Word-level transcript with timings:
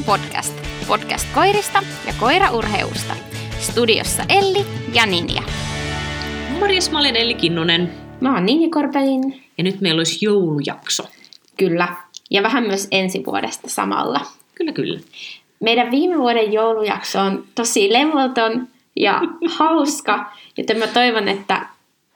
Podcast. 0.00 0.54
Podcast 0.88 1.26
koirista 1.34 1.82
ja 2.06 2.12
koiraurheusta. 2.20 3.14
Studiossa 3.58 4.22
Elli 4.28 4.66
ja 4.94 5.06
Ninja. 5.06 5.42
Morjes, 6.58 6.90
mä 6.90 6.98
olen 6.98 7.16
Elli 7.16 7.34
Kinnunen. 7.34 7.92
Mä 8.20 8.34
oon 8.34 8.46
Ninja 8.46 8.68
Korpelin. 8.70 9.42
Ja 9.58 9.64
nyt 9.64 9.80
meillä 9.80 10.00
olisi 10.00 10.24
joulujakso. 10.24 11.02
Kyllä. 11.58 11.88
Ja 12.30 12.42
vähän 12.42 12.66
myös 12.66 12.88
ensi 12.90 13.22
vuodesta 13.26 13.68
samalla. 13.68 14.20
Kyllä, 14.54 14.72
kyllä. 14.72 15.00
Meidän 15.60 15.90
viime 15.90 16.18
vuoden 16.18 16.52
joulujakso 16.52 17.20
on 17.20 17.44
tosi 17.54 17.92
levoton 17.92 18.68
ja 18.96 19.20
hauska. 19.58 20.32
Joten 20.56 20.78
mä 20.78 20.86
toivon, 20.86 21.28
että 21.28 21.66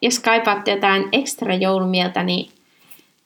jos 0.02 0.18
kaipaatte 0.18 0.70
jotain 0.70 1.08
ekstra 1.12 1.54
joulumieltä, 1.54 2.22
niin 2.22 2.50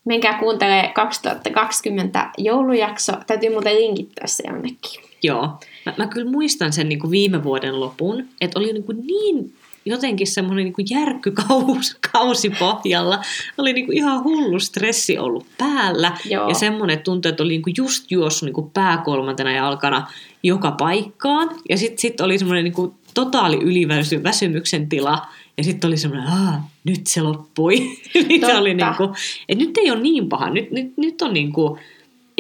menkää 0.05 0.39
kuuntelemaan 0.39 0.93
2020 0.93 2.31
joulujakso. 2.39 3.13
Täytyy 3.27 3.51
muuten 3.51 3.75
linkittää 3.75 4.27
se 4.27 4.43
jonnekin. 4.47 5.03
Joo. 5.23 5.59
Mä, 5.87 5.95
mä 5.97 6.07
kyllä 6.07 6.31
muistan 6.31 6.73
sen 6.73 6.89
niin 6.89 6.99
kuin 6.99 7.11
viime 7.11 7.45
vuoden 7.45 7.81
lopun, 7.81 8.29
että 8.41 8.59
oli 8.59 8.73
niin, 8.73 8.85
kuin 8.85 9.07
niin 9.07 9.55
jotenkin 9.85 10.27
semmoinen 10.27 10.65
niin 10.65 10.87
järkkykausi 10.91 12.51
pohjalla. 12.59 13.21
Oli 13.59 13.73
niin 13.73 13.87
kuin 13.87 13.97
ihan 13.97 14.25
hullu 14.25 14.61
stressi 14.61 15.19
ollut 15.19 15.47
päällä. 15.59 16.17
Joo. 16.25 16.49
Ja 16.49 16.55
semmoinen 16.55 16.95
että 16.95 17.05
tuntui, 17.05 17.31
että 17.31 17.43
oli 17.43 17.53
niin 17.53 17.63
kuin 17.63 17.75
just 17.77 18.11
juossut 18.11 18.47
niin 18.47 18.55
kuin 18.55 18.71
pääkolmantena 18.71 19.53
jalkana 19.53 20.07
joka 20.43 20.71
paikkaan. 20.71 21.51
Ja 21.69 21.77
sitten 21.79 21.99
sit 21.99 22.21
oli 22.21 22.39
semmoinen 22.39 22.65
niin 22.65 22.75
kuin 22.75 22.93
totaali 23.15 23.57
yliväsymyksen 23.57 24.89
tila. 24.89 25.27
Ja 25.61 25.65
sitten 25.65 25.89
oli 25.89 25.97
semmoinen, 25.97 26.29
että 26.29 26.61
nyt 26.85 27.07
se 27.07 27.23
loppui. 27.23 27.97
se 28.47 28.57
oli 28.57 28.75
niin 28.75 28.95
kuin, 28.97 29.11
että 29.49 29.65
nyt 29.65 29.79
ei 29.79 29.91
ole 29.91 30.01
niin 30.01 30.29
paha. 30.29 30.51
Nyt, 30.51 30.71
nyt, 30.71 30.93
nyt 30.97 31.23
on 31.23 31.35
niin 31.35 31.53
kuin, 31.53 31.81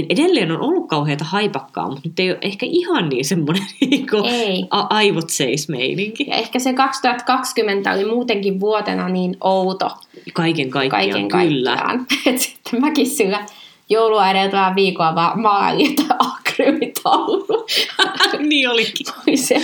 edelleen 0.09 0.53
on 0.53 0.61
ollut 0.61 0.89
kauheita 0.89 1.25
haipakkaa, 1.25 1.87
mutta 1.87 2.01
nyt 2.05 2.21
ei 2.21 2.31
ole 2.31 2.39
ehkä 2.43 2.67
ihan 2.69 3.09
niin 3.09 3.25
semmoinen 3.25 3.63
niin 3.91 4.07
kuin 4.11 4.25
a- 4.71 4.87
aivot 4.91 5.31
seis 5.31 5.69
meininki. 5.69 6.27
Ja 6.29 6.37
ehkä 6.37 6.59
se 6.59 6.73
2020 6.73 7.93
oli 7.93 8.05
muutenkin 8.05 8.61
vuotena 8.61 9.09
niin 9.09 9.37
outo 9.41 9.91
Kaiken 10.33 10.71
kaikkiaan, 10.71 11.05
kaiken 11.05 11.29
kyllä. 11.29 11.77
kaikkiaan. 11.77 12.07
Et 12.35 12.39
sitten 12.39 12.81
mäkin 12.81 13.07
sillä 13.07 13.47
joulua 13.91 14.31
edeltävää 14.31 14.75
viikolla 14.75 15.15
vaan 15.15 15.41
maalin 15.41 15.97
akrymitaulu. 16.61 17.67
niin 18.49 18.71
olikin. 18.71 19.39
se, 19.39 19.57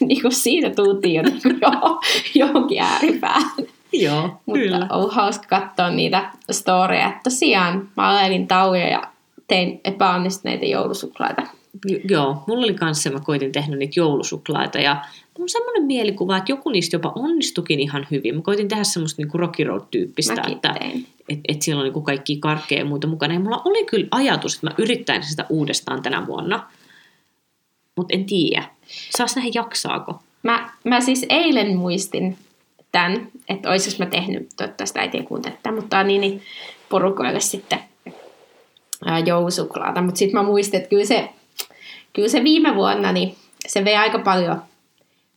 niin 0.00 0.22
kuin 0.22 0.32
siitä 0.32 0.70
tultiin 0.70 1.14
jo 1.14 1.22
niin 1.22 1.42
kuin 1.42 1.58
jo, 1.62 2.00
johonkin 2.34 2.82
ääripäähän. 2.82 3.50
Joo, 3.92 4.40
Mutta 4.46 4.60
kyllä. 4.60 4.86
on 4.90 5.10
hauska 5.10 5.46
katsoa 5.48 5.90
niitä 5.90 6.30
storeja. 6.50 7.20
Tosiaan 7.24 7.88
maalailin 7.96 8.48
tauluja 8.48 8.88
ja 8.88 9.02
tein 9.48 9.80
epäonnistuneita 9.84 10.64
joulusuklaita. 10.64 11.42
Joo, 12.08 12.42
mulla 12.46 12.64
oli 12.64 12.74
kanssa, 12.74 13.10
mä 13.10 13.20
koitin 13.20 13.52
tehdä 13.52 13.76
niitä 13.76 14.00
joulusuklaita 14.00 14.78
ja 14.78 15.04
on 15.38 15.48
semmoinen 15.48 15.82
mielikuva, 15.82 16.36
että 16.36 16.52
joku 16.52 16.70
niistä 16.70 16.94
jopa 16.94 17.12
onnistukin 17.14 17.80
ihan 17.80 18.06
hyvin. 18.10 18.34
Mä 18.34 18.42
koitin 18.42 18.68
tehdä 18.68 18.84
semmoista 18.84 19.22
niinku 19.22 19.38
Rocky 19.38 19.64
Road-tyyppistä, 19.64 20.34
Mäkin 20.34 20.52
että 20.52 20.74
tein. 20.78 21.06
Et, 21.28 21.40
et 21.48 21.62
siellä 21.62 21.80
on 21.80 21.84
niinku 21.84 22.00
kaikki 22.00 22.36
karkkeja 22.36 22.80
ja 22.80 22.84
muuta 22.84 23.06
mukana. 23.06 23.34
Ja 23.34 23.40
mulla 23.40 23.62
oli 23.64 23.84
kyllä 23.84 24.08
ajatus, 24.10 24.54
että 24.54 24.66
mä 24.66 24.74
yrittäisin 24.78 25.30
sitä 25.30 25.46
uudestaan 25.48 26.02
tänä 26.02 26.26
vuonna. 26.26 26.68
Mutta 27.96 28.14
en 28.14 28.24
tiedä. 28.24 28.64
Saas 29.16 29.36
nähdä 29.36 29.50
jaksaako. 29.54 30.22
Mä, 30.42 30.70
mä 30.84 31.00
siis 31.00 31.26
eilen 31.28 31.76
muistin 31.76 32.38
tämän, 32.92 33.28
että 33.48 33.70
olisinko 33.70 34.04
mä 34.04 34.10
tehnyt, 34.10 34.48
toivottavasti 34.56 34.98
äiti 34.98 35.18
ei 35.18 35.24
kuuntele 35.24 35.54
tätä, 35.54 35.72
mutta 35.72 36.02
niin, 36.02 36.20
niin 36.20 36.42
porukoille 36.88 37.40
sitten 37.40 37.78
ää, 39.04 39.18
joulusuklaata. 39.18 40.02
Mutta 40.02 40.18
sitten 40.18 40.40
mä 40.40 40.46
muistin, 40.46 40.78
että 40.78 40.88
kyllä 40.88 41.04
se, 41.04 41.30
kyllä 42.12 42.28
se 42.28 42.44
viime 42.44 42.74
vuonna, 42.74 43.12
niin 43.12 43.34
se 43.66 43.84
vei 43.84 43.96
aika 43.96 44.18
paljon 44.18 44.62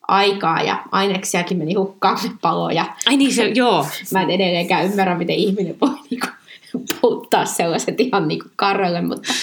aikaa 0.07 0.61
ja 0.63 0.83
aineksiakin 0.91 1.57
meni 1.57 1.73
hukkaan 1.73 2.17
paloja. 2.41 2.85
Ai 3.07 3.17
niin 3.17 3.33
se, 3.33 3.51
joo. 3.55 3.85
Mä 4.13 4.21
en 4.21 4.29
edelleenkään 4.29 4.85
ymmärrä, 4.85 5.17
miten 5.17 5.35
ihminen 5.35 5.75
voi 5.81 5.89
niinku 6.09 6.27
polttaa 7.01 7.45
sellaiset 7.45 7.99
ihan 7.99 8.27
niinku 8.27 8.49
karrelle, 8.55 9.01
mutta 9.01 9.33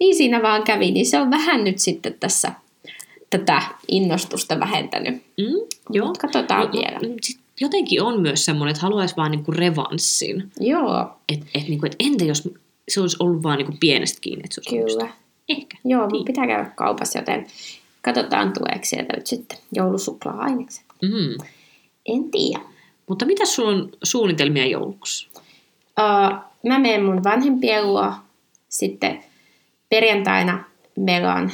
niin 0.00 0.16
siinä 0.16 0.42
vaan 0.42 0.62
kävi. 0.62 0.90
Niin 0.90 1.06
se 1.06 1.18
on 1.20 1.30
vähän 1.30 1.64
nyt 1.64 1.78
sitten 1.78 2.14
tässä 2.20 2.52
tätä 3.30 3.62
innostusta 3.88 4.60
vähentänyt. 4.60 5.14
Mm, 5.14 5.66
joo. 5.90 6.06
Mut 6.06 6.18
katsotaan 6.18 6.62
Mut- 6.66 6.72
vielä. 6.72 7.08
mut 7.08 7.24
sit 7.24 7.38
jotenkin 7.60 8.02
on 8.02 8.20
myös 8.20 8.44
semmoinen, 8.44 8.70
että 8.70 8.82
haluaisi 8.82 9.16
vaan 9.16 9.30
niinku 9.30 9.52
revanssin. 9.52 10.52
Joo, 10.60 11.10
Että 11.28 11.46
et, 11.54 11.68
niinku, 11.68 11.86
et 11.86 11.96
entä 11.98 12.24
jos 12.24 12.48
se 12.88 13.00
olisi 13.00 13.16
ollut 13.20 13.42
vaan 13.42 13.58
niinku 13.58 13.72
pienestä 13.80 14.18
kiinni, 14.20 14.42
että 14.44 14.54
se 14.54 14.60
olisi 14.60 14.70
kyllä. 14.70 14.82
onnistunut? 14.82 15.14
Ehkä. 15.48 15.76
Joo, 15.84 16.08
mun 16.08 16.24
pitää 16.24 16.46
käydä 16.46 16.70
kaupassa, 16.76 17.18
joten 17.18 17.46
katsotaan 18.14 18.52
tuleeko 18.52 18.84
sieltä 18.84 19.16
nyt 19.16 19.26
sitten 19.26 19.58
joulusuklaa-ainekset. 19.72 20.84
Mm. 21.02 21.46
En 22.06 22.30
tiedä. 22.30 22.60
Mutta 23.08 23.26
mitä 23.26 23.44
sulla 23.44 23.70
on 23.70 23.90
suunnitelmia 24.02 24.66
jouluksi? 24.66 25.28
Uh, 25.36 26.38
mä 26.66 26.78
menen 26.78 27.04
mun 27.04 27.24
vanhempien 27.24 27.86
luo. 27.86 28.12
Sitten 28.68 29.24
perjantaina 29.88 30.64
meillä 30.96 31.34
on 31.34 31.50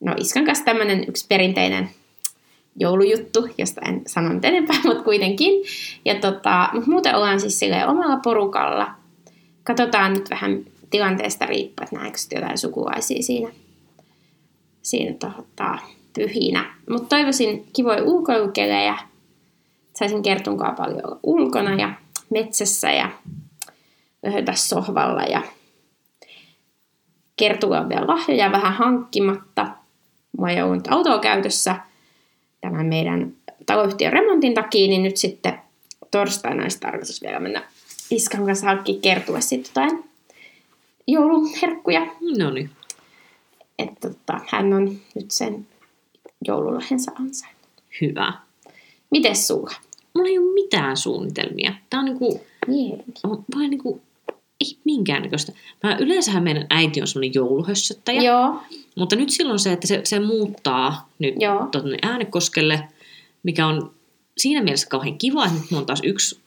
no 0.00 0.14
iskan 0.18 0.44
kanssa 0.44 0.64
tämmönen 0.64 1.04
yksi 1.08 1.26
perinteinen 1.28 1.90
joulujuttu, 2.76 3.48
josta 3.58 3.80
en 3.88 4.02
sano 4.06 4.32
nyt 4.32 4.44
enempää, 4.44 4.76
mutta 4.84 5.04
kuitenkin. 5.04 5.64
Ja 6.04 6.14
tota, 6.14 6.68
mut 6.72 6.86
muuten 6.86 7.14
ollaan 7.14 7.40
siis 7.40 7.58
silleen 7.58 7.88
omalla 7.88 8.16
porukalla. 8.16 8.90
Katsotaan 9.64 10.12
nyt 10.12 10.30
vähän 10.30 10.64
tilanteesta 10.90 11.46
riippuen, 11.46 12.06
että 12.06 12.18
sitten 12.18 12.36
jotain 12.36 12.58
sukulaisia 12.58 13.22
siinä, 13.22 13.48
siinä 14.82 15.14
tota, 15.18 15.78
pyhinä. 16.14 16.74
Mutta 16.90 17.08
toivoisin 17.08 17.66
kivoja 17.72 18.02
ulkoilukelejä. 18.02 18.98
Saisin 19.94 20.22
kertunkaan 20.22 20.74
paljon 20.74 21.00
olla 21.04 21.18
ulkona 21.22 21.74
ja 21.74 21.94
metsässä 22.30 22.92
ja 22.92 23.10
löhötä 24.22 24.52
sohvalla 24.52 25.22
ja 25.22 25.42
Kertulla 27.36 27.80
on 27.80 27.88
vielä 27.88 28.06
lahjoja 28.06 28.52
vähän 28.52 28.72
hankkimatta. 28.72 29.66
Mulla 30.36 30.50
ei 30.50 30.62
ollut 30.62 30.88
autoa 30.90 31.18
käytössä 31.18 31.76
tämän 32.60 32.86
meidän 32.86 33.32
taloyhtiön 33.66 34.12
remontin 34.12 34.54
takia, 34.54 34.88
niin 34.88 35.02
nyt 35.02 35.16
sitten 35.16 35.58
torstaina 36.10 36.62
olisi 36.62 36.80
tarkoitus 36.80 37.22
vielä 37.22 37.40
mennä 37.40 37.62
iskan 38.10 38.46
kanssa 38.46 38.66
hankkia 38.66 39.00
Kertulle 39.02 39.40
sitten 39.40 39.70
jotain 39.70 40.04
jouluherkkuja. 41.06 42.06
No 42.38 42.50
niin. 42.50 42.70
Että 44.04 44.08
tota, 44.08 44.40
hän 44.48 44.72
on 44.72 45.00
nyt 45.14 45.30
sen 45.30 45.66
joululahjensa 46.46 47.12
ansainnut. 47.14 47.68
Hyvä. 48.00 48.32
Mites 49.10 49.46
sulla? 49.46 49.70
Mulla 50.14 50.28
ei 50.28 50.38
ole 50.38 50.54
mitään 50.54 50.96
suunnitelmia. 50.96 51.74
Tää 51.90 52.00
on 52.00 52.06
niinku, 52.06 52.40
Jeeni. 52.68 53.04
on 53.24 53.44
vaan 53.54 53.70
niinku, 53.70 54.00
ei 54.60 54.78
minkäännäköistä. 54.84 55.52
Mä 55.82 55.96
yleensähän 55.96 56.42
meidän 56.42 56.66
äiti 56.70 57.00
on 57.00 57.06
semmoinen 57.06 57.34
jouluhössöttäjä. 57.34 58.22
Joo, 58.22 58.62
Mutta 58.96 59.16
nyt 59.16 59.30
silloin 59.30 59.58
se, 59.58 59.72
että 59.72 59.86
se, 59.86 60.00
se 60.04 60.20
muuttaa 60.20 61.08
nyt 61.18 61.34
Joo. 61.38 61.66
tuonne 61.66 61.98
Äänekoskelle, 62.02 62.88
mikä 63.42 63.66
on 63.66 63.94
siinä 64.38 64.62
mielessä 64.62 64.88
kauhean 64.88 65.18
kiva, 65.18 65.44
että 65.44 65.58
nyt 65.58 65.70
mulla 65.70 65.80
on 65.80 65.86
taas 65.86 66.00
yksi 66.04 66.40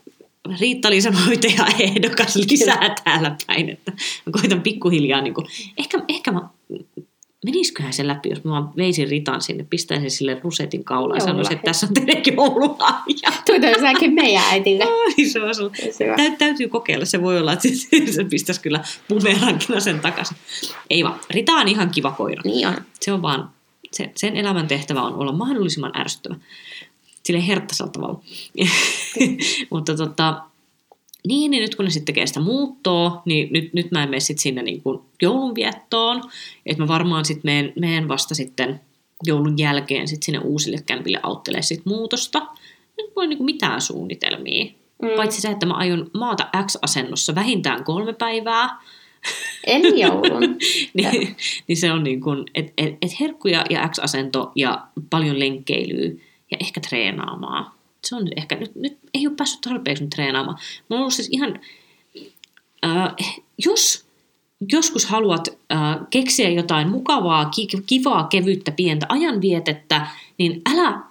Riitta-Liisan 0.59 1.13
hoitaja 1.25 1.66
ehdokas 1.79 2.35
lisää 2.35 2.95
täällä 3.03 3.35
päin, 3.47 3.69
että 3.69 3.91
mä 4.25 4.31
koitan 4.31 4.61
pikkuhiljaa, 4.61 5.22
niin 5.22 5.33
kuin, 5.33 5.47
ehkä, 5.77 6.03
ehkä 6.07 6.31
mä, 6.31 6.49
menisiköhän 7.45 7.94
se 7.94 8.07
läpi, 8.07 8.29
jos 8.29 8.44
mä 8.44 8.63
veisin 8.78 9.09
Ritan 9.09 9.41
sinne, 9.41 9.66
pistäisin 9.69 10.11
sille 10.11 10.39
rusetin 10.44 10.83
kaulaan 10.83 11.17
ja 11.17 11.25
sanoisin, 11.25 11.53
että 11.53 11.66
tässä 11.66 11.88
on 11.88 11.94
teille 11.94 12.22
joululahja. 12.35 13.31
tuota 13.45 13.79
säkin 13.81 14.13
meidän 14.13 14.44
äitille. 14.51 14.85
Se 15.31 15.39
on 15.41 15.51
ollut- 15.61 15.75
Se 15.91 16.11
on. 16.11 16.17
Tä, 16.17 16.31
täytyy 16.37 16.67
kokeilla, 16.67 17.05
se 17.05 17.22
voi 17.22 17.40
olla, 17.40 17.53
että 17.53 17.67
se, 17.67 18.11
se 18.11 18.23
pistäisi 18.23 18.61
kyllä 18.61 18.84
bumerangina 19.09 19.79
sen 19.79 19.99
takaisin. 19.99 20.37
Ei 20.90 21.03
vaan, 21.03 21.20
Rita 21.29 21.52
on 21.53 21.67
ihan 21.67 21.90
kiva 21.90 22.11
koira. 22.11 22.41
Niin 22.46 22.67
on. 22.67 22.75
Se 22.99 23.14
on 23.14 23.22
vaan, 23.22 23.49
se, 23.91 24.11
sen 24.16 24.35
elämän 24.37 24.67
tehtävä 24.67 25.02
on 25.02 25.14
olla 25.16 25.31
mahdollisimman 25.31 25.91
ärsyttävä. 25.99 26.35
Sille 27.23 27.47
herttaisella 27.47 27.91
tavalla. 27.91 28.22
Mutta 29.72 29.96
tota, 29.97 30.41
niin, 31.27 31.51
niin 31.51 31.61
nyt 31.61 31.75
kun 31.75 31.85
ne 31.85 31.91
sitten 31.91 32.05
tekee 32.05 32.27
sitä 32.27 32.39
muuttoa, 32.39 33.22
niin 33.25 33.47
nyt, 33.51 33.73
nyt 33.73 33.91
mä 33.91 34.03
en 34.03 34.09
mene 34.09 34.19
sit 34.19 34.39
sinne 34.39 34.63
niin 34.63 34.81
kuin 34.81 34.99
joulunviettoon. 35.22 36.22
Että 36.66 36.83
mä 36.83 36.87
varmaan 36.87 37.25
sitten 37.25 37.51
menen, 37.51 37.73
menen 37.79 38.07
vasta 38.07 38.35
sitten 38.35 38.81
joulun 39.23 39.57
jälkeen 39.59 40.07
sit 40.07 40.23
sinne 40.23 40.39
uusille 40.39 40.77
kämpille 40.85 41.19
auttelee 41.23 41.61
sit 41.61 41.85
muutosta. 41.85 42.47
Nyt 42.97 43.16
voi 43.16 43.27
niin 43.27 43.37
kuin 43.37 43.45
mitään 43.45 43.81
suunnitelmia. 43.81 44.66
Mm. 45.01 45.09
Paitsi 45.16 45.41
se, 45.41 45.47
että 45.47 45.66
mä 45.66 45.73
aion 45.73 46.11
maata 46.13 46.49
X-asennossa 46.66 47.35
vähintään 47.35 47.83
kolme 47.83 48.13
päivää. 48.13 48.81
Eli 49.67 50.01
joulun. 50.01 50.41
niin, 50.93 51.35
niin 51.67 51.77
se 51.77 51.91
on 51.91 52.03
niin 52.03 52.22
kuin, 52.22 52.43
että 52.55 52.73
et, 52.77 52.97
et 53.01 53.19
herkkuja 53.19 53.66
ja 53.69 53.89
X-asento 53.89 54.51
ja 54.55 54.87
paljon 55.09 55.39
lenkkeilyä 55.39 56.09
ja 56.51 56.57
ehkä 56.59 56.81
treenaamaan. 56.81 57.74
Se 58.05 58.16
on 58.16 58.25
nyt 58.25 58.34
ehkä, 58.37 58.55
nyt, 58.55 58.75
nyt 58.75 58.97
ei 59.13 59.28
ole 59.28 59.35
päässyt 59.35 59.61
tarpeeksi 59.61 60.03
nyt 60.03 60.09
treenaamaan. 60.09 60.57
Mulla 60.90 60.99
on 60.99 61.02
ollut 61.02 61.13
siis 61.13 61.29
ihan, 61.31 61.59
äh, 62.85 63.16
jos 63.66 64.05
joskus 64.72 65.05
haluat 65.05 65.47
äh, 65.72 65.79
keksiä 66.09 66.49
jotain 66.49 66.90
mukavaa, 66.90 67.46
ki- 67.46 67.67
kivaa, 67.87 68.23
kevyttä, 68.23 68.72
pientä 68.72 69.05
ajanvietettä, 69.09 70.07
niin 70.37 70.61
älä, 70.73 71.02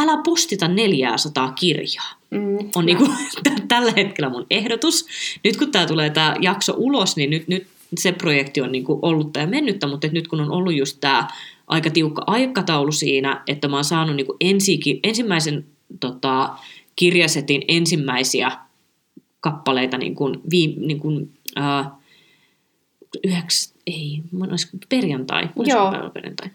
älä 0.00 0.22
postita 0.24 0.68
400 0.68 1.52
kirjaa. 1.52 2.20
Mm, 2.30 2.58
On 2.76 2.86
niinku, 2.86 3.08
tällä 3.68 3.92
hetkellä 3.96 4.30
mun 4.30 4.46
ehdotus. 4.50 5.06
Nyt 5.44 5.56
kun 5.56 5.72
tämä 5.72 5.86
tulee 5.86 6.10
tämä 6.10 6.36
jakso 6.40 6.74
ulos, 6.76 7.16
niin 7.16 7.30
nyt, 7.30 7.48
nyt 7.48 7.66
se 7.98 8.12
projekti 8.12 8.60
on 8.60 8.72
niinku 8.72 8.98
ollut 9.02 9.36
ja 9.36 9.46
mennyttä, 9.46 9.86
mutta 9.86 10.08
nyt 10.12 10.28
kun 10.28 10.40
on 10.40 10.50
ollut 10.50 10.74
just 10.74 10.98
tämä 11.00 11.28
aika 11.66 11.90
tiukka 11.90 12.24
aikataulu 12.26 12.92
siinä, 12.92 13.42
että 13.46 13.68
mä 13.68 13.76
oon 13.76 13.84
saanut 13.84 14.16
niinku 14.16 14.36
ensi, 14.40 14.80
ensimmäisen 15.02 15.64
tota, 16.00 16.50
kirjasetin 16.96 17.62
ensimmäisiä 17.68 18.52
kappaleita 19.40 19.98
niin 19.98 20.14
kuin, 20.14 20.40
vii, 20.50 20.76
niin 20.78 21.00
kuin, 21.00 21.32
äh, 21.58 21.86
yhdeks, 23.24 23.74
ei, 23.86 24.22
mä 24.32 24.44
olis, 24.50 24.70
perjantai, 24.88 25.48
Joo. 25.66 25.90
päivä 25.90 26.10
perjantai. 26.10 26.48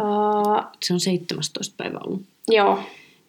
Uh, 0.00 0.64
Se 0.82 0.92
on 0.92 1.00
17. 1.00 1.74
päivä 1.76 1.98
ollut. 2.06 2.22
joo. 2.48 2.78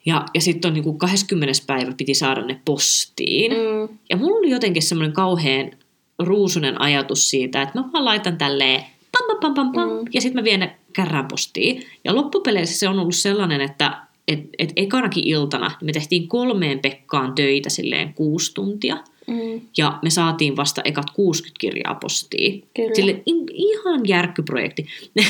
Ja, 0.06 0.26
ja 0.34 0.42
sitten 0.42 0.70
on 0.70 0.74
niin 0.74 0.84
kuin 0.84 0.98
20. 0.98 1.54
päivä 1.68 1.92
piti 1.98 2.14
saada 2.14 2.42
ne 2.46 2.62
postiin. 2.66 3.52
Mm, 3.52 3.98
Ja 4.10 4.18
mulla 4.18 4.38
oli 4.38 4.50
jotenkin 4.50 4.82
semmoinen 4.84 5.14
kauhean 5.14 5.72
ruusunen 6.20 6.82
ajatus 6.82 7.30
siitä, 7.30 7.62
että 7.62 7.80
mä 7.80 7.90
vaan 7.94 8.06
laitan 8.06 8.38
tälleen 8.38 8.84
pam 9.12 9.28
pam 9.28 9.40
pam 9.40 9.54
pam, 9.54 9.72
pam 9.74 9.90
Mm. 9.90 10.06
ja 10.14 10.22
sitten 10.22 10.42
mä 10.42 10.44
vien 10.44 10.60
ne 10.60 10.76
kärrään 10.94 11.28
postiin. 11.28 11.84
Ja 12.04 12.16
loppupeleissä 12.16 12.80
se 12.80 12.90
on 12.90 13.00
ollut 13.00 13.16
sellainen, 13.16 13.62
että 13.62 14.01
et, 14.28 14.40
et 14.60 14.74
ekanakin 14.76 15.28
iltana 15.28 15.72
me 15.84 15.92
tehtiin 15.92 16.28
kolmeen 16.28 16.80
Pekkaan 16.80 17.36
töitä 17.36 17.70
silleen 17.70 18.14
kuusi 18.14 18.54
tuntia. 18.54 18.98
mm, 19.28 19.62
Ja 19.78 20.00
me 20.04 20.10
saatiin 20.10 20.56
vasta 20.56 20.82
ekat 20.86 21.10
60 21.14 21.60
kirjaa 21.60 21.96
postiin. 21.96 22.64
Kyllä. 22.76 22.96
Sille 22.96 23.12
i- 23.12 23.46
ihan 23.54 24.08
järkkyprojekti. 24.08 24.86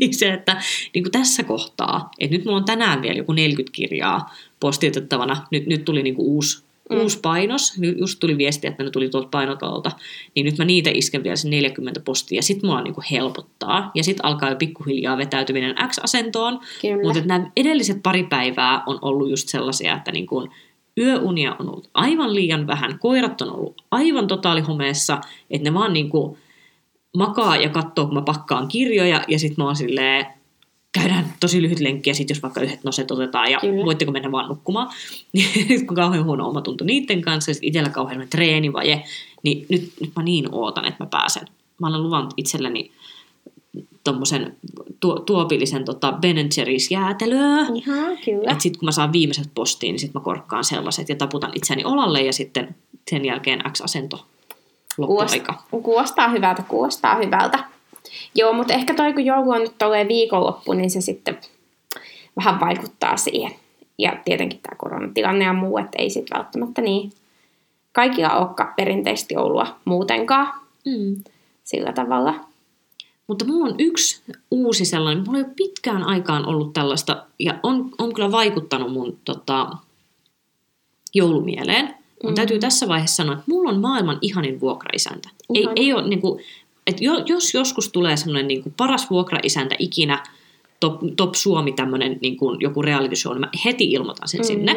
niin 0.00 0.14
se, 0.14 0.32
että 0.32 0.62
niin 0.94 1.02
kuin 1.04 1.12
tässä 1.12 1.42
kohtaa, 1.44 2.10
että 2.18 2.36
nyt 2.36 2.44
mulla 2.44 2.56
on 2.58 2.64
tänään 2.64 3.02
vielä 3.02 3.16
joku 3.18 3.32
40 3.32 3.72
kirjaa 3.76 4.34
postitettavana. 4.60 5.46
Nyt, 5.50 5.66
nyt 5.66 5.84
tuli 5.84 6.02
niin 6.02 6.14
kuin 6.14 6.28
uusi, 6.28 6.62
Mm. 6.90 7.00
uusi 7.00 7.18
painos. 7.22 7.78
Nyt 7.78 7.98
just 7.98 8.20
tuli 8.20 8.38
viesti, 8.38 8.66
että 8.66 8.84
ne 8.84 8.90
tuli 8.90 9.08
tuolta 9.08 9.28
painotalolta. 9.28 9.90
Niin 10.34 10.46
nyt 10.46 10.58
mä 10.58 10.64
niitä 10.64 10.90
isken 10.94 11.22
vielä 11.22 11.36
sen 11.36 11.50
40 11.50 12.00
postia. 12.00 12.36
Ja 12.36 12.42
sit 12.42 12.62
mulla 12.62 12.82
niin 12.82 12.94
kuin 12.94 13.04
helpottaa. 13.10 13.90
Ja 13.94 14.04
sit 14.04 14.16
alkaa 14.22 14.50
jo 14.50 14.56
pikkuhiljaa 14.56 15.18
vetäytyminen 15.18 15.74
X-asentoon. 15.88 16.60
Mutta 17.04 17.22
nämä 17.24 17.50
edelliset 17.56 18.02
pari 18.02 18.24
päivää 18.24 18.82
on 18.86 18.98
ollut 19.02 19.30
just 19.30 19.48
sellaisia, 19.48 19.96
että 19.96 20.12
niin 20.12 20.26
kuin 20.26 20.50
yöunia 20.98 21.56
on 21.58 21.68
ollut 21.68 21.90
aivan 21.94 22.34
liian 22.34 22.66
vähän, 22.66 22.98
koirat 22.98 23.40
on 23.40 23.54
ollut 23.54 23.84
aivan 23.90 24.26
totaalihomeessa, 24.26 25.20
että 25.50 25.70
ne 25.70 25.74
vaan 25.74 25.92
niin 25.92 26.10
kuin 26.10 26.38
makaa 27.16 27.56
ja 27.56 27.68
katsoo, 27.68 28.06
kun 28.06 28.14
mä 28.14 28.22
pakkaan 28.22 28.68
kirjoja, 28.68 29.24
ja 29.28 29.38
sitten 29.38 29.62
mä 29.62 29.64
oon 29.64 29.76
silleen, 29.76 30.26
käydään 30.92 31.34
tosi 31.40 31.62
lyhyt 31.62 31.80
lenkki, 31.80 32.10
ja 32.10 32.14
sitten 32.14 32.34
jos 32.34 32.42
vaikka 32.42 32.60
yhdet 32.60 32.84
noset 32.84 33.10
otetaan, 33.10 33.50
ja 33.50 33.58
Kyllä. 33.60 33.84
Voitteko 33.84 34.12
mennä 34.12 34.32
vaan 34.32 34.48
nukkumaan, 34.48 34.90
niin 35.32 35.86
kun 35.86 35.96
kauhean 35.96 36.24
huono 36.24 36.48
oma 36.48 36.60
tuntu 36.60 36.84
niiden 36.84 37.20
kanssa, 37.20 37.50
ja 37.50 37.54
itsellä 37.62 37.88
kauhean 37.88 38.26
treenivaje, 38.30 39.04
niin 39.42 39.66
nyt, 39.68 39.92
nyt 40.00 40.10
mä 40.16 40.22
niin 40.22 40.48
ootan, 40.52 40.84
että 40.84 41.04
mä 41.04 41.08
pääsen. 41.10 41.42
Mä 41.80 41.88
olen 41.88 42.02
luvannut 42.02 42.34
itselleni 42.36 42.90
tommosen 44.04 44.56
tuo, 45.00 45.20
tuopillisen 45.20 45.84
tota 45.84 46.12
Ben 46.12 46.36
Jerry's 46.36 46.86
jäätelöä. 46.90 47.66
Ihan, 47.74 48.18
kyllä. 48.24 48.50
Että 48.50 48.62
sitten 48.62 48.78
kun 48.78 48.86
mä 48.86 48.92
saan 48.92 49.12
viimeiset 49.12 49.50
postiin, 49.54 49.92
niin 49.92 50.00
sitten 50.00 50.20
mä 50.20 50.24
korkkaan 50.24 50.64
sellaiset 50.64 51.08
ja 51.08 51.16
taputan 51.16 51.52
itseni 51.54 51.84
olalle 51.84 52.22
ja 52.22 52.32
sitten 52.32 52.74
sen 53.10 53.24
jälkeen 53.24 53.62
X-asento 53.72 54.26
loppuaika. 54.98 55.62
Kuulostaa 55.70 56.28
hyvältä, 56.28 56.62
kuulostaa 56.62 57.14
hyvältä. 57.16 57.69
Joo, 58.34 58.52
mutta 58.52 58.72
ehkä 58.74 58.94
toi 58.94 59.12
kun 59.12 59.24
joulu 59.24 59.50
on 59.50 59.60
nyt 59.60 59.78
tolleen 59.78 60.08
viikonloppu, 60.08 60.72
niin 60.72 60.90
se 60.90 61.00
sitten 61.00 61.38
vähän 62.36 62.60
vaikuttaa 62.60 63.16
siihen. 63.16 63.52
Ja 63.98 64.16
tietenkin 64.24 64.60
tämä 64.62 64.76
koronatilanne 64.78 65.44
ja 65.44 65.52
muu, 65.52 65.78
että 65.78 65.98
ei 65.98 66.10
sitten 66.10 66.38
välttämättä 66.38 66.82
niin 66.82 67.12
kaikilla 67.92 68.36
olekaan 68.38 68.74
perinteisesti 68.76 69.34
joulua 69.34 69.76
muutenkaan 69.84 70.52
Mm. 70.86 71.22
sillä 71.64 71.92
tavalla. 71.92 72.34
Mutta 73.26 73.44
mulla 73.44 73.66
on 73.68 73.74
yksi 73.78 74.22
uusi 74.50 74.84
sellainen, 74.84 75.24
mulla 75.26 75.38
ei 75.38 75.44
ole 75.44 75.52
pitkään 75.56 76.02
aikaan 76.04 76.46
ollut 76.46 76.72
tällaista, 76.72 77.26
ja 77.38 77.54
on, 77.62 77.90
on 77.98 78.14
kyllä 78.14 78.32
vaikuttanut 78.32 78.92
mun 78.92 79.18
tota, 79.24 79.68
joulumieleen. 81.14 81.94
Mun 82.22 82.32
Mm. 82.32 82.34
täytyy 82.34 82.58
tässä 82.58 82.88
vaiheessa 82.88 83.16
sanoa, 83.16 83.32
että 83.34 83.44
mulla 83.48 83.70
on 83.70 83.80
maailman 83.80 84.18
ihanin 84.20 84.60
vuokraisäntä. 84.60 85.28
Ei, 85.54 85.60
Ihana. 85.62 85.72
ei 85.76 85.92
ole, 85.92 86.08
niin 86.08 86.20
kuin, 86.20 86.40
että 86.90 87.04
jo, 87.04 87.12
jos 87.26 87.54
joskus 87.54 87.88
tulee 87.88 88.16
semmoinen 88.16 88.48
niin 88.48 88.62
kuin 88.62 88.74
paras 88.76 89.10
vuokraisäntä 89.10 89.76
ikinä, 89.78 90.22
top, 90.80 91.00
top 91.16 91.34
Suomi 91.34 91.72
tämmöinen 91.72 92.18
niin 92.22 92.36
kuin 92.36 92.60
joku 92.60 92.82
reality 92.82 93.16
show, 93.16 93.32
niin 93.32 93.40
mä 93.40 93.50
heti 93.64 93.84
ilmoitan 93.84 94.28
sen 94.28 94.40
Mhm. 94.40 94.46
sinne, 94.46 94.76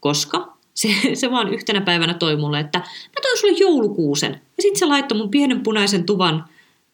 koska 0.00 0.52
se, 0.74 0.88
se 1.14 1.30
vaan 1.30 1.54
yhtenä 1.54 1.80
päivänä 1.80 2.14
toi 2.14 2.36
mulle, 2.36 2.60
että 2.60 2.78
mä 2.78 3.20
toin 3.22 3.38
sulle 3.38 3.58
joulukuusen. 3.58 4.32
Ja 4.32 4.62
sitten 4.62 4.78
se 4.78 4.86
laittoi 4.86 5.18
mun 5.18 5.30
pienen 5.30 5.60
punaisen 5.62 6.04
tuvan 6.04 6.44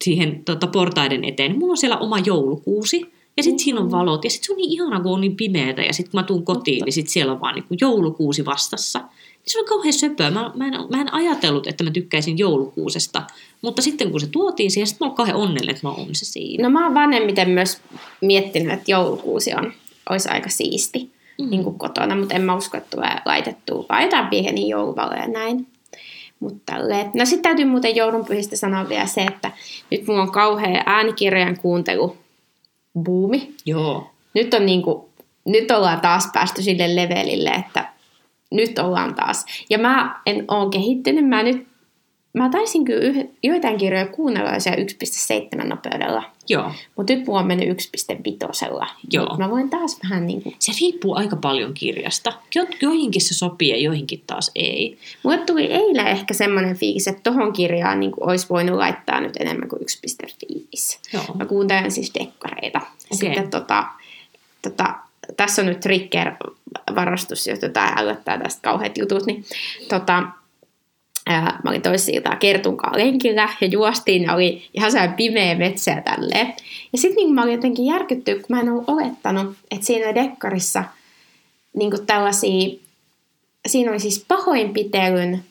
siihen 0.05 0.44
tota, 0.44 0.67
portaiden 0.67 1.25
eteen. 1.25 1.58
Mulla 1.58 1.70
on 1.70 1.76
siellä 1.76 1.96
oma 1.99 2.19
joulukuusi. 2.19 3.12
Ja 3.37 3.43
sitten 3.43 3.59
siinä 3.59 3.81
on 3.81 3.91
valot. 3.91 4.25
Ja 4.25 4.31
sitten 4.31 4.47
se 4.47 4.53
on 4.53 4.56
niin 4.56 4.71
ihana, 4.71 5.00
kun 5.00 5.12
on 5.12 5.21
niin 5.21 5.37
pimeätä. 5.37 5.82
Ja 5.82 5.93
sitten 5.93 6.11
kun 6.11 6.21
mä 6.21 6.25
tuun 6.25 6.44
kotiin, 6.44 6.85
niin 6.85 6.93
sitten 6.93 7.12
siellä 7.12 7.32
on 7.32 7.41
vaan 7.41 7.55
niin 7.55 7.79
joulukuusi 7.81 8.44
vastassa. 8.44 8.99
Niin 8.99 9.53
se 9.53 9.61
on 9.61 9.67
kauhean 9.67 9.93
söpöä. 9.93 10.31
Mä, 10.31 10.53
mä, 10.55 10.67
en, 10.67 10.73
mä 10.91 11.00
en 11.00 11.15
ajatellut, 11.15 11.67
että 11.67 11.85
mä 11.85 11.91
tykkäisin 11.91 12.38
joulukuusesta. 12.38 13.23
Mutta 13.62 13.82
sitten 13.82 14.11
kun 14.11 14.21
se 14.21 14.27
tuotiin 14.27 14.71
siihen, 14.71 14.87
sitten 14.87 15.06
mä 15.06 15.09
oon 15.09 15.17
kauhean 15.17 15.37
onnellinen, 15.37 15.75
että 15.75 15.87
mä 15.87 15.94
oon 15.94 16.15
se 16.15 16.25
siinä. 16.25 16.62
No 16.62 16.71
mä 16.71 16.85
oon 16.85 16.94
vanhemmiten 16.94 17.50
myös 17.50 17.81
miettinyt, 18.21 18.73
että 18.73 18.91
joulukuusi 18.91 19.55
on, 19.55 19.73
olisi 20.11 20.29
aika 20.29 20.49
siisti 20.49 21.11
mm. 21.38 21.50
niin 21.50 21.65
kuin 21.65 21.79
kotona, 21.79 22.17
mutta 22.17 22.35
en 22.35 22.43
mä 22.43 22.56
usko, 22.56 22.76
että 22.76 22.97
tulee 22.97 23.17
laitettua 23.25 23.87
vaan 23.88 24.03
jotain 24.03 24.26
pieniä 24.26 24.67
jouluvaloja 24.67 25.23
ja 25.23 25.29
näin. 25.29 25.67
Mutta. 26.41 26.73
No 27.15 27.25
sitten 27.25 27.43
täytyy 27.43 27.65
muuten 27.65 27.97
joulunpyhistä 27.97 28.56
sanoa 28.56 28.88
vielä 28.88 29.06
se, 29.06 29.23
että 29.23 29.50
nyt 29.91 30.06
mulla 30.06 30.23
on 30.23 30.33
kauhea 30.33 30.83
äänikirjojen 30.87 31.59
kuuntelu 31.59 32.17
buumi. 32.98 33.54
Joo. 33.66 34.10
Nyt, 34.34 34.54
on 34.54 34.66
niinku, 34.66 35.10
nyt 35.44 35.70
ollaan 35.70 36.00
taas 36.00 36.31
päästy 36.32 36.62
sille 36.62 36.96
levelille, 36.96 37.50
että 37.50 37.92
nyt 38.50 38.78
ollaan 38.78 39.14
taas. 39.14 39.46
Ja 39.70 39.78
mä 39.78 40.20
en 40.26 40.44
ole 40.48 40.70
kehittynyt. 40.70 41.28
Mä 41.28 41.42
nyt 41.42 41.69
mä 42.32 42.49
taisin 42.49 42.84
kyllä 42.84 43.00
yh, 43.00 43.26
joitain 43.42 43.78
kirjoja 43.78 44.06
kuunnella 44.06 44.60
siellä 44.60 44.84
1.7 44.84 45.64
nopeudella. 45.66 46.22
Joo. 46.49 46.72
Mutta 46.96 47.12
nyt 47.12 47.26
mulla 47.26 47.40
on 47.40 47.46
mennyt 47.46 47.68
1.5. 47.68 48.87
Joo. 49.12 49.26
Mut 49.26 49.38
mä 49.38 49.50
voin 49.50 49.70
taas 49.70 49.99
vähän 50.04 50.26
niin 50.26 50.42
kuin... 50.42 50.56
Se 50.58 50.72
riippuu 50.80 51.14
aika 51.14 51.37
paljon 51.37 51.75
kirjasta. 51.75 52.32
Jo, 52.54 52.66
joihinkin 52.82 53.22
se 53.22 53.34
sopii 53.34 53.68
ja 53.68 53.76
joihinkin 53.76 54.22
taas 54.26 54.50
ei. 54.54 54.99
Mulle 55.22 55.38
tuli 55.38 55.64
eilen 55.64 56.06
ehkä 56.06 56.34
semmoinen 56.34 56.76
fiilis, 56.76 57.08
että 57.08 57.22
tohon 57.22 57.52
kirjaan 57.52 58.00
niin 58.00 58.12
kuin 58.12 58.28
olisi 58.28 58.46
voinut 58.50 58.76
laittaa 58.76 59.20
nyt 59.20 59.37
enemmän 59.37 59.68
kuin 59.68 59.82
1.5. 59.82 60.99
Joo. 61.12 61.25
Mä 61.34 61.46
kuuntelen 61.46 61.90
siis 61.90 62.12
dekkareita. 62.18 62.78
Okei. 62.78 62.94
Sitten 63.10 63.50
tota, 63.50 63.84
tota, 64.62 64.94
tässä 65.37 65.62
on 65.62 65.66
nyt 65.66 65.80
trigger-varastus, 65.80 67.46
jos 67.46 67.62
jotain 67.62 67.99
älyttää 67.99 68.38
tästä 68.38 68.62
kauheat 68.62 68.99
jutut, 68.99 69.26
niin 69.26 69.44
tota, 69.88 70.22
mä 71.29 71.71
olin 71.71 71.83
toissiltaan 71.83 72.39
Kertunkaan 72.39 72.99
lenkillä 72.99 73.49
ja 73.61 73.67
juostiin 73.67 74.23
ja 74.23 74.35
oli 74.35 74.69
ihan 74.75 74.91
sellainen 74.91 75.17
pimeä 75.17 75.55
metsä 75.55 75.91
ja 75.91 76.03
tälleen. 76.03 76.55
Ja 76.93 76.99
sitten 76.99 77.17
niin 77.17 77.35
mä 77.35 77.43
olin 77.43 77.55
jotenkin 77.55 77.87
järkyttynyt, 77.87 78.47
kun 78.47 78.57
mä 78.57 78.61
en 78.61 78.69
ollut 78.69 78.89
olettanut, 78.89 79.57
että 79.71 79.87
siinä 79.87 80.15
dekkarissa 80.15 80.85
niin 81.77 82.07
tällaisia, 82.07 82.79
siinä 83.67 83.91
oli 83.91 84.00
siis 84.00 84.25
pahoinpitelyn, 84.29 85.45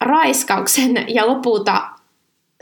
raiskauksen 0.00 1.04
ja 1.08 1.26
lopulta 1.26 1.82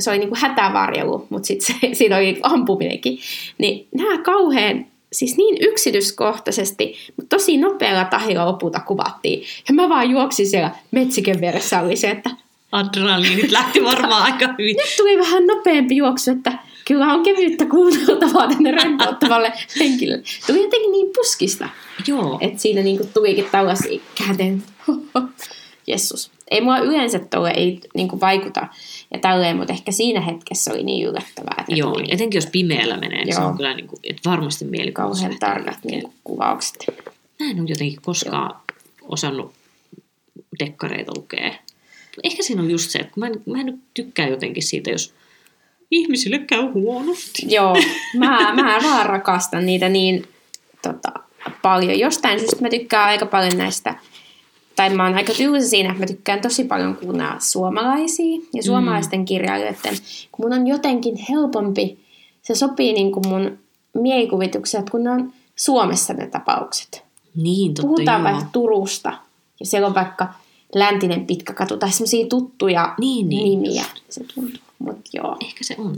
se 0.00 0.10
oli 0.10 0.18
niin 0.18 0.28
kuin 0.28 0.40
hätävarjelu, 0.40 1.26
mutta 1.30 1.46
sitten 1.46 1.76
siinä 1.96 2.16
oli 2.16 2.40
ampuminenkin. 2.42 3.18
Niin 3.58 3.88
nämä 3.94 4.22
kauhean, 4.22 4.86
siis 5.12 5.36
niin 5.36 5.56
yksityiskohtaisesti, 5.60 6.96
mutta 7.16 7.36
tosi 7.36 7.56
nopealla 7.56 8.04
tahilla 8.04 8.46
lopulta 8.46 8.80
kuvattiin. 8.80 9.42
Ja 9.68 9.74
mä 9.74 9.88
vaan 9.88 10.10
juoksin 10.10 10.48
siellä 10.48 10.70
metsiken 10.90 11.40
vieressä 11.40 11.80
oli 11.80 11.96
se, 11.96 12.10
että 12.10 12.30
Adrenaliinit 12.72 13.50
lähti 13.50 13.84
varmaan 13.84 14.22
aika 14.22 14.54
hyvin. 14.58 14.76
nyt 14.76 14.96
tuli 14.96 15.18
vähän 15.18 15.46
nopeampi 15.46 15.96
juoksu, 15.96 16.30
että 16.30 16.52
kyllä 16.84 17.06
on 17.06 17.22
kevyyttä 17.22 17.66
kuunneltavaa 17.66 18.48
tänne 18.48 18.70
rempauttavalle 18.70 19.52
henkilölle. 19.78 20.22
Tuli 20.46 20.62
jotenkin 20.62 20.92
niin 20.92 21.12
puskista, 21.14 21.68
Joo. 22.06 22.38
että 22.40 22.62
siinä 22.62 22.80
niinku 22.82 23.08
tulikin 23.14 23.46
tällaisia 23.52 24.00
käänteen. 24.14 24.62
Jessus. 25.86 26.30
Ei 26.50 26.60
mua 26.60 26.78
yleensä 26.78 27.18
tuolle 27.18 27.50
ei 27.50 27.80
niinku 27.94 28.20
vaikuta 28.20 28.66
ja 29.14 29.18
tälleen, 29.18 29.56
mutta 29.56 29.72
ehkä 29.72 29.92
siinä 29.92 30.20
hetkessä 30.20 30.72
oli 30.72 30.82
niin 30.82 31.06
yllättävää. 31.06 31.56
Että 31.60 31.74
Joo, 31.74 31.92
tuli 31.92 32.06
etenkin 32.10 32.38
jos 32.38 32.46
pimeällä 32.46 32.96
menee, 32.96 33.24
niin 33.24 33.34
se 33.34 33.40
Joo. 33.40 33.48
on 33.48 33.56
kyllä 33.56 33.74
niin 33.74 33.88
kuin, 33.88 34.00
että 34.04 34.30
varmasti 34.30 34.64
mielikuva. 34.64 35.06
kauhean 35.06 35.38
tarkat 35.40 35.78
niinku 35.84 36.14
kuvaukset. 36.24 36.86
Mä 37.40 37.50
en 37.50 37.60
ole 37.60 37.68
jotenkin 37.68 37.98
koskaan 38.02 38.60
osannut 39.02 39.52
dekkareita 40.58 41.12
lukea. 41.16 41.54
Ehkä 42.22 42.42
siinä 42.42 42.62
on 42.62 42.70
just 42.70 42.90
se, 42.90 42.98
että 42.98 43.12
mä 43.16 43.26
en, 43.26 43.42
mä 43.46 43.60
en 43.60 43.66
nyt 43.66 43.80
tykkää 43.94 44.28
jotenkin 44.28 44.62
siitä, 44.62 44.90
jos 44.90 45.14
ihmisille 45.90 46.38
käy 46.38 46.62
huonosti. 46.62 47.42
Joo, 47.48 47.76
mä, 48.18 48.54
mä 48.54 48.78
vaan 48.82 49.06
rakastan 49.06 49.66
niitä 49.66 49.88
niin 49.88 50.28
tota, 50.82 51.12
paljon. 51.62 51.98
Jostain 51.98 52.38
syystä 52.38 52.62
mä 52.62 52.68
tykkään 52.68 53.08
aika 53.08 53.26
paljon 53.26 53.58
näistä, 53.58 53.94
tai 54.80 54.90
mä 54.90 55.04
oon 55.04 55.14
aika 55.14 55.32
tylsä 55.34 55.68
siinä, 55.68 55.90
että 55.90 56.02
mä 56.02 56.06
tykkään 56.06 56.40
tosi 56.40 56.64
paljon 56.64 56.96
kuunnella 56.96 57.36
suomalaisia 57.38 58.40
ja 58.54 58.62
suomalaisten 58.62 59.24
kirjailijoiden, 59.24 59.94
kun 60.32 60.44
mun 60.44 60.58
on 60.58 60.66
jotenkin 60.66 61.16
helpompi, 61.30 61.98
se 62.42 62.54
sopii 62.54 62.92
niin 62.92 63.12
kuin 63.12 63.28
mun 63.28 63.58
mielikuvitukseen, 63.94 64.80
että 64.80 64.90
kun 64.90 65.04
ne 65.04 65.10
on 65.10 65.32
Suomessa 65.56 66.12
ne 66.14 66.26
tapaukset. 66.26 67.04
Niin, 67.36 67.74
totta 67.74 67.88
Puhutaan 67.88 68.22
joo. 68.22 68.32
vaikka 68.32 68.50
Turusta, 68.52 69.12
ja 69.60 69.66
siellä 69.66 69.88
on 69.88 69.94
vaikka 69.94 70.28
Läntinen 70.74 71.26
pitkä 71.26 71.52
katu, 71.52 71.76
tai 71.76 71.92
semmoisia 71.92 72.26
tuttuja 72.26 72.94
Niin, 72.98 73.28
niin. 73.28 73.62
nimiä, 73.62 73.84
se 74.10 74.24
tuntuu. 74.34 74.60
Mutta 74.78 75.10
joo. 75.12 75.36
Ehkä 75.40 75.64
se 75.64 75.74
on. 75.78 75.96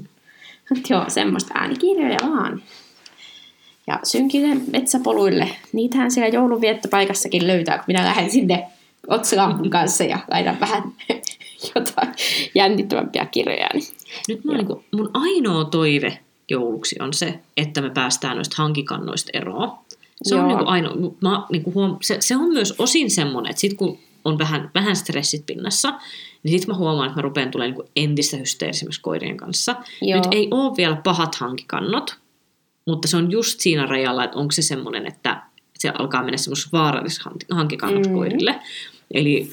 Mut 0.71 0.91
joo, 0.91 1.05
semmoista 1.09 1.55
äänikirjoja 1.55 2.19
vaan. 2.23 2.63
Ja 3.87 4.01
synkille 4.05 4.57
metsäpoluille. 4.73 5.49
Niitähän 5.73 6.11
siellä 6.11 6.29
joulunviettopaikassakin 6.29 7.47
löytää, 7.47 7.77
kun 7.77 7.85
minä 7.87 8.05
lähden 8.05 8.31
sinne 8.31 8.67
otsilampun 9.09 9.71
kanssa 9.71 10.05
ja 10.05 10.19
laitan 10.31 10.61
vähän 10.61 10.83
jotain 11.75 12.15
jännittävämpiä 12.55 13.27
kirjoja. 13.27 13.69
Niin. 13.75 13.85
Nyt 14.29 14.45
mun, 14.45 14.55
niin 14.57 14.67
kuin, 14.67 14.85
mun 14.93 15.11
ainoa 15.15 15.65
toive 15.65 16.19
jouluksi 16.49 16.97
on 17.01 17.15
se, 17.15 17.41
että 17.57 17.81
me 17.81 17.91
päästään 17.91 18.37
noista 18.37 18.57
hankikannoista 18.59 19.31
eroon. 19.35 19.73
Se 20.23 20.35
on 20.35 20.49
niin 20.49 20.59
kuin 20.59 20.69
ainoa, 20.69 20.95
mä, 21.21 21.47
niin 21.51 21.63
kuin 21.63 21.75
huom, 21.75 21.97
se, 22.03 22.17
se 22.21 22.37
on 22.37 22.53
myös 22.53 22.75
osin 22.79 23.11
semmoinen, 23.11 23.51
että 23.51 23.61
sit 23.61 23.75
kun 23.75 23.99
on 24.25 24.39
vähän, 24.39 24.71
vähän 24.75 24.97
stressit 24.97 25.47
pinnassa, 25.47 25.91
niin 26.43 26.59
sitten 26.59 26.75
mä 26.75 26.79
huomaan, 26.79 27.09
että 27.09 27.19
mä 27.19 27.23
rupean 27.23 27.51
tulemaan 27.51 27.79
niin 27.79 27.91
entistä 27.97 28.37
hysteerisemmäksi 28.37 29.01
koirien 29.01 29.37
kanssa. 29.37 29.77
Joo. 30.03 30.17
Nyt 30.17 30.29
ei 30.31 30.49
ole 30.51 30.77
vielä 30.77 30.97
pahat 30.97 31.35
hankikannot, 31.35 32.17
mutta 32.87 33.09
se 33.09 33.17
on 33.17 33.31
just 33.31 33.61
siinä 33.61 33.87
rajalla, 33.87 34.25
että 34.25 34.39
onko 34.39 34.53
se 34.53 34.63
semmoinen, 34.63 35.07
että 35.07 35.43
se 35.83 35.93
alkaa 35.99 36.23
mennä 36.23 36.37
semmoisessa 36.37 36.69
vaarallisessa 36.73 37.31
hankikannot 37.51 38.07
Mm. 38.07 38.13
koirille. 38.13 38.61
Eli 39.11 39.51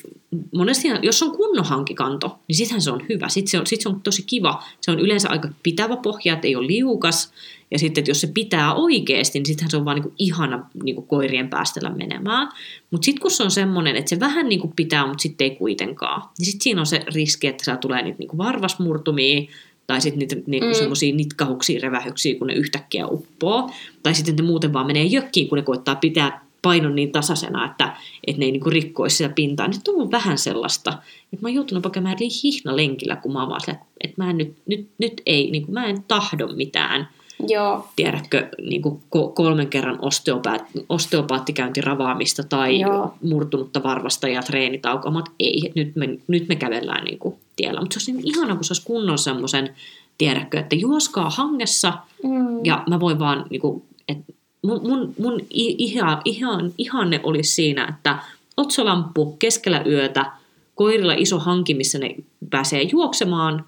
monesti, 0.56 0.88
jos 1.02 1.24
on 1.24 1.38
kunnon 1.38 1.66
hankikanto, 1.66 2.40
niin 2.48 2.56
sittenhän 2.56 2.82
se 2.82 2.92
on 2.92 3.02
hyvä. 3.10 3.30
Sitten 3.30 3.52
se 3.52 3.60
on, 3.60 3.68
sit 3.68 3.82
se 3.82 3.90
on 3.90 4.02
tosi 4.02 4.24
kiva. 4.24 4.64
Se 4.82 4.92
on 4.92 5.00
yleensä 5.00 5.30
aika 5.30 5.50
pitävä 5.64 5.98
pohja, 5.98 6.34
että 6.34 6.48
ei 6.48 6.56
ole 6.56 6.68
liukas. 6.68 7.32
Ja 7.72 7.80
sitten, 7.80 8.02
että 8.02 8.12
jos 8.12 8.22
se 8.22 8.28
pitää 8.28 8.74
oikeasti, 8.74 9.40
niin 9.40 9.46
sittenhän 9.46 9.72
se 9.72 9.78
on 9.78 9.86
vaan 9.86 9.96
niinku 9.96 10.14
ihana 10.18 10.70
niinku 10.84 11.02
koirien 11.02 11.50
päästellä 11.50 11.90
menemään. 11.90 12.50
Mutta 12.92 13.06
sitten 13.06 13.22
kun 13.22 13.32
se 13.32 13.44
on 13.44 13.52
semmoinen, 13.52 13.96
että 13.96 14.10
se 14.10 14.20
vähän 14.20 14.50
niinku 14.50 14.74
pitää, 14.76 15.08
mutta 15.08 15.22
sitten 15.22 15.46
ei 15.46 15.56
kuitenkaan, 15.56 16.22
niin 16.38 16.46
sitten 16.46 16.62
siinä 16.62 16.82
on 16.82 16.86
se 16.88 17.04
riski, 17.14 17.48
että 17.48 17.64
siellä 17.64 17.80
tulee 17.80 18.02
niitä 18.02 18.20
niinku 18.20 18.38
varvasmurtumia, 18.38 19.52
tai 19.90 20.02
sitten 20.02 20.20
niitä 20.20 20.36
niinku 20.36 20.66
Mm. 20.66 20.72
mm. 20.72 20.78
semmoisia 20.78 21.16
nitkahuksia, 21.16 21.80
revähyksiä, 21.82 22.36
kun 22.36 22.48
ne 22.48 22.54
yhtäkkiä 22.54 23.08
uppoo. 23.08 23.72
Tai 24.04 24.16
sitten 24.16 24.36
ne 24.36 24.42
muuten 24.42 24.74
vaan 24.74 24.88
menee 24.88 25.04
jökkiin, 25.04 25.50
kun 25.50 25.58
ne 25.58 25.62
koittaa 25.62 25.96
pitää 25.96 26.46
painon 26.62 26.96
niin 26.96 27.12
tasaisena, 27.12 27.66
että, 27.66 27.96
että 28.28 28.40
ne 28.40 28.46
ei 28.46 28.52
niinku 28.52 28.70
rikkoisi 28.70 29.16
sitä 29.16 29.30
pintaa. 29.30 29.68
Nyt 29.68 29.88
on 29.88 29.96
ollut 29.96 30.12
vähän 30.12 30.38
sellaista, 30.38 30.90
että 31.34 31.42
mä 31.42 31.48
oon 31.48 31.56
joutunut 31.56 31.94
käymään 31.94 32.18
niin 32.20 32.32
hihnalenkillä, 32.44 33.16
kun 33.16 33.34
mä 33.34 33.40
oon 33.40 33.50
vaan 33.50 33.62
sillä, 33.62 33.74
että, 33.74 33.86
että 34.02 34.24
mä 34.24 34.30
en 34.30 34.38
nyt, 34.38 34.54
nyt, 34.66 34.88
nyt 34.98 35.22
ei, 35.26 35.52
niinku, 35.52 35.72
mä 35.72 35.86
en 35.86 36.04
tahdo 36.08 36.48
mitään 36.48 37.08
Joo, 37.48 37.88
tiedätkö, 37.96 38.50
niin 38.62 38.82
kuin 38.82 39.04
ko- 39.16 39.32
kolmen 39.34 39.68
kerran 39.68 40.00
osteopaat, 40.02 40.62
osteopaattikäynti 40.90 41.82
ravaamista 41.82 42.44
tai 42.44 42.80
Joo. 42.80 43.14
Murtunutta 43.24 43.84
varvasta 43.84 44.28
ja 44.28 44.42
treenitaukoa, 44.42 45.12
mutta 45.12 45.32
ei, 45.40 45.72
nyt 45.76 45.96
me, 45.96 46.18
nyt 46.28 46.48
me 46.48 46.56
kävellään 46.56 47.04
niin 47.04 47.20
kuin 47.20 47.36
tiellä. 47.56 47.80
Mutta 47.80 47.94
se 47.94 47.98
olisi 47.98 48.12
niin 48.12 48.38
ihana, 48.38 48.56
kun 48.56 48.64
se 48.64 48.72
olisi 48.72 48.86
kunnon 48.86 49.18
semmoisen, 49.18 49.76
tiedätkö, 50.18 50.60
että 50.60 50.76
juoskaa 50.76 51.30
hangessa 51.30 51.94
mm. 52.24 52.66
ja 52.66 52.84
mä 52.90 53.00
voin 53.00 53.20
vaan, 53.20 53.46
niin 53.50 53.62
kuin, 53.62 53.84
että 54.08 54.34
mun, 54.62 54.82
mun, 54.84 55.14
mun 55.20 55.40
i- 55.40 55.76
ihan, 55.78 56.22
ihan, 56.26 56.74
ihanne 56.78 57.20
olisi 57.24 57.52
siinä, 57.52 57.88
että 57.98 58.20
otsolamppu 58.58 59.36
keskellä 59.40 59.84
yötä, 59.86 60.32
koirilla 60.76 61.14
iso 61.14 61.40
hanki, 61.40 61.74
missä 61.74 62.00
ne 62.00 62.16
pääsee 62.50 62.82
juoksemaan 62.82 63.66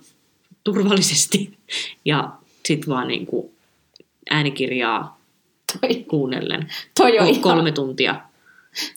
turvallisesti 0.64 1.58
ja 2.06 2.30
sitten 2.66 2.90
vaan 2.90 3.08
niin 3.08 3.26
kuin 3.26 3.52
äänikirjaa 4.32 5.18
toi, 5.82 5.96
kuunnellen 5.96 6.68
toi 6.98 7.20
on 7.20 7.26
Ko- 7.26 7.30
ihan, 7.30 7.42
kolme 7.42 7.72
tuntia. 7.72 8.22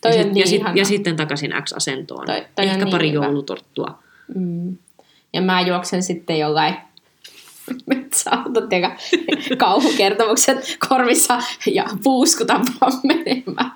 toi 0.01 0.13
ja, 0.13 0.19
on 0.19 0.25
sit, 0.25 0.33
niin 0.33 0.41
ja, 0.41 0.47
sit, 0.47 0.63
ja 0.75 0.85
sitten 0.85 1.17
takaisin 1.17 1.55
X-asentoon. 1.65 2.27
Toi- 2.27 2.45
toi 2.55 2.65
Ehkä 2.65 2.77
niin 2.85 2.91
pari 2.91 3.13
hyvä. 3.13 3.25
joulutorttua. 3.25 3.99
Mm. 4.35 4.77
Ja 5.33 5.43
mä 5.43 5.61
juoksen 5.61 6.03
sitten 6.03 6.39
jollain 6.39 6.75
metsäautot 7.87 8.73
ja 8.73 8.97
kauhukertomukset 9.59 10.77
korvissa 10.89 11.39
ja 11.67 11.85
puuskutan 12.03 12.67
vaan 12.81 12.93
menemään. 13.05 13.73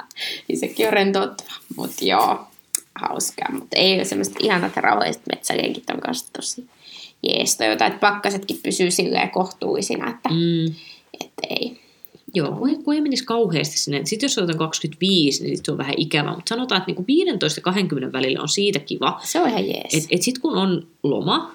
Niin 0.49 0.59
sekin 0.59 0.87
on 0.87 0.93
rentouttava. 0.93 1.51
Mutta 1.77 2.05
joo, 2.05 2.47
hauskaa. 2.95 3.49
Mutta 3.53 3.77
ei 3.77 3.95
ole 3.95 4.05
semmoista 4.05 4.37
ihanat 4.43 4.77
rauhalliset 4.77 5.23
metsälenkit 5.33 5.91
on 5.91 6.01
kanssa 6.01 6.33
tosi 6.33 6.67
jees. 7.23 7.57
Toivotaan, 7.57 7.91
että 7.93 8.01
pakkasetkin 8.13 8.61
pysyy 8.63 8.91
silleen 8.91 9.31
kohtuullisina, 9.31 10.11
että, 10.11 10.29
Mm. 10.29 10.75
Että 11.21 11.47
ei. 11.51 11.81
Joo, 12.35 12.53
kun, 12.53 12.85
kun 12.85 12.95
ei 12.95 13.01
menisi 13.01 13.25
kauheasti 13.25 13.79
sinne. 13.79 14.01
Sitten 14.05 14.25
jos 14.25 14.39
otetaan 14.39 14.59
25, 14.59 15.45
niin 15.45 15.57
sit 15.57 15.67
se 15.67 15.73
on 15.73 15.79
vähän 15.79 15.95
ikävä. 15.97 16.35
Mutta 16.35 16.49
sanotaan, 16.49 16.79
että 16.79 16.89
niinku 16.89 17.05
15 17.07 17.59
ja 17.59 17.63
20 17.63 18.19
välillä 18.19 18.43
on 18.43 18.49
siitä 18.49 18.79
kiva. 18.79 19.21
Se 19.23 19.41
on 19.41 19.49
ihan 19.49 19.67
jees. 19.67 19.95
Että 19.95 20.09
et 20.11 20.23
sitten 20.23 20.43
kun 20.43 20.57
on 20.57 20.87
loma, 21.03 21.55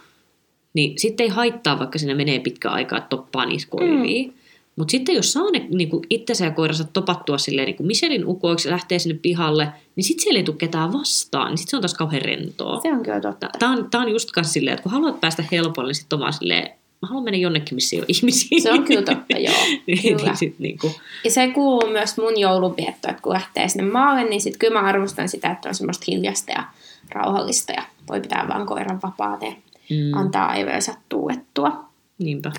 niin 0.73 0.99
sitten 0.99 1.23
ei 1.23 1.29
haittaa, 1.29 1.79
vaikka 1.79 1.99
siinä 1.99 2.15
menee 2.15 2.39
pitkä 2.39 2.69
aika, 2.69 2.97
että 2.97 3.09
toppaa 3.09 3.45
niitä 3.45 3.65
koiria. 3.69 4.27
Mm. 4.27 4.33
Mutta 4.75 4.91
sitten 4.91 5.15
jos 5.15 5.33
saa 5.33 5.51
ne 5.51 5.67
niin 5.69 5.89
itsensä 6.09 6.45
ja 6.45 6.51
koiransa 6.51 6.83
topattua 6.83 7.37
silleen 7.37 7.65
niin 7.65 7.75
kuin 7.75 7.87
Michelin 7.87 8.25
ukoiksi 8.25 8.67
ja 8.67 8.71
lähtee 8.71 8.99
sinne 8.99 9.19
pihalle, 9.21 9.67
niin 9.95 10.03
sitten 10.03 10.23
siellä 10.23 10.37
ei 10.37 10.43
tule 10.43 10.55
ketään 10.57 10.93
vastaan, 10.93 11.49
niin 11.49 11.57
sitten 11.57 11.69
se 11.71 11.75
on 11.75 11.81
taas 11.81 11.93
kauhean 11.93 12.21
rentoa. 12.21 12.81
se 12.81 12.93
on 12.93 13.03
kyllä 13.03 13.21
totta. 13.21 13.49
Tämä 13.59 13.71
on, 13.71 13.89
tää 13.89 14.01
on 14.01 14.09
just 14.09 14.29
silleen, 14.41 14.73
että 14.73 14.83
kun 14.83 14.91
haluat 14.91 15.21
päästä 15.21 15.43
helpolle, 15.51 15.89
niin 15.89 15.95
sitten 15.95 16.17
on 16.17 16.19
vaan 16.19 16.33
silleen, 16.33 16.69
mä 17.03 17.07
haluan 17.07 17.23
mennä 17.23 17.37
jonnekin, 17.37 17.75
missä 17.75 17.95
ei 17.95 17.99
ole 17.99 18.05
ihmisiä. 18.07 18.59
Se 18.63 18.71
on 18.71 18.83
kyllä 18.83 19.01
totta, 19.01 19.37
joo. 19.37 19.55
niin, 19.87 20.01
Kyllä. 20.01 20.23
niin 20.23 20.37
sit 20.37 20.59
niinku, 20.59 20.91
Ja 21.23 21.31
se 21.31 21.47
kuuluu 21.47 21.89
myös 21.91 22.17
mun 22.17 22.39
joulunviettoon, 22.39 23.11
että 23.11 23.23
kun 23.23 23.33
lähtee 23.33 23.69
sinne 23.69 23.91
maalle, 23.91 24.23
niin 24.23 24.41
sitten 24.41 24.59
kyllä 24.59 24.81
mä 24.81 24.87
arvostan 24.87 25.29
sitä, 25.29 25.51
että 25.51 25.69
on 25.69 25.75
semmoista 25.75 26.05
hiljasta 26.07 26.51
ja 26.51 26.63
rauhallista 27.11 27.71
ja 27.71 27.83
voi 28.09 28.21
pitää 28.21 28.45
vaan 28.47 28.65
koiran 28.65 28.99
vapaata 29.03 29.45
ja 29.45 29.51
mm, 29.89 30.13
antaa 30.17 30.45
aivojensa 30.45 30.93
tuuettua. 31.09 31.85
niinpä. 32.17 32.51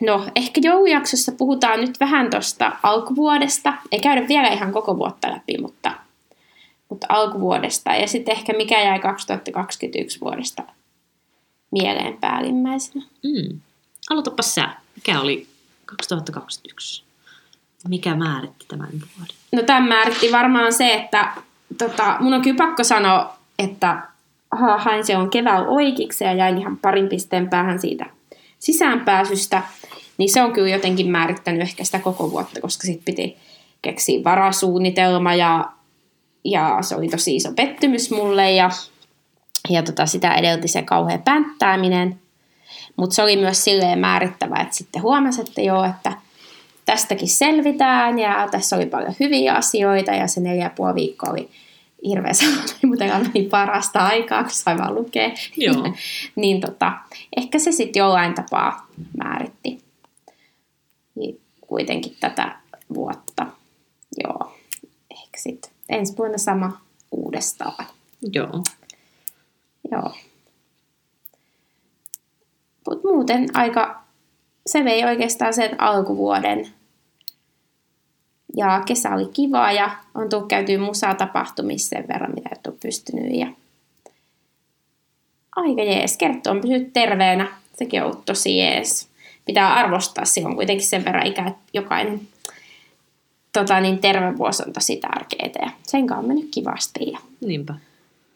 No, 0.00 0.26
ehkä 0.36 0.60
joulujaksossa 0.64 1.32
puhutaan 1.32 1.80
nyt 1.80 2.00
vähän 2.00 2.30
tuosta 2.30 2.72
alkuvuodesta. 2.82 3.74
Ei 3.92 4.00
käydä 4.00 4.28
vielä 4.28 4.48
ihan 4.48 4.72
koko 4.72 4.96
vuotta 4.96 5.30
läpi, 5.30 5.58
mutta, 5.58 5.92
mutta 6.88 7.06
alkuvuodesta. 7.08 7.94
Ja 7.94 8.08
sitten 8.08 8.36
ehkä 8.36 8.52
mikä 8.52 8.82
jäi 8.82 8.98
2021 8.98 10.20
vuodesta 10.20 10.62
mieleen 11.74 12.16
päällimmäisenä. 12.20 13.04
Mm. 13.22 13.60
Aloitapa 14.10 14.42
sä. 14.42 14.68
Mikä 14.96 15.20
oli 15.20 15.46
2021? 15.86 17.04
Mikä 17.88 18.14
määritti 18.14 18.64
tämän 18.68 18.88
vuoden? 18.90 19.36
No 19.52 19.62
tämän 19.62 19.88
määritti 19.88 20.32
varmaan 20.32 20.72
se, 20.72 20.94
että 20.94 21.32
tota, 21.78 22.16
mun 22.20 22.34
on 22.34 22.42
kyllä 22.42 22.56
pakko 22.56 22.84
sanoa, 22.84 23.36
että 23.58 24.08
ha- 24.50 24.78
hain 24.78 25.06
se 25.06 25.16
on 25.16 25.30
keväällä 25.30 25.68
oikeiksi 25.68 26.24
ja 26.24 26.32
jäin 26.32 26.58
ihan 26.58 26.76
parin 26.76 27.08
pisteen 27.08 27.48
päähän 27.48 27.80
siitä 27.80 28.06
sisäänpääsystä. 28.58 29.62
Niin 30.18 30.32
se 30.32 30.42
on 30.42 30.52
kyllä 30.52 30.68
jotenkin 30.68 31.10
määrittänyt 31.10 31.62
ehkä 31.62 31.84
sitä 31.84 31.98
koko 31.98 32.30
vuotta, 32.30 32.60
koska 32.60 32.86
sitten 32.86 33.04
piti 33.04 33.36
keksiä 33.82 34.24
varasuunnitelma 34.24 35.34
ja, 35.34 35.72
ja 36.44 36.78
se 36.80 36.96
oli 36.96 37.08
tosi 37.08 37.36
iso 37.36 37.52
pettymys 37.52 38.10
mulle 38.10 38.52
ja, 38.52 38.70
ja 39.68 39.82
tota, 39.82 40.06
sitä 40.06 40.34
edelti 40.34 40.68
se 40.68 40.82
kauhea 40.82 41.18
pänttääminen. 41.18 42.20
Mutta 42.96 43.14
se 43.14 43.22
oli 43.22 43.36
myös 43.36 43.64
silleen 43.64 43.98
määrittävä, 43.98 44.56
että 44.60 44.74
sitten 44.74 45.02
huomasi, 45.02 45.40
että 45.40 45.60
joo, 45.60 45.84
että 45.84 46.12
tästäkin 46.86 47.28
selvitään 47.28 48.18
ja 48.18 48.48
tässä 48.50 48.76
oli 48.76 48.86
paljon 48.86 49.14
hyviä 49.20 49.54
asioita 49.54 50.12
ja 50.12 50.26
se 50.26 50.40
neljä 50.40 50.64
ja 50.64 50.70
puoli 50.70 50.94
viikkoa 50.94 51.30
oli 51.30 51.50
hirveän 52.06 52.34
sellainen, 52.34 52.76
mutta 52.82 53.04
meni 53.04 53.48
parasta 53.48 54.06
aikaa, 54.06 54.42
kun 54.42 54.52
sai 54.52 54.78
vaan 54.78 54.94
lukea. 54.94 55.30
Joo. 55.56 55.92
niin 56.36 56.60
tota, 56.60 56.92
ehkä 57.36 57.58
se 57.58 57.72
sitten 57.72 58.00
jollain 58.00 58.34
tapaa 58.34 58.86
määritti 59.16 59.78
Niin 61.14 61.40
kuitenkin 61.60 62.16
tätä 62.20 62.56
vuotta. 62.94 63.46
Joo, 64.24 64.56
ehkä 65.10 65.38
sitten 65.38 65.70
ensi 65.88 66.16
vuonna 66.18 66.38
sama 66.38 66.80
uudestaan. 67.10 67.86
Joo. 68.32 68.62
Joo. 69.92 70.12
Mutta 72.88 73.08
muuten 73.08 73.46
aika, 73.54 74.04
se 74.66 74.84
vei 74.84 75.04
oikeastaan 75.04 75.54
sen 75.54 75.80
alkuvuoden. 75.80 76.68
Ja 78.56 78.82
kesä 78.86 79.10
oli 79.10 79.28
kiva 79.32 79.72
ja 79.72 79.96
on 80.14 80.28
tullut 80.28 80.48
käytyä 80.48 80.78
musaa 80.78 81.14
tapahtumissa 81.14 81.88
sen 81.88 82.08
verran, 82.08 82.34
mitä 82.34 82.48
et 82.52 82.66
ole 82.66 82.76
pystynyt. 82.82 83.34
Ja 83.34 83.46
aika 85.56 85.82
jees. 85.82 86.16
Kerttu 86.16 86.50
on 86.50 86.60
pysynyt 86.60 86.92
terveenä. 86.92 87.48
Sekin 87.74 88.02
on 88.02 88.06
ollut 88.06 88.24
tosi 88.24 88.58
jees. 88.58 89.08
Pitää 89.44 89.74
arvostaa, 89.74 90.24
on 90.44 90.56
kuitenkin 90.56 90.86
sen 90.86 91.04
verran 91.04 91.26
ikä, 91.26 91.46
että 91.46 91.62
jokainen 91.72 92.20
tota, 93.52 93.80
niin 93.80 93.98
terve 93.98 94.38
vuosi 94.38 94.62
on 94.66 94.72
tosi 94.72 94.96
tärkeää. 94.96 95.66
Ja 95.66 95.70
sen 95.82 96.06
kanssa 96.06 96.20
on 96.20 96.28
mennyt 96.28 96.48
kivasti. 96.50 97.10
Ja 97.10 97.18
Niinpä. 97.40 97.74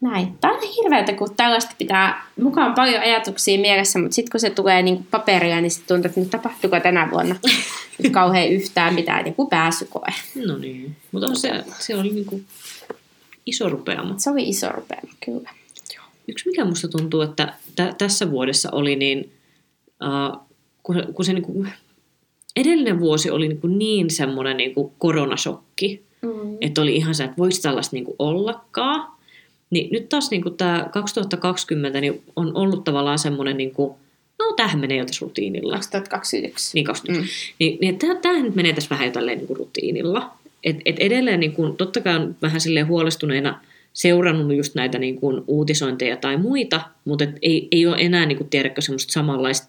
Näin. 0.01 0.39
Tämä 0.41 0.55
on 0.55 0.61
hirveätä, 0.83 1.13
kun 1.13 1.35
tällaista 1.37 1.75
pitää 1.79 2.27
mukaan 2.43 2.75
paljon 2.75 3.03
ajatuksia 3.03 3.59
mielessä, 3.61 3.99
mutta 3.99 4.15
sitten 4.15 4.31
kun 4.31 4.41
se 4.41 4.51
tulee 4.51 4.83
niin 4.83 5.07
paperia, 5.11 5.61
niin 5.61 5.71
sitten 5.71 5.89
tuntuu, 5.89 6.09
että 6.09 6.21
nyt 6.21 6.31
tapahtuuko 6.31 6.81
tänä 6.81 7.09
vuonna 7.11 7.37
nyt 8.03 8.13
kauhean 8.13 8.49
yhtään 8.49 8.95
mitään, 8.95 9.27
joku 9.27 9.47
pääsykoe. 9.49 10.09
No 10.47 10.57
niin. 10.59 10.97
Mutta 11.13 11.27
on 11.29 11.37
se, 11.37 11.65
se 11.79 11.97
oli 11.97 12.11
niinku 12.11 12.41
iso 13.47 13.69
rupeama. 13.69 14.15
Se 14.19 14.31
oli 14.31 14.49
iso 14.49 14.69
rupeama, 14.73 15.13
kyllä. 15.25 15.51
Yksi 16.29 16.49
mikä 16.49 16.65
musta 16.65 16.89
tuntuu, 16.89 17.21
että 17.21 17.53
tä- 17.77 17.95
tässä 17.99 18.31
vuodessa 18.31 18.69
oli 18.73 18.97
niin, 18.97 19.33
uh, 20.05 20.41
kun, 20.83 20.95
se- 20.95 21.13
kun 21.13 21.25
se 21.25 21.33
niinku, 21.33 21.67
edellinen 22.57 23.01
vuosi 23.01 23.31
oli 23.31 23.49
niinku 23.49 23.67
niin 23.67 24.11
semmoinen 24.11 24.57
niinku 24.57 24.95
koronashokki, 24.99 26.09
Mm. 26.23 26.57
että 26.61 26.81
oli 26.83 26.97
ihan 26.97 27.15
se, 27.15 27.25
että 27.25 27.37
voisi 27.37 27.63
tällaista 27.63 27.97
niinku 27.97 28.17
ollakaan. 28.19 29.13
Niin 29.71 29.93
nyt 29.93 30.09
taas 30.09 30.31
niinku 30.31 30.51
tämä 30.51 30.89
2020 30.93 32.01
niin 32.01 32.23
on 32.37 32.57
ollut 32.57 32.85
tavallaan 32.85 33.19
semmoinen, 33.19 33.57
niinku, 33.57 33.99
no 34.39 34.53
tämähän 34.53 34.81
menee 34.81 34.99
jo 34.99 35.05
tässä 35.05 35.27
rutiinilla. 35.27 35.73
2021. 35.73 36.71
Niin, 36.75 36.85
20. 36.85 37.23
Mm. 37.23 37.29
Niin, 37.59 37.79
niin 37.81 37.99
tämä, 37.99 38.15
tämähän 38.15 38.45
nyt 38.45 38.55
menee 38.55 38.73
tässä 38.73 38.91
vähän 38.91 39.07
jo 39.07 39.13
tälleen 39.13 39.39
niin 39.39 39.47
kuin 39.47 39.57
rutiinilla. 39.57 40.31
Et, 40.65 40.77
et 40.85 40.99
edelleen 40.99 41.41
niin 41.41 41.53
kuin, 41.53 41.77
totta 41.77 42.01
kai 42.01 42.17
on 42.17 42.37
vähän 42.43 42.61
silleen 42.61 42.87
huolestuneena 42.87 43.61
seurannut 43.93 44.57
just 44.57 44.75
näitä 44.75 44.99
niin 44.99 45.21
kuin, 45.21 45.45
uutisointeja 45.47 46.17
tai 46.17 46.37
muita, 46.37 46.81
mutta 47.05 47.25
et 47.25 47.39
ei, 47.43 47.69
ei 47.71 47.87
ole 47.87 47.97
enää 47.99 48.27
niin 48.27 48.39
kuin, 48.39 48.51
tiedäkö 48.51 48.81
semmoista 48.81 49.13
samanlaista 49.13 49.69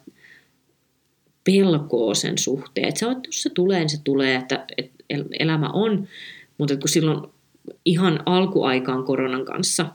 pelkoa 1.44 2.14
sen 2.16 2.38
suhteen. 2.38 2.88
Että 2.88 3.00
se 3.00 3.06
jos 3.06 3.42
se 3.42 3.50
tulee, 3.50 3.80
niin 3.80 3.90
se 3.90 4.02
tulee, 4.04 4.36
että, 4.36 4.66
että 4.78 5.04
el- 5.10 5.26
elämä 5.40 5.70
on. 5.70 6.08
Mutta 6.58 6.78
kun 6.78 6.90
silloin 6.90 7.32
ihan 7.86 8.20
alkuaikaan 8.26 9.04
koronan 9.04 9.46
kanssa, 9.46 9.86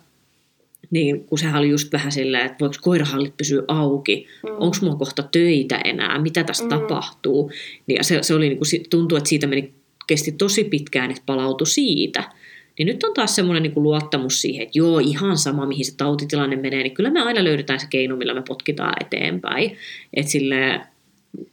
niin 0.91 1.25
kun 1.25 1.38
sehän 1.38 1.59
oli 1.59 1.69
just 1.69 1.93
vähän 1.93 2.12
silleen, 2.12 2.47
että 2.47 2.57
voiko 2.61 2.75
koirahallit 2.83 3.37
pysyä 3.37 3.62
auki, 3.69 4.26
Mm. 4.43 4.50
onko 4.50 4.76
mulla 4.83 4.97
kohta 4.97 5.23
töitä 5.23 5.79
enää, 5.85 6.19
mitä 6.19 6.45
tässä 6.45 6.64
Mm. 6.64 6.71
mm. 6.73 6.81
tapahtuu. 6.81 7.50
Niin 7.87 8.05
se, 8.05 8.19
se 8.23 8.35
oli 8.35 8.49
niin 8.49 8.59
kuin, 8.59 8.67
tuntui, 8.91 9.19
että 9.19 9.29
siitä 9.29 9.47
meni, 9.47 9.73
kesti 10.07 10.33
tosi 10.33 10.64
pitkään, 10.64 11.11
että 11.11 11.23
palautui 11.26 11.67
siitä. 11.67 12.25
Niin 12.79 12.87
nyt 12.87 13.05
on 13.05 13.14
taas 13.14 13.35
semmoinen 13.37 13.62
niin 13.62 13.73
kuin 13.73 13.85
luottamus 13.85 14.41
siihen, 14.41 14.62
että 14.62 14.79
joo, 14.79 14.99
ihan 14.99 15.38
sama, 15.38 15.67
mihin 15.67 15.85
se 15.85 15.97
tautitilanne 15.97 16.57
menee, 16.57 16.83
niin 16.83 16.95
kyllä 16.95 17.11
me 17.11 17.21
aina 17.23 17.45
löydetään 17.45 17.81
se 17.81 17.87
keino, 17.91 18.17
millä 18.17 18.35
me 18.35 18.43
potkitaan 18.49 18.95
eteenpäin. 19.00 19.76
Että 20.14 20.33
sille 20.33 20.81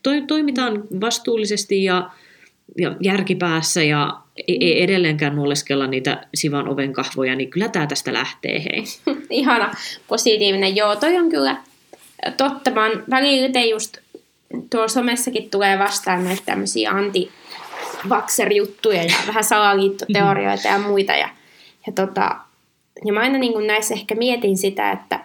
toi, 0.03 0.21
toimitaan 0.21 0.83
vastuullisesti 1.01 1.83
ja, 1.83 2.09
ja 2.77 2.95
järkipäässä 3.01 3.83
ja 3.83 4.20
ei, 4.47 4.57
ei 4.61 4.83
edelleenkään 4.83 5.35
nuoleskella 5.35 5.87
niitä 5.87 6.27
sivan 6.33 6.67
oven 6.67 6.93
kahvoja, 6.93 7.35
niin 7.35 7.49
kyllä 7.49 7.67
tämä 7.67 7.87
tästä 7.87 8.13
lähtee, 8.13 8.63
hei. 8.63 8.83
Ihana, 9.29 9.71
positiivinen. 10.07 10.75
Joo, 10.75 10.95
toi 10.95 11.17
on 11.17 11.29
kyllä 11.29 11.55
totta. 12.37 12.71
Mä 12.71 12.89
välillä 13.09 13.59
just 13.59 13.97
tuolla 14.69 14.87
somessakin 14.87 15.49
tulee 15.49 15.79
vastaan 15.79 16.23
näitä 16.23 16.41
tämmöisiä 16.45 16.91
anti 16.91 17.31
juttuja 18.55 19.03
ja 19.03 19.13
vähän 19.27 19.43
salaliittoteorioita 19.43 20.67
ja 20.67 20.79
muita. 20.79 21.11
Ja, 21.11 21.29
ja, 21.87 21.93
tota, 21.93 22.35
ja 23.05 23.13
mä 23.13 23.19
aina 23.19 23.37
niin 23.37 23.67
näissä 23.67 23.93
ehkä 23.93 24.15
mietin 24.15 24.57
sitä, 24.57 24.91
että 24.91 25.19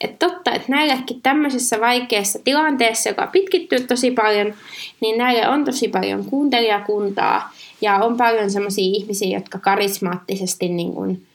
että 0.00 0.26
totta, 0.26 0.50
että 0.50 0.72
näillekin 0.72 1.22
tämmöisessä 1.22 1.80
vaikeassa 1.80 2.38
tilanteessa, 2.44 3.08
joka 3.08 3.26
pitkittyy 3.26 3.80
tosi 3.80 4.10
paljon, 4.10 4.54
niin 5.00 5.18
näille 5.18 5.48
on 5.48 5.64
tosi 5.64 5.88
paljon 5.88 6.24
kuuntelijakuntaa 6.24 7.52
ja 7.80 7.96
on 7.96 8.16
paljon 8.16 8.50
semmoisia 8.50 8.84
ihmisiä, 8.84 9.38
jotka 9.38 9.58
karismaattisesti 9.58 10.68
niin 10.68 10.92
kuin 10.92 11.26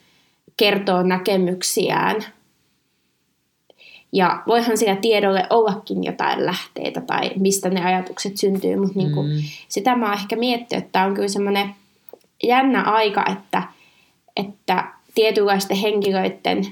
kertoo 0.56 1.02
näkemyksiään. 1.02 2.24
Ja 4.12 4.42
voihan 4.46 4.78
sillä 4.78 4.96
tiedolle 4.96 5.46
ollakin 5.50 6.04
jotain 6.04 6.46
lähteitä 6.46 7.00
tai 7.00 7.30
mistä 7.36 7.70
ne 7.70 7.84
ajatukset 7.84 8.36
syntyy, 8.36 8.76
mutta 8.76 8.98
niin 8.98 9.12
kuin 9.12 9.30
Mm. 9.30 9.42
sitä 9.68 9.96
mä 9.96 10.06
oon 10.06 10.18
ehkä 10.18 10.36
miettinyt, 10.36 10.84
että 10.84 11.04
on 11.04 11.14
kyllä 11.14 11.28
semmoinen 11.28 11.74
jännä 12.42 12.82
aika, 12.82 13.24
että, 13.32 13.62
että 14.36 14.84
tietynlaisten 15.14 15.76
henkilöiden, 15.76 16.66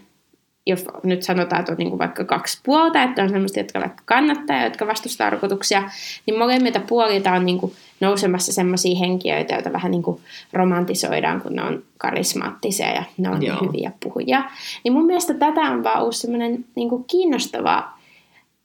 jos 0.66 0.85
nyt 1.02 1.22
sanotaan, 1.22 1.61
että 1.61 1.72
on 1.72 1.78
niin 1.78 1.88
kuin 1.88 1.98
vaikka 1.98 2.24
kaksi 2.24 2.61
puolta, 2.64 3.02
että 3.02 3.22
on 3.22 3.30
semmoista, 3.30 3.61
jotka 3.61 3.80
vaikka 3.80 4.02
kannattaa 4.06 4.56
ja 4.56 4.64
jotka 4.64 4.87
vastustaa 4.87 5.30
rokotuksia, 5.30 5.90
niin 6.26 6.38
molemmilta 6.38 6.80
puolilta 6.80 7.32
on 7.32 7.46
niin 7.46 7.58
kuin 7.58 7.72
nousemassa 8.02 8.52
semmoisia 8.52 8.98
henkilöitä, 8.98 9.54
joita 9.54 9.72
vähän 9.72 9.90
niin 9.90 10.02
kuin 10.02 10.20
romantisoidaan, 10.52 11.40
kun 11.40 11.56
ne 11.56 11.62
on 11.62 11.82
karismaattisia 11.98 12.90
ja 12.94 13.02
ne 13.18 13.28
on 13.28 13.42
Joo. 13.42 13.56
Joo. 13.56 13.66
hyviä 13.66 13.92
puhujia. 14.02 14.44
Niin 14.84 14.92
mun 14.92 15.06
mielestä 15.06 15.34
tätä 15.34 15.60
on 15.60 15.84
vaan 15.84 16.00
ollut 16.00 16.16
semmoinen 16.16 16.64
niin 16.74 16.88
kuin 16.88 17.04
kiinnostavaa 17.04 17.98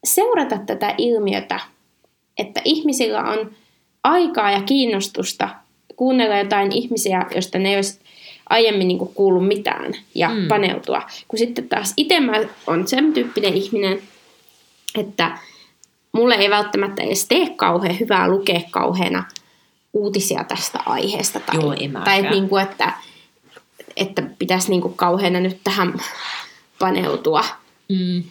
seurata 0.03 0.57
tätä 0.57 0.95
ilmiötä, 0.97 1.59
että 2.37 2.61
ihmisillä 2.65 3.23
on 3.23 3.51
aikaa 4.03 4.51
ja 4.51 4.61
kiinnostusta 4.61 5.49
kuunnella 5.95 6.37
jotain 6.37 6.71
ihmisiä, 6.71 7.25
joista 7.33 7.59
ne 7.59 7.69
ei 7.69 7.75
olisi 7.75 7.99
aiemmin 8.49 8.87
niin 8.87 8.99
kuullut 8.99 9.47
mitään 9.47 9.93
ja 10.15 10.29
Mm. 10.29 10.35
mm. 10.35 10.47
paneutua. 10.47 11.01
Kun 11.27 11.39
sitten 11.39 11.69
taas 11.69 11.93
itse 11.97 12.19
mä 12.19 12.33
on 12.67 12.87
sen 12.87 13.13
tyyppinen 13.13 13.53
ihminen, 13.53 13.99
että 14.99 15.37
mulle 16.17 16.35
ei 16.35 16.49
välttämättä 16.49 17.03
edes 17.03 17.25
tee 17.27 17.49
kauhean 17.49 17.99
hyvää 17.99 18.27
lukea 18.27 18.61
kauheana 18.71 19.23
uutisia 19.93 20.43
tästä 20.43 20.79
aiheesta. 20.85 21.39
Tai, 21.39 21.55
Joo, 21.55 21.73
en 21.79 21.91
tai 22.03 22.19
että, 22.19 22.31
niin 22.31 22.49
kuin, 22.49 22.63
että, 22.63 22.93
että 23.95 24.23
pitäisi 24.39 24.69
niin 24.69 24.81
kuin 24.81 24.93
kauheana 24.93 25.39
nyt 25.39 25.57
tähän 25.63 25.93
paneutua. 26.79 27.43
Mm. 27.89 28.23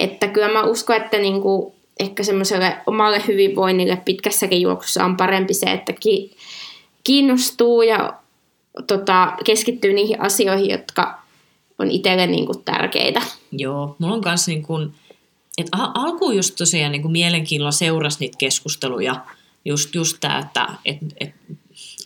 Että 0.00 0.28
kyllä 0.28 0.48
mä 0.48 0.62
uskon, 0.62 0.96
että 0.96 1.18
niinku, 1.18 1.74
ehkä 2.00 2.22
semmoiselle 2.22 2.76
omalle 2.86 3.22
hyvinvoinnille 3.28 4.02
pitkässäkin 4.04 4.60
juoksussa 4.60 5.04
on 5.04 5.16
parempi 5.16 5.54
se, 5.54 5.66
että 5.66 5.92
ki- 5.92 6.36
kiinnostuu 7.04 7.82
ja 7.82 8.12
tota, 8.86 9.32
keskittyy 9.44 9.92
niihin 9.92 10.20
asioihin, 10.20 10.70
jotka 10.70 11.22
on 11.78 11.90
itselle 11.90 12.26
niinku 12.26 12.54
tärkeitä. 12.54 13.22
Joo, 13.52 13.96
mulla 13.98 14.14
on 14.14 14.20
kanssa 14.20 14.50
niin 14.50 14.62
kuin, 14.62 14.94
al- 15.72 15.90
alkuun 15.94 16.36
just 16.36 16.54
tosiaan 16.56 16.92
niin 16.92 17.02
kuin 17.02 17.12
mielenkiinnolla 17.12 17.72
seurasi 17.72 18.16
niitä 18.20 18.38
keskusteluja, 18.38 19.24
just, 19.64 19.94
just 19.94 20.16
tämä, 20.20 20.38
että 20.38 20.68
et, 20.84 20.98
et, 21.20 21.34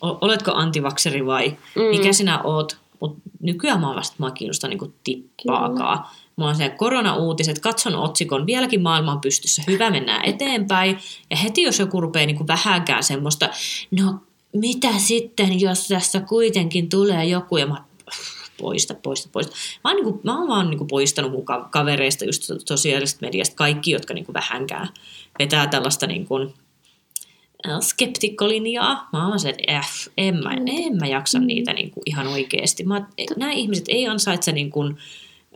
oletko 0.02 0.52
antivakseri 0.54 1.26
vai 1.26 1.56
Mm. 1.74 1.82
mikä 1.82 2.12
sinä 2.12 2.42
oot, 2.42 2.76
mutta 3.00 3.20
nykyään 3.40 3.80
mä 3.80 3.86
oon 3.86 3.96
vasta 3.96 4.16
mua 4.18 4.30
kiinnostaa 4.30 4.70
niin 4.70 4.94
tippaakaan. 5.04 6.04
Mulla 6.36 6.50
on 6.50 6.56
se 6.56 6.68
korona-uutiset, 6.68 7.58
katson 7.58 7.94
otsikon, 7.96 8.46
vieläkin 8.46 8.82
maailma 8.82 9.12
on 9.12 9.20
pystyssä, 9.20 9.62
hyvä, 9.66 9.90
mennään 9.90 10.24
eteenpäin. 10.24 10.98
Ja 11.30 11.36
heti 11.36 11.62
jos 11.62 11.78
joku 11.78 12.00
rupeaa 12.00 12.26
niin 12.26 12.46
vähänkään 12.46 13.02
semmoista, 13.04 13.48
no 13.90 14.14
mitä 14.52 14.98
sitten, 14.98 15.60
jos 15.60 15.88
tässä 15.88 16.20
kuitenkin 16.20 16.88
tulee 16.88 17.24
joku, 17.24 17.56
ja 17.56 17.66
mä 17.66 17.84
poista, 18.60 18.94
poista, 18.94 19.28
poista. 19.32 19.56
Mä 19.84 19.90
oon, 19.90 19.96
niin 19.96 20.04
kuin, 20.04 20.20
mä 20.22 20.38
oon 20.38 20.48
vaan 20.48 20.70
niin 20.70 20.78
kuin 20.78 20.88
poistanut 20.88 21.32
mun 21.32 21.44
ka- 21.44 21.68
kavereista 21.70 22.24
just 22.24 22.42
sosiaalisesta 22.68 23.18
mediasta 23.26 23.56
kaikki, 23.56 23.90
jotka 23.90 24.14
niin 24.14 24.24
kuin 24.24 24.34
vähänkään 24.34 24.88
vetää 25.38 25.66
tällaista 25.66 26.06
niin 26.06 26.26
kuin, 26.26 26.54
äh, 27.68 27.80
skeptikkolinjaa. 27.80 29.08
Mä 29.12 29.28
oon 29.28 29.40
se, 29.40 29.48
että 29.48 29.76
äh, 29.76 29.90
en, 30.18 30.36
mä, 30.44 30.50
en 30.66 30.96
mä 31.00 31.06
jaksa 31.06 31.38
Mm. 31.38 31.46
niitä 31.46 31.72
niin 31.72 31.90
kuin 31.90 32.02
ihan 32.06 32.26
oikeasti. 32.26 32.84
Mä, 32.84 33.06
nämä 33.36 33.52
ihmiset 33.52 33.84
ei 33.88 34.06
ansaitse 34.06 34.52
niin 34.52 34.70
kuin, 34.70 34.96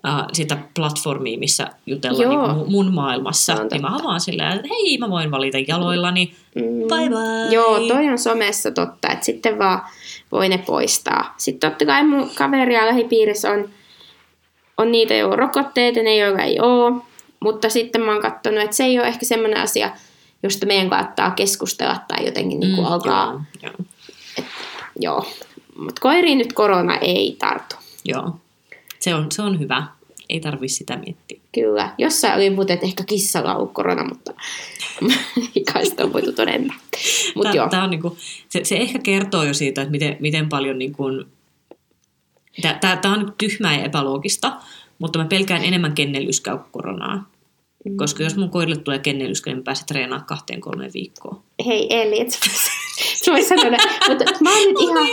äh, 0.06 0.26
sitä 0.32 0.58
platformia, 0.74 1.38
missä 1.38 1.66
jutellaan 1.86 2.32
Joo. 2.32 2.46
niin 2.46 2.56
kuin 2.56 2.70
mun 2.72 2.94
maailmassa. 2.94 3.54
Niin 3.54 3.62
mä 3.62 3.68
totta. 3.88 3.92
oon 3.92 4.04
vaan 4.04 4.20
silleen, 4.20 4.52
että 4.52 4.68
hei, 4.70 4.98
mä 4.98 5.10
voin 5.10 5.30
valita 5.30 5.58
jaloillani. 5.68 6.34
Mm. 6.54 6.62
Bye 6.62 7.08
bye. 7.08 7.54
Joo, 7.54 7.88
toi 7.88 8.08
on 8.08 8.18
somessa 8.18 8.70
totta, 8.70 9.08
että 9.12 9.24
sitten 9.26 9.58
vaan 9.58 9.80
voi 10.32 10.48
ne 10.48 10.58
poistaa. 10.58 11.34
Sitten 11.36 11.70
totta 11.70 11.86
kai 11.86 12.04
mun 12.06 12.30
kaveria 12.34 12.86
lähipiirissä 12.86 13.50
on, 13.50 13.68
on 14.78 14.92
niitä, 14.92 15.14
joilla 15.14 15.32
on 15.32 15.38
rokotteet 15.38 15.96
ja 15.96 16.02
ne, 16.02 16.16
joilla 16.16 16.42
ei 16.42 16.60
ole. 16.60 17.02
Mutta 17.40 17.68
sitten 17.68 18.00
mä 18.00 18.12
oon 18.12 18.22
katsonut, 18.22 18.60
että 18.60 18.76
se 18.76 18.84
ei 18.84 18.98
ole 18.98 19.08
ehkä 19.08 19.24
semmoinen 19.26 19.60
asia, 19.60 19.90
josta 20.42 20.66
meidän 20.66 20.90
kannattaa 20.90 21.30
keskustella 21.30 21.96
tai 22.08 22.26
jotenkin 22.26 22.60
niin 22.60 22.74
kuin 22.74 22.86
Mm, 22.86 22.92
alkaa. 22.92 23.44
Joo, 23.62 23.72
joo. 23.72 23.86
Joo. 25.00 25.26
Mutta 25.78 26.00
koiriin 26.00 26.38
nyt 26.38 26.52
korona 26.52 26.96
ei 26.96 27.36
tartu. 27.38 27.76
joo. 28.04 28.36
Se, 29.00 29.14
on, 29.14 29.32
se 29.32 29.42
on 29.42 29.60
hyvä. 29.60 29.82
Ei 30.28 30.40
tarvi 30.40 30.68
sitä 30.68 30.96
miettiä. 30.96 31.40
Kyllä. 31.54 31.94
Jossain 31.98 32.34
oli 32.34 32.50
muuten, 32.50 32.74
että 32.74 32.86
ehkä 32.86 33.04
kissalla 33.04 33.54
on 33.54 33.68
korona, 33.68 34.04
mutta 34.04 34.34
ei 35.56 35.64
kai 35.72 35.86
sitä 35.86 36.04
on 36.04 36.12
voitu 36.12 36.32
todennaa. 36.32 36.76
Mutta 37.34 37.56
joo. 37.56 37.64
Tää, 37.64 37.70
tää 37.70 37.84
on 37.84 37.90
niinku, 37.90 38.16
se, 38.48 38.64
se 38.64 38.76
ehkä 38.76 38.98
kertoo 38.98 39.44
jo 39.44 39.54
siitä, 39.54 39.82
että 39.82 39.92
miten, 39.92 40.16
miten 40.20 40.48
paljon 40.48 40.78
niinku, 40.78 41.04
Tämä 42.80 43.14
on 43.14 43.20
nyt 43.20 43.34
tyhmää 43.38 43.78
ja 43.78 43.84
epäloogista, 43.84 44.52
mutta 44.98 45.18
mä 45.18 45.24
pelkään 45.24 45.64
enemmän 45.64 45.94
kennelyskä 45.94 46.50
kuin 46.50 46.72
koronaa. 46.72 47.30
Mm. 47.84 47.96
Koska 47.96 48.22
jos 48.22 48.36
mun 48.36 48.50
koirille 48.50 48.82
tulee 48.82 48.98
kennelyskä, 48.98 49.50
niin 49.50 49.58
mä 49.58 49.62
pääsen 49.62 49.86
treenaamaan 49.86 50.26
kahteen 50.26 50.60
kolmeen 50.60 50.90
viikkoon. 50.94 51.42
Hei 51.66 51.86
Eli, 51.90 52.20
et 52.20 52.30
sä 53.24 53.32
vois 53.32 53.48
sanoa, 53.48 53.70
mutta 54.08 54.24
mä 54.40 54.50
oon 54.50 54.68
nyt 54.68 54.76
ihan, 54.84 55.06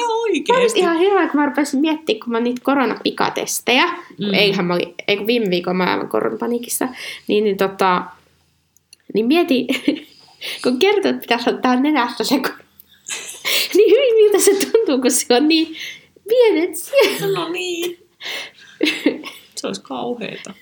oikeesti. 0.49 0.79
ihan 0.79 0.99
hyvä, 0.99 1.27
kun 1.27 1.39
mä 1.39 1.45
rupesin 1.45 1.79
miettimään, 1.79 2.19
kun 2.19 2.31
mä 2.31 2.39
niitä 2.39 2.61
koronapikatestejä, 2.63 3.85
mm. 3.85 4.25
Mm. 4.25 4.33
eihän 4.33 4.65
mä 4.65 4.73
olin, 4.73 4.93
ei 5.07 5.17
kun 5.17 5.27
viime 5.27 5.49
viikolla 5.49 5.77
mä 5.77 5.91
aivan 5.91 6.09
koronapaniikissa, 6.09 6.87
niin, 7.27 7.43
niin, 7.43 7.57
tota, 7.57 8.03
niin 9.13 9.25
mieti, 9.25 9.67
kun 10.63 10.79
kertoo, 10.79 11.09
että 11.09 11.21
pitäisi 11.21 11.49
ottaa 11.49 11.75
nenästä 11.75 12.23
se 12.23 12.35
niin 13.75 13.91
hyvin 13.91 14.15
miltä 14.15 14.39
se 14.39 14.71
tuntuu, 14.71 15.01
kun 15.01 15.11
se 15.11 15.35
on 15.35 15.47
niin 15.47 15.75
pienet 16.29 16.75
siellä. 16.75 17.39
No 17.39 17.49
niin. 17.49 17.97
Se 19.55 19.67
olisi 19.67 19.81
kauheeta. 19.81 20.53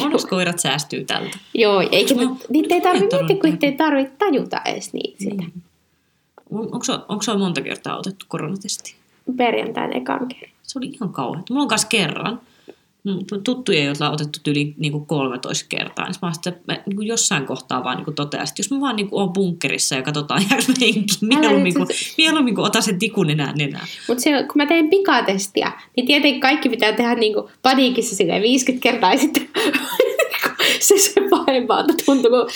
Onneksi 0.00 0.26
koirat 0.26 0.58
säästyy 0.58 1.04
tältä. 1.04 1.38
Joo, 1.54 1.88
eikä 1.92 2.14
nyt, 2.14 2.30
niitä 2.48 2.74
ei 2.74 2.80
tarvitse 2.80 3.16
miettiä, 3.16 3.36
kun 3.36 3.50
niitä 3.50 3.66
ei 3.66 3.72
tarvitse 3.72 4.12
tajuta 4.18 4.60
edes 4.64 4.92
niin 4.92 5.16
sitä. 5.18 5.34
Niin. 5.34 5.52
On- 6.50 6.68
Onko, 7.08 7.22
se- 7.22 7.34
monta 7.38 7.60
kertaa 7.60 7.98
otettu 7.98 8.24
koronatesti? 8.28 8.94
Perjantaina 9.36 9.94
ekan 9.94 10.28
kerran. 10.28 10.50
Se 10.62 10.78
oli 10.78 10.86
ihan 10.86 11.12
kauheaa. 11.12 11.44
Mulla 11.50 11.62
on 11.62 11.68
myös 11.70 11.84
kerran. 11.84 12.40
Mun 13.04 13.24
Tuttuja, 13.44 13.84
joilla 13.84 14.08
on 14.08 14.14
otettu 14.14 14.40
yli 14.50 14.74
niin 14.78 14.92
kuin 14.92 15.06
13 15.06 15.66
kertaa. 15.68 16.04
Niin 16.06 16.14
mä, 16.22 16.32
sitten, 16.32 16.60
mä 16.66 16.78
niin 16.86 16.96
kuin 16.96 17.08
jossain 17.08 17.46
kohtaa 17.46 17.84
vaan 17.84 17.96
niin 17.96 18.04
kuin 18.04 18.14
totesin, 18.14 18.42
että 18.48 18.60
jos 18.60 18.70
mä 18.70 18.80
vaan 18.80 18.96
niin 18.96 19.08
kuin 19.10 19.20
oon 19.20 19.32
bunkkerissa 19.32 19.94
ja 19.94 20.02
katsotaan 20.02 20.42
jääkö 20.50 20.64
mä 20.68 20.74
henkiin, 20.80 21.06
mieluummin 21.22 21.74
kuin, 21.74 21.86
sit- 21.86 22.14
mieluummin 22.18 22.54
kuin 22.54 22.66
ota 22.66 22.80
sen 22.80 22.98
tikun 22.98 23.30
enää 23.30 23.52
nenään. 23.52 23.86
Mutta 24.08 24.22
kun 24.22 24.52
mä 24.54 24.66
tein 24.66 24.90
pikatestiä, 24.90 25.72
niin 25.96 26.06
tietenkin 26.06 26.40
kaikki 26.40 26.68
pitää 26.68 26.92
tehdä 26.92 27.14
niinku 27.14 27.50
paniikissa 27.62 28.16
silleen 28.16 28.42
50 28.42 28.82
kertaa 28.82 29.12
ja 29.12 29.18
sitten 29.18 29.48
se 30.80 30.98
se 30.98 31.12
pahempaa, 31.30 31.80
että 31.80 32.04
tuntuu 32.06 32.30
kuin 32.30 32.46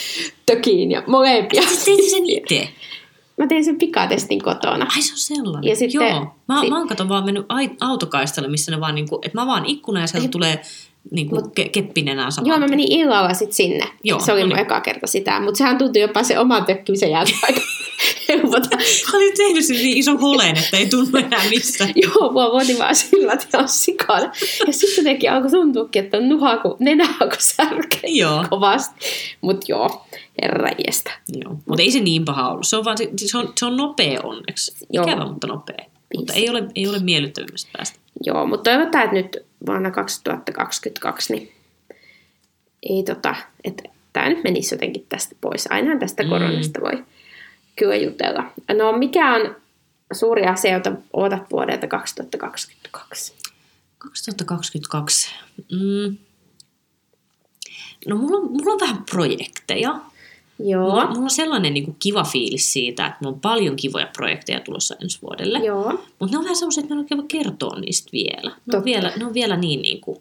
tökiin 0.46 0.90
ja 0.90 1.02
molempia. 1.06 1.62
Teit 1.84 2.10
sen 2.10 2.26
itse? 2.26 2.68
Mä 3.42 3.46
tein 3.46 3.64
sen 3.64 3.78
pikatestin 3.78 4.42
kotona. 4.42 4.86
Ai 4.96 5.02
se 5.02 5.12
on 5.12 5.18
sellainen. 5.18 5.70
Ja 5.70 5.76
sitten- 5.76 6.08
Joo. 6.08 6.34
Mä, 6.48 6.60
si- 6.60 6.70
mä 6.70 6.78
oon 6.78 6.88
kato 6.88 7.08
vaan 7.08 7.24
mennyt 7.24 7.46
ai- 7.48 7.76
autokaistalle, 7.80 8.48
missä 8.48 8.70
ne 8.70 8.80
vaan 8.80 8.94
niinku, 8.94 9.18
että 9.22 9.38
mä 9.40 9.46
vaan 9.46 9.66
ikkuna 9.66 10.00
ja 10.00 10.06
sieltä 10.06 10.26
Ai- 10.26 10.30
tulee 10.30 10.62
niinku 11.10 11.36
ke- 11.36 11.68
keppinenä. 11.68 12.28
Joo, 12.44 12.58
mä 12.58 12.68
menin 12.68 12.92
illalla 12.92 13.34
sitten 13.34 13.54
sinne. 13.54 13.84
Joo, 14.04 14.20
se 14.20 14.32
oli 14.32 14.40
no 14.40 14.46
mun 14.46 14.56
niin. 14.56 14.66
eka 14.66 14.80
kerta 14.80 15.06
sitä, 15.06 15.40
mutta 15.40 15.58
sehän 15.58 15.78
tuntui 15.78 16.02
jopa 16.02 16.22
se 16.22 16.38
oman 16.38 16.64
tökkimisen 16.64 17.10
jälkeen 17.10 17.38
aika 17.48 17.60
helpota. 18.28 18.76
Mä 18.76 19.18
olin 19.18 19.36
tehnyt 19.36 19.64
sen 19.64 19.76
niin 19.76 19.98
ison 19.98 20.20
holeen, 20.20 20.58
että 20.58 20.76
ei 20.76 20.86
tunnu 20.86 21.18
enää 21.18 21.48
missään. 21.50 21.92
Joo, 22.02 22.32
mua 22.32 22.50
vuoti 22.50 22.78
vaan 22.78 22.94
ihan 23.52 23.68
sikana. 23.68 24.32
Ja 24.66 24.72
sitten 24.72 24.96
jotenkin 24.96 25.32
alkoi 25.32 25.50
tuntuukin, 25.50 26.04
että 26.04 26.16
on 26.16 26.28
nuha 26.28 26.56
kuin 26.56 26.74
nenä 26.78 27.08
alkoi 27.20 27.40
särkeä 27.40 28.00
Joo. 28.04 28.44
kovasti. 28.50 29.06
Mutta 29.40 29.66
joo, 29.68 30.06
herra 30.42 30.68
jestä. 30.86 31.10
Joo. 31.44 31.56
Mutta 31.66 31.82
ei 31.82 31.90
se 31.90 32.00
niin 32.00 32.24
paha 32.24 32.50
ollut. 32.50 32.66
Se 32.66 32.76
on, 32.76 32.84
vaan, 32.84 32.98
se, 32.98 33.10
se 33.16 33.38
on, 33.38 33.52
se 33.58 33.66
on 33.66 33.76
nopea 33.76 34.20
onneksi. 34.22 34.86
Joo. 34.90 35.04
Ikävä, 35.04 35.26
mutta 35.26 35.46
nopea. 35.46 35.84
Mutta 36.16 36.32
ei 36.32 36.50
ole, 36.50 36.64
ei 36.74 36.88
ole 36.88 36.98
miellyttävimmästä 36.98 37.70
päästä. 37.76 37.98
Joo, 38.26 38.46
mutta 38.46 38.70
toivotaan, 38.70 39.04
että 39.04 39.16
nyt 39.16 39.46
vuonna 39.66 39.90
2022 39.90 41.32
niin 41.32 41.52
ei 42.82 43.02
tota, 43.02 43.34
että 43.64 43.82
tämä 44.12 44.28
nyt 44.28 44.44
menisi 44.44 44.74
jotenkin 44.74 45.06
tästä 45.08 45.34
pois. 45.40 45.66
Ainahan 45.70 45.98
tästä 45.98 46.22
Mm. 46.22 46.28
koronasta 46.28 46.80
voi 46.80 47.04
kyllä 47.76 47.96
jutella. 47.96 48.52
No 48.78 48.92
mikä 48.92 49.34
on 49.34 49.56
suuri 50.12 50.46
asia, 50.46 50.72
jota 50.72 50.92
odotat 51.12 51.50
vuodelta 51.50 51.86
2022? 51.86 53.34
2022. 53.98 55.30
Mm. 55.72 56.16
No 58.06 58.16
mulla 58.16 58.36
on, 58.38 58.52
mulla 58.52 58.72
on 58.72 58.80
vähän 58.80 59.04
projekteja. 59.10 60.00
Joo, 60.58 60.82
Mulla, 60.90 61.06
mulla 61.06 61.22
on 61.22 61.30
sellainen 61.30 61.74
niin 61.74 61.84
kuin 61.84 61.96
kiva 61.98 62.24
fiilis 62.24 62.72
siitä, 62.72 63.06
että 63.06 63.18
mulla 63.20 63.34
on 63.34 63.40
paljon 63.40 63.76
kivoja 63.76 64.08
projekteja 64.16 64.60
tulossa 64.60 64.96
ensi 65.02 65.18
vuodelle. 65.22 65.58
joo. 65.58 65.90
Mutta 66.18 66.34
ne 66.34 66.38
on 66.38 66.44
vähän 66.44 66.56
semmoisia, 66.56 66.82
että 66.82 66.94
mä 66.94 66.98
en 66.98 67.02
oikein 67.04 67.18
voi 67.18 67.28
kertoa 67.28 67.80
niistä 67.80 68.10
vielä. 68.12 68.50
Ne 68.50 68.56
Totta. 68.56 68.78
on 68.78 68.84
vielä, 68.84 69.12
ne 69.16 69.26
on 69.26 69.34
vielä 69.34 69.56
niin, 69.56 69.82
niin 69.82 70.00
kuin, 70.00 70.18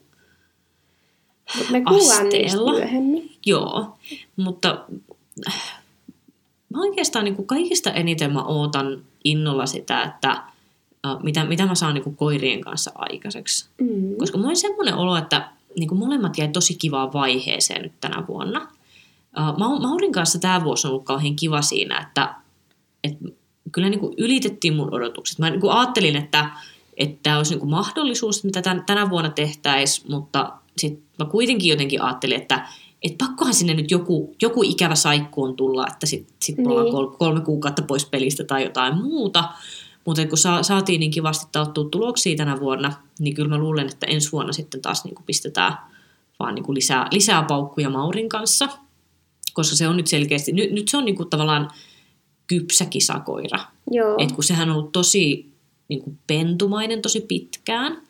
Mut 1.57 1.69
me 1.69 1.81
kuullaan 1.81 2.23
niistä 2.29 2.45
Asteella. 2.45 2.71
myöhemmin. 2.71 3.31
joo. 3.45 3.97
Mutta 4.35 4.85
äh, 5.47 5.81
mä 6.69 6.81
oikeastaan 6.81 7.25
niin 7.25 7.35
kuin 7.35 7.47
kaikista 7.47 7.91
eniten 7.91 8.33
mä 8.33 8.43
ootan 8.43 9.01
innolla 9.23 9.65
sitä, 9.65 10.03
että 10.03 10.29
äh, 11.05 11.23
mitä, 11.23 11.45
mitä 11.45 11.65
mä 11.65 11.75
saan 11.75 11.93
niin 11.93 12.03
kuin 12.03 12.15
koirien 12.15 12.61
kanssa 12.61 12.91
aikaiseksi. 12.95 13.69
Mm. 13.81 14.15
Koska 14.17 14.37
mulla 14.37 14.49
on 14.49 14.55
semmoinen 14.55 14.95
olo, 14.95 15.15
että 15.17 15.49
niin 15.77 15.89
kuin 15.89 15.99
molemmat 15.99 16.37
jäi 16.37 16.47
tosi 16.47 16.75
kivaan 16.75 17.13
vaiheeseen 17.13 17.81
nyt 17.81 17.93
tänä 18.01 18.23
vuonna. 18.27 18.67
Uh, 19.39 19.81
Maurin 19.81 20.11
kanssa 20.11 20.39
tämä 20.39 20.63
vuosi 20.63 20.87
on 20.87 20.91
ollut 20.91 21.05
kauhean 21.05 21.35
kiva 21.35 21.61
siinä, 21.61 21.99
että, 21.99 22.35
että 23.03 23.25
kyllä 23.71 23.89
niin 23.89 23.99
kuin 23.99 24.13
ylitettiin 24.17 24.75
mun 24.75 24.93
odotukset. 24.93 25.39
Mä 25.39 25.49
niin 25.49 25.61
kuin 25.61 25.73
ajattelin, 25.73 26.15
että, 26.15 26.49
että 26.97 27.19
tämä 27.23 27.37
olisi 27.37 27.51
niin 27.53 27.59
kuin 27.59 27.69
mahdollisuus, 27.69 28.43
mitä 28.43 28.61
tän, 28.61 28.83
tänä 28.85 29.09
vuonna 29.09 29.29
tehtäisiin, 29.29 30.11
mutta 30.11 30.53
sitten 30.77 31.03
mä 31.19 31.25
kuitenkin 31.25 31.69
jotenkin 31.69 32.01
ajattelin, 32.01 32.37
että 32.37 32.67
että 33.01 33.25
pakkohan 33.25 33.53
sinne 33.53 33.73
nyt 33.73 33.91
joku, 33.91 34.35
joku 34.41 34.63
ikävä 34.63 34.95
saikkuun 34.95 35.55
tulla, 35.55 35.87
että 35.87 36.05
sitten 36.05 36.35
sit 36.41 36.57
me 36.57 36.69
ollaan 36.69 36.85
Niin. 36.85 36.91
kol, 36.93 37.07
kolme 37.07 37.41
kuukautta 37.41 37.81
pois 37.81 38.05
pelistä 38.05 38.43
tai 38.43 38.63
jotain 38.63 38.97
muuta. 38.97 39.43
Mutta 40.05 40.27
kun 40.27 40.37
sa, 40.37 40.63
saatiin 40.63 40.99
niin 40.99 41.11
kivasti 41.11 41.45
tauttua 41.51 41.89
tuloksia 41.91 42.37
tänä 42.37 42.59
vuonna, 42.59 42.93
niin 43.19 43.35
kyllä 43.35 43.49
mä 43.49 43.57
luulen, 43.57 43.87
että 43.87 44.05
ensi 44.05 44.31
vuonna 44.31 44.53
sitten 44.53 44.81
taas 44.81 45.03
niin 45.03 45.15
kuin 45.15 45.25
pistetään 45.25 45.77
vaan 46.39 46.55
niin 46.55 46.63
kuin 46.63 46.75
lisää, 46.75 47.07
lisää 47.11 47.43
paukkuja 47.43 47.89
Maurin 47.89 48.29
kanssa. 48.29 48.69
Koska 49.53 49.75
se 49.75 49.87
on 49.87 49.97
nyt 49.97 50.07
selkeästi, 50.07 50.51
nyt, 50.51 50.71
nyt 50.71 50.89
se 50.89 50.97
on 50.97 51.05
niin 51.05 51.15
kuin 51.15 51.29
tavallaan 51.29 51.69
kypsä 52.47 52.85
kisakoira. 52.85 53.59
Joo. 53.91 54.15
Et 54.17 54.31
kun 54.31 54.43
sehän 54.43 54.69
on 54.69 54.75
ollut 54.75 54.91
tosi 54.91 55.51
niin 55.87 56.01
kuin 56.03 56.19
pentumainen 56.27 57.01
tosi 57.01 57.21
pitkään, 57.21 58.01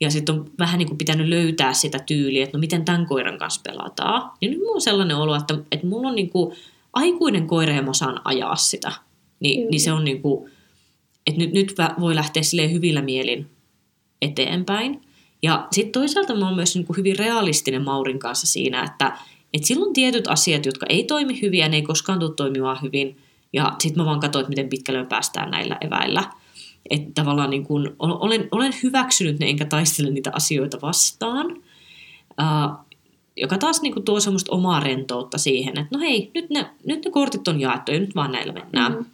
ja 0.00 0.10
sitten 0.10 0.34
on 0.34 0.50
vähän 0.58 0.78
niin 0.78 0.88
kuin 0.88 0.98
pitänyt 0.98 1.28
löytää 1.28 1.72
sitä 1.72 1.98
tyyliä, 1.98 2.44
että 2.44 2.58
no 2.58 2.60
miten 2.60 2.84
tämän 2.84 3.06
koiran 3.06 3.38
kanssa 3.38 3.60
pelataan. 3.64 4.30
Niin 4.40 4.50
nyt 4.50 4.60
mulla 4.60 4.74
on 4.74 4.80
sellainen 4.80 5.16
olo, 5.16 5.36
että, 5.36 5.58
että 5.72 5.86
mulla 5.86 6.08
on 6.08 6.14
niin 6.14 6.30
kuin 6.30 6.56
aikuinen 6.92 7.46
koira 7.46 7.72
ja 7.72 7.82
mä 7.82 7.94
saan 7.94 8.20
ajaa 8.24 8.56
sitä. 8.56 8.92
Niin, 9.40 9.58
Kyllä. 9.58 9.70
niin 9.70 9.80
se 9.80 9.92
on 9.92 10.04
niin 10.04 10.22
kuin, 10.22 10.50
että 11.26 11.40
nyt, 11.40 11.52
nyt 11.52 11.74
voi 12.00 12.14
lähteä 12.14 12.42
silleen 12.42 12.72
hyvillä 12.72 13.02
mielin 13.02 13.46
eteenpäin. 14.22 15.02
Ja 15.42 15.66
sitten 15.72 15.92
toisaalta 15.92 16.34
mä 16.34 16.46
oon 16.46 16.56
myös 16.56 16.74
niin 16.74 16.86
kuin 16.86 16.96
hyvin 16.96 17.18
realistinen 17.18 17.82
Maurin 17.82 18.18
kanssa 18.18 18.46
siinä, 18.46 18.82
että, 18.82 19.18
että 19.52 19.68
silloin 19.68 19.92
tietyt 19.92 20.28
asiat, 20.28 20.66
jotka 20.66 20.86
ei 20.88 21.04
toimi 21.04 21.42
hyvin 21.42 21.60
ja 21.60 21.68
ne 21.68 21.76
ei 21.76 21.82
koskaan 21.82 22.18
tule 22.18 22.34
toimimaan 22.34 22.78
hyvin. 22.82 23.16
Ja 23.52 23.72
sitten 23.78 24.02
mä 24.02 24.06
vaan 24.06 24.20
katsoin, 24.20 24.40
että 24.40 24.48
miten 24.50 24.68
pitkälle 24.68 25.00
me 25.00 25.06
päästään 25.06 25.50
näillä 25.50 25.76
eväillä. 25.80 26.24
Että 26.90 27.10
tavallaan 27.14 27.50
niin 27.50 27.64
kun, 27.64 27.96
olen, 27.98 28.48
olen 28.50 28.74
hyväksynyt 28.82 29.38
ne 29.38 29.46
enkä 29.46 29.64
taistele 29.64 30.10
niitä 30.10 30.30
asioita 30.34 30.78
vastaan. 30.82 31.46
Uh, 32.40 32.86
joka 33.36 33.58
taas 33.58 33.82
niin 33.82 33.92
kuin 33.92 34.04
tuo 34.04 34.20
semmoista 34.20 34.52
omaa 34.52 34.80
rentoutta 34.80 35.38
siihen, 35.38 35.78
että 35.78 35.96
no 35.96 36.00
hei, 36.00 36.30
nyt 36.34 36.50
ne, 36.50 36.70
nyt 36.86 37.04
ne 37.04 37.10
kortit 37.10 37.48
on 37.48 37.60
jaettu 37.60 37.92
ja 37.92 38.00
nyt 38.00 38.14
vaan 38.14 38.32
näillä 38.32 38.52
mennään. 38.52 38.92
Mhm. 38.92 39.00
Mm. 39.00 39.06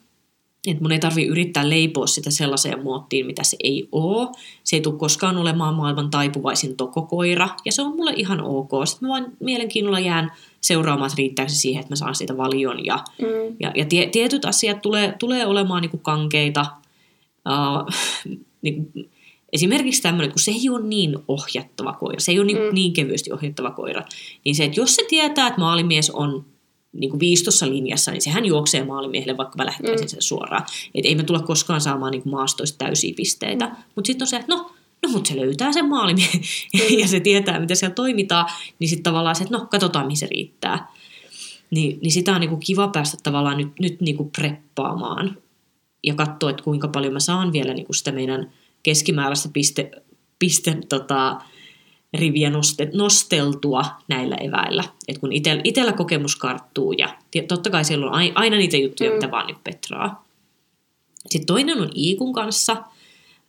Että 0.67 0.83
mun 0.83 0.93
ei 0.93 0.99
tarvi 0.99 1.25
yrittää 1.25 1.69
leipoa 1.69 2.07
sitä 2.07 2.31
sellaiseen 2.31 2.83
muottiin, 2.83 3.27
mitä 3.27 3.43
se 3.45 3.57
ei 3.65 3.89
ole. 3.93 4.29
Se 4.65 4.77
ei 4.77 4.81
tule 4.81 4.99
koskaan 4.99 5.37
olemaan 5.37 5.75
maailman 5.75 6.11
taipuvaisin 6.11 6.77
tokokoira, 6.77 7.49
ja 7.65 7.73
se 7.73 7.83
on 7.83 7.97
mulle 7.97 8.13
ihan 8.17 8.41
ok. 8.41 8.71
Sitten 8.85 9.09
mä 9.09 9.13
vain 9.13 9.27
mielenkiinnolla 9.41 9.99
jään 10.01 10.33
seuraamaan, 10.61 11.07
että 11.07 11.19
riittääkö 11.19 11.53
se 11.53 11.57
siihen, 11.57 11.81
että 11.81 11.93
mä 11.93 11.97
saan 11.97 12.15
siitä 12.15 12.37
valion. 12.37 12.85
Ja, 12.85 12.99
Mm. 13.19 13.57
ja, 13.61 13.73
ja 13.77 13.85
tie, 13.85 14.07
tietyt 14.07 14.45
asiat 14.45 14.83
tulee, 14.83 15.15
tulee 15.19 15.47
olemaan 15.47 15.83
niin 15.83 15.91
kuin 15.91 16.03
kankeita. 16.03 16.67
Uh, 17.49 17.95
niin 18.63 18.75
kuin, 18.93 19.11
esimerkiksi 19.53 20.03
tämmöinen, 20.03 20.31
kun 20.31 20.39
se 20.39 20.51
ei 20.51 20.69
ole 20.71 20.83
niin 20.83 21.19
ohjattava 21.29 21.93
koira, 21.93 22.21
se 22.21 22.33
ei 22.33 22.39
ole 22.39 22.47
niin, 22.47 22.59
mm. 22.59 22.75
niin 22.75 22.93
kevyesti 22.93 23.33
ohjattava 23.33 23.71
koira, 23.71 24.03
niin 24.45 24.55
se, 24.55 24.65
että 24.65 24.81
jos 24.81 24.95
se 24.95 25.03
tietää, 25.09 25.47
että 25.47 25.61
maalimies 25.61 26.11
on 26.11 26.45
niin 26.93 27.11
kuin 27.11 27.21
viistossa 27.21 27.69
linjassa, 27.69 28.11
niin 28.11 28.23
sehän 28.23 28.45
juoksee 28.45 28.85
maalimiehelle, 28.85 29.37
vaikka 29.37 29.57
mä 29.57 29.67
lähettäisin 29.67 30.05
Mm. 30.05 30.09
sen 30.09 30.23
suoraan. 30.23 30.67
Että 30.95 31.09
ei 31.09 31.15
me 31.15 31.23
tulla 31.23 31.41
koskaan 31.41 31.81
saamaan 31.81 32.11
niin 32.13 32.23
kuin 32.23 32.31
maastoista 32.31 32.79
täysiä 32.85 33.15
pisteitä. 33.17 33.67
Mm. 33.67 33.73
Mutta 33.95 34.07
sitten 34.07 34.23
on 34.25 34.27
se, 34.29 34.37
että 34.37 34.55
no, 34.55 34.71
no 35.03 35.09
mutta 35.13 35.29
se 35.29 35.37
löytää 35.37 35.73
sen 35.73 35.89
maalimiehen 35.89 36.41
Mm. 36.75 36.99
ja 37.01 37.09
se 37.09 37.21
tietää, 37.21 37.61
miten 37.61 37.77
siellä 37.77 37.95
toimitaan, 37.95 38.47
niin 38.79 38.89
sitten 38.89 39.03
tavallaan 39.05 39.37
se, 39.37 39.45
että 39.45 39.59
no, 39.59 39.67
katsotaan, 39.67 40.07
mihin 40.07 40.17
se 40.17 40.27
riittää. 40.27 40.93
Niin, 41.71 41.99
niin 42.03 42.13
sitä 42.13 42.35
on 42.35 42.41
niin 42.41 42.51
kuin 42.51 42.61
kiva 42.61 42.89
päästä 42.89 43.17
tavallaan 43.23 43.57
nyt, 43.57 43.69
nyt 43.81 44.01
niin 44.01 44.17
kuin 44.17 44.31
preppaamaan 44.31 45.39
ja 46.05 46.15
katsoa, 46.15 46.51
että 46.51 46.63
kuinka 46.63 46.89
paljon 46.89 47.13
mä 47.13 47.21
saan 47.21 47.53
vielä 47.53 47.75
niin 47.75 47.87
kuin 47.87 47.97
sitä 47.97 48.13
meidän 48.13 48.53
keskimääräistä 48.83 49.49
piste, 49.53 49.91
piste 50.39 50.79
tota, 50.89 51.41
riviä 52.15 52.51
noste, 52.51 52.91
nosteltua 52.95 53.85
näillä 54.09 54.37
eväillä. 54.37 54.85
Et 55.09 55.19
kun 55.19 55.33
ite, 55.33 55.61
itellä 55.65 55.93
kokemus 55.93 56.37
karttuu 56.37 56.93
ja 56.93 57.09
totta 57.49 57.71
kai 57.71 57.85
siellä 57.85 58.07
on 58.07 58.13
ai- 58.15 58.33
aina 58.35 58.57
niitä 58.57 58.77
juttuja, 58.77 59.11
Mm. 59.11 59.15
mitä 59.15 59.31
vaan 59.31 59.47
niin 59.47 59.57
petraa. 59.65 60.25
Sitten 61.31 61.47
toinen 61.47 61.81
on 61.81 61.91
Iikun 61.97 62.33
kanssa. 62.33 62.73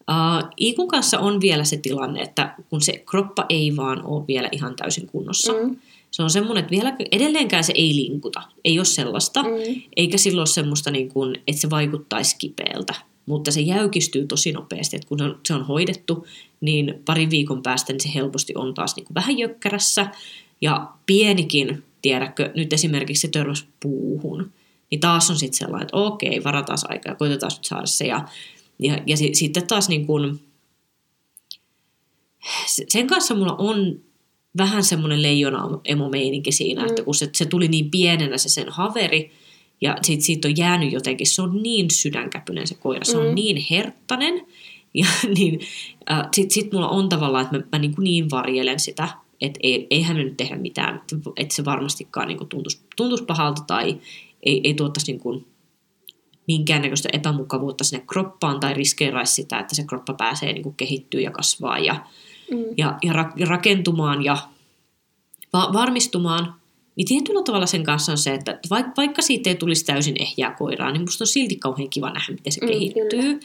Uh, 0.10 0.50
Iikun 0.62 0.88
kanssa 0.88 1.19
on 1.19 1.41
vielä 1.41 1.63
se 1.63 1.78
tilanne, 1.78 2.22
että 2.22 2.56
kun 2.69 2.82
se 2.82 3.04
kroppa 3.10 3.45
ei 3.50 3.76
vaan 3.76 4.06
ole 4.06 4.28
vielä 4.28 4.50
ihan 4.52 4.76
täysin 4.76 5.08
kunnossa. 5.08 5.54
Mm. 5.54 5.78
Se 6.12 6.24
on 6.24 6.30
semmoinen, 6.30 6.62
että 6.63 6.72
vielä, 6.72 6.95
edelleenkään 7.12 7.63
se 7.63 7.74
ei 7.76 7.95
linkuta. 7.95 8.41
Ei 8.65 8.80
ole 8.80 8.86
sellaista. 8.86 9.43
Mm. 9.43 9.82
Eikä 9.95 10.17
silloin 10.17 10.39
ole 10.41 10.48
semmoista, 10.48 10.91
niin 10.91 11.10
kuin, 11.10 11.36
että 11.48 11.62
se 11.62 11.69
vaikuttaisi 11.69 12.36
kipeältä. 12.38 12.93
Mutta 13.29 13.51
se 13.51 13.61
jäykistyy 13.61 14.25
tosi 14.27 14.51
nopeasti. 14.51 14.95
Että 14.95 15.07
kun 15.07 15.19
se 15.45 15.53
on, 15.53 15.65
hoidettu, 15.65 16.27
niin 16.61 17.01
parin 17.05 17.29
viikon 17.29 17.63
päästä 17.63 17.93
niin 17.93 18.01
se 18.01 18.13
helposti 18.13 18.53
on 18.55 18.73
taas 18.73 18.95
niin 18.95 19.05
kuin 19.05 19.15
vähän 19.15 19.37
jökkärässä. 19.37 20.11
Ja 20.61 20.91
pienikin, 21.05 21.83
tiedätkö, 22.01 22.51
nyt 22.55 22.73
esimerkiksi 22.73 23.21
se 23.21 23.27
törmäsi 23.27 23.65
puuhun. 23.79 24.51
Niin 24.91 24.99
taas 24.99 25.29
on 25.29 25.37
sitten 25.37 25.57
sellainen, 25.57 25.85
että 25.85 25.97
okei, 25.97 26.43
varataan 26.43 26.77
aikaa 26.89 27.15
koitetaan 27.15 27.51
nyt 27.55 27.65
saada 27.65 27.85
se. 27.85 28.07
Ja, 28.07 28.27
ja, 28.79 28.97
ja 29.05 29.17
si, 29.17 29.29
sitten 29.33 29.67
taas 29.67 29.89
niin 29.89 30.05
kuin, 30.05 30.39
sen 32.87 33.07
kanssa 33.07 33.35
mulla 33.35 33.55
on 33.55 33.99
vähän 34.57 34.83
semmoinen 34.83 35.21
leijona 35.21 35.79
emomeininki 35.85 36.51
siinä, 36.51 36.81
mm. 36.81 36.87
että 36.87 37.03
kun 37.03 37.15
se, 37.15 37.29
se 37.33 37.45
tuli 37.45 37.67
niin 37.67 37.91
pienenä 37.91 38.37
se 38.37 38.49
sen 38.49 38.69
haveri, 38.69 39.31
ja 39.81 39.97
sit 40.01 40.21
siitä 40.21 40.47
on 40.47 40.57
jäänyt 40.57 40.91
jotenkin, 40.91 41.27
se 41.27 41.41
on 41.41 41.63
niin 41.63 41.91
sydänkäpyinen 41.91 42.67
se 42.67 42.75
koira, 42.75 43.05
se 43.05 43.17
mm. 43.17 43.25
on 43.25 43.35
niin 43.35 43.65
herttainen, 43.69 44.45
ja 44.93 45.05
niin, 45.37 45.59
äh, 46.11 46.27
sit, 46.35 46.51
sit 46.51 46.73
mulla 46.73 46.89
on 46.89 47.09
tavallaan, 47.09 47.45
että 47.45 47.57
mä, 47.57 47.63
mä 47.71 47.79
niin, 47.79 47.95
kuin 47.95 48.03
niin 48.03 48.29
varjelen 48.31 48.79
sitä, 48.79 49.09
että 49.41 49.59
ei, 49.63 49.87
eihän 49.89 50.17
me 50.17 50.23
nyt 50.23 50.37
tehdä 50.37 50.57
mitään, 50.57 50.95
että, 50.95 51.15
että 51.37 51.55
se 51.55 51.65
varmastikaan 51.65 52.27
niin 52.27 52.37
kuin 52.37 52.47
tuntuisi, 52.47 52.81
tuntuisi 52.95 53.25
pahalta 53.25 53.61
tai 53.67 53.97
ei, 54.43 54.61
ei 54.63 54.73
tuottaisi 54.73 55.11
niin 55.11 55.21
kuin 55.21 55.45
minkäännäköistä 56.47 57.09
epämukavuutta 57.13 57.83
sinne 57.83 58.03
kroppaan 58.07 58.59
tai 58.59 58.73
riskeeraisi 58.73 59.33
sitä, 59.33 59.59
että 59.59 59.75
se 59.75 59.83
kroppa 59.83 60.13
pääsee 60.13 60.53
niin 60.53 60.63
kuin 60.63 60.75
kehittyä 60.75 61.21
ja 61.21 61.31
kasvaa 61.31 61.79
ja, 61.79 62.05
mm. 62.51 62.63
ja, 62.77 62.97
ja, 63.03 63.13
ra, 63.13 63.31
ja 63.35 63.45
rakentumaan 63.45 64.23
ja 64.23 64.37
va, 65.53 65.69
varmistumaan. 65.73 66.59
Niin 66.99 67.07
tietyllä 67.07 67.43
tavalla 67.43 67.65
sen 67.65 67.83
kanssa 67.83 68.12
on 68.12 68.17
se, 68.17 68.33
että 68.33 68.59
vaikka, 68.69 68.91
vaikka 68.97 69.21
siitä 69.21 69.49
ei 69.49 69.55
tulisi 69.55 69.85
täysin 69.85 70.15
ehjää 70.19 70.55
koiraa, 70.57 70.91
niin 70.91 71.01
musta 71.01 71.23
on 71.23 71.27
silti 71.27 71.55
kauhean 71.55 71.89
kiva 71.89 72.09
nähdä, 72.09 72.33
miten 72.33 72.53
se 72.53 72.62
mm, 72.62 72.67
kehittyy. 72.67 73.39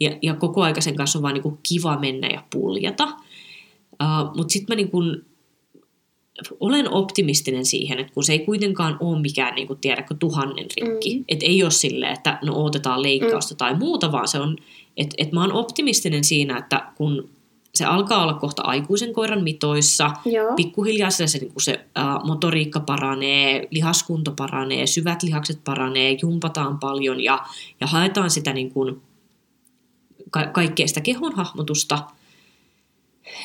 Ja, 0.00 0.10
ja 0.22 0.34
koko 0.34 0.62
ajan 0.62 0.82
sen 0.82 0.96
kanssa 0.96 1.18
on 1.18 1.22
vaan 1.22 1.34
niin 1.34 1.58
kiva 1.68 1.98
mennä 1.98 2.28
ja 2.28 2.44
puljata. 2.52 3.04
Uh, 3.04 4.36
Mutta 4.36 4.52
sitten 4.52 4.74
mä 4.74 4.76
niin 4.76 4.90
kuin 4.90 5.24
olen 6.60 6.90
optimistinen 6.90 7.64
siihen, 7.64 7.98
että 7.98 8.12
kun 8.14 8.24
se 8.24 8.32
ei 8.32 8.38
kuitenkaan 8.38 8.96
ole 9.00 9.20
mikään, 9.20 9.54
niin 9.54 9.66
kuin 9.66 9.78
tiedätkö, 9.78 10.14
tuhannen 10.18 10.66
rikki. 10.76 11.18
Mm. 11.18 11.24
Että 11.28 11.46
ei 11.46 11.62
ole 11.62 11.70
silleen, 11.70 12.12
että 12.12 12.38
no 12.42 12.64
otetaan 12.64 13.02
leikkausta 13.02 13.54
mm. 13.54 13.58
tai 13.58 13.74
muuta, 13.74 14.12
vaan 14.12 14.28
se 14.28 14.38
on, 14.38 14.56
että 14.96 15.14
et 15.18 15.32
mä 15.32 15.40
oon 15.40 15.52
optimistinen 15.52 16.24
siinä, 16.24 16.58
että 16.58 16.92
kun 16.94 17.30
se 17.74 17.84
alkaa 17.84 18.22
olla 18.22 18.34
kohta 18.34 18.62
aikuisen 18.62 19.12
koiran 19.12 19.42
mitoissa, 19.42 20.10
Joo. 20.24 20.54
pikkuhiljaa 20.56 21.10
se, 21.10 21.26
se, 21.26 21.38
niin 21.38 21.52
kuin 21.52 21.62
se 21.62 21.84
ä, 21.98 22.02
motoriikka 22.24 22.80
paranee, 22.80 23.68
lihaskunto 23.70 24.32
paranee, 24.32 24.86
syvät 24.86 25.22
lihakset 25.22 25.64
paranee, 25.64 26.18
jumpataan 26.22 26.78
paljon 26.78 27.20
ja, 27.20 27.46
ja 27.80 27.86
haetaan 27.86 28.30
sitä 28.30 28.52
niin 28.52 28.70
kuin, 28.70 29.02
ka- 30.30 30.46
kaikkea 30.46 30.88
sitä 30.88 31.00
kehon 31.00 31.36
hahmotusta, 31.36 31.98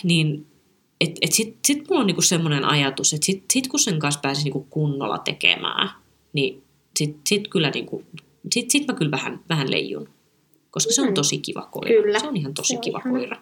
niin 0.04 0.48
et, 1.02 1.12
et 1.22 1.32
sitten 1.32 1.60
sit 1.66 1.88
mulla 1.90 2.02
on 2.02 2.08
niinku 2.08 2.22
semmoinen 2.22 2.66
ajatus, 2.66 3.14
että 3.14 3.26
sit, 3.26 3.44
sit 3.54 3.68
kun 3.68 3.80
sen 3.80 4.00
kanssa 4.00 4.22
pääsisi 4.22 4.46
niinku 4.46 4.68
kunnolla 4.70 5.18
tekemään, 5.18 5.90
niin 6.34 6.64
sitten 6.98 7.22
sit 7.28 7.48
kyllä 7.48 7.70
niinku, 7.70 8.04
sit, 8.54 8.72
sit 8.72 8.88
mä 8.88 8.94
kyllä 8.94 9.12
vähän, 9.12 9.40
vähän 9.50 9.72
leijun. 9.72 10.10
Koska 10.72 10.94
se 10.94 11.02
on 11.02 11.08
mm. 11.08 11.14
tosi 11.14 11.38
kiva 11.38 11.62
koira. 11.72 12.02
Kyllä. 12.02 12.20
Se 12.20 12.28
on 12.28 12.38
ihan 12.38 12.54
tosi 12.54 12.74
se 12.74 12.80
kiva 12.80 13.00
ihan. 13.00 13.14
koira. 13.14 13.38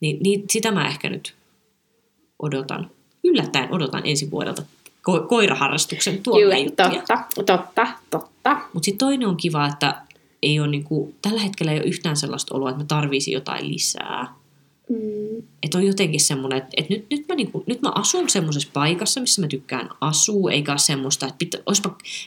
Niin, 0.00 0.22
niin 0.22 0.44
sitä 0.50 0.72
mä 0.72 0.88
ehkä 0.88 1.10
nyt 1.10 1.34
odotan. 2.38 2.90
Yllättäen 3.24 3.74
odotan 3.74 4.02
ensi 4.04 4.30
vuodelta 4.30 4.62
ko- 5.10 5.26
koiraharrastuksen 5.28 6.22
tuolla 6.22 6.54
totta, 6.76 7.24
totta, 7.46 7.86
totta. 8.10 8.60
Mutta 8.72 8.84
sitten 8.84 8.98
toinen 8.98 9.28
on 9.28 9.36
kiva, 9.36 9.66
että 9.66 10.02
ei 10.42 10.60
ole 10.60 10.68
niinku, 10.68 11.14
tällä 11.22 11.40
hetkellä 11.40 11.72
ei 11.72 11.78
ole 11.78 11.86
yhtään 11.86 12.16
sellaista 12.16 12.54
oloa, 12.54 12.70
että 12.70 12.82
mä 12.82 12.86
tarvisin 12.86 13.34
jotain 13.34 13.68
lisää. 13.68 14.34
Mm. 14.88 15.42
Että 15.62 15.78
on 15.78 15.86
jotenkin 15.86 16.20
semmoinen, 16.20 16.58
että, 16.58 16.70
että 16.76 16.94
nyt, 16.94 17.06
nyt, 17.10 17.28
mä 17.28 17.34
niinku, 17.34 17.64
nyt 17.66 17.82
mä 17.82 17.92
asun 17.94 18.30
semmoisessa 18.30 18.68
paikassa, 18.72 19.20
missä 19.20 19.40
mä 19.40 19.48
tykkään 19.48 19.90
asua, 20.00 20.50
eikä 20.50 20.72
ole 20.72 20.78
semmoista, 20.78 21.26
että 21.26 21.38
pitä, 21.38 21.58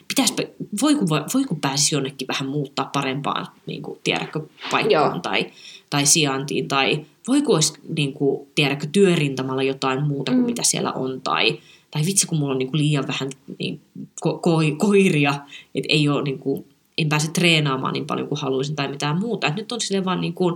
pitäisipä, 0.08 0.44
voi 0.82 0.96
kun, 0.96 1.10
voi 1.10 1.44
kun 1.44 1.60
pääsisi 1.60 1.96
jonnekin 1.96 2.28
vähän 2.28 2.50
muuttaa 2.50 2.90
parempaan, 2.94 3.48
niin 3.66 3.82
kuin, 3.82 4.00
tiedätkö, 4.04 4.42
paikkaan 4.72 5.22
tai, 5.22 5.52
tai 5.90 6.06
sijaintiin, 6.06 6.68
tai 6.68 7.06
voi 7.28 7.42
kun 7.42 7.56
olisi, 7.56 7.74
niin 7.98 8.14
kuin, 8.14 8.48
tiedätkö, 8.56 8.88
työrintamalla 8.92 9.64
jotain 9.64 10.04
muuta 10.04 10.32
kuin 10.32 10.42
mm. 10.42 10.46
mitä 10.46 10.64
siellä 10.64 10.94
on, 10.94 11.22
tai, 11.22 11.60
tai 11.92 12.02
vitsi 12.06 12.28
kun 12.28 12.38
mulla 12.38 12.52
on 12.52 12.60
niin 12.60 12.72
kuin, 12.72 12.82
liian 12.82 13.08
vähän 13.08 13.30
niin, 13.60 13.82
ko, 14.22 14.38
ko, 14.38 14.58
koiria, 14.78 15.36
että 15.76 15.94
ei 15.94 16.10
ole 16.10 16.24
niin 16.24 16.40
kuin, 16.40 16.66
en 16.98 17.10
pääse 17.10 17.32
treenaamaan 17.32 17.94
niin 17.94 18.06
paljon 18.06 18.28
kuin 18.28 18.42
haluaisin 18.42 18.76
tai 18.76 18.88
mitään 18.88 19.20
muuta. 19.20 19.48
Et 19.48 19.56
nyt 19.56 19.72
on 19.72 19.82
sille 19.82 20.06
vaan 20.06 20.22
niin 20.22 20.34
kuin, 20.34 20.56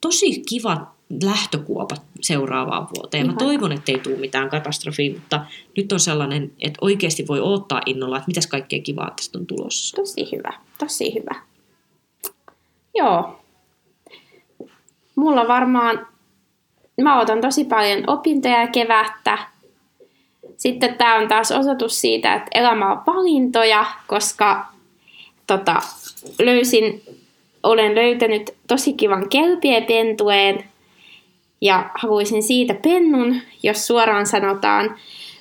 tosi 0.00 0.42
kiva 0.48 0.94
lähtökuopat 1.22 2.02
seuraavaan 2.20 2.88
vuoteen. 2.96 3.26
Mä 3.26 3.32
toivon, 3.32 3.72
että 3.72 3.92
ei 3.92 3.98
tule 3.98 4.16
mitään 4.16 4.50
katastrofia, 4.50 5.12
mutta 5.12 5.46
nyt 5.76 5.92
on 5.92 6.00
sellainen, 6.00 6.52
että 6.60 6.78
oikeasti 6.80 7.26
voi 7.28 7.40
odottaa 7.40 7.82
innolla, 7.86 8.16
että 8.16 8.28
mitäs 8.28 8.46
kaikkea 8.46 8.82
kivaa 8.82 9.10
tästä 9.16 9.38
on 9.38 9.46
tulossa. 9.46 9.96
Tosi 9.96 10.28
hyvä, 10.32 10.52
tosi 10.78 11.14
hyvä. 11.14 11.42
Joo. 12.94 13.37
Mulla 15.18 15.48
varmaan, 15.48 16.06
mä 17.02 17.20
otan 17.20 17.40
tosi 17.40 17.64
paljon 17.64 18.04
opintoja 18.06 18.66
kevättä. 18.66 19.38
Sitten 20.56 20.94
tämä 20.94 21.16
on 21.16 21.28
taas 21.28 21.52
osoitus 21.52 22.00
siitä, 22.00 22.34
että 22.34 22.50
elämä 22.54 22.92
on 22.92 23.02
valintoja, 23.06 23.84
koska 24.06 24.66
tota, 25.46 25.76
löysin, 26.38 27.02
olen 27.62 27.94
löytänyt 27.94 28.54
tosi 28.68 28.92
kivan 28.92 29.28
kelpiepentueen, 29.28 30.64
ja 31.60 31.90
haluaisin 31.94 32.42
siitä 32.42 32.74
pennun, 32.74 33.36
jos 33.62 33.86
suoraan 33.86 34.26
sanotaan. 34.26 34.96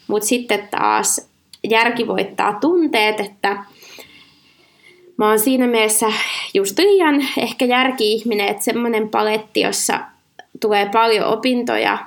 Mutta 0.07 0.27
sitten 0.27 0.67
taas 0.71 1.29
järki 1.69 2.07
voittaa 2.07 2.53
tunteet, 2.53 3.19
että 3.19 3.63
mä 5.17 5.29
oon 5.29 5.39
siinä 5.39 5.67
mielessä 5.67 6.11
just 6.53 6.79
liian 6.79 7.27
ehkä 7.37 7.65
järki-ihminen, 7.65 8.47
että 8.47 8.63
semmoinen 8.63 9.09
paletti, 9.09 9.59
jossa 9.61 9.99
tulee 10.61 10.89
paljon 10.89 11.25
opintoja, 11.25 11.97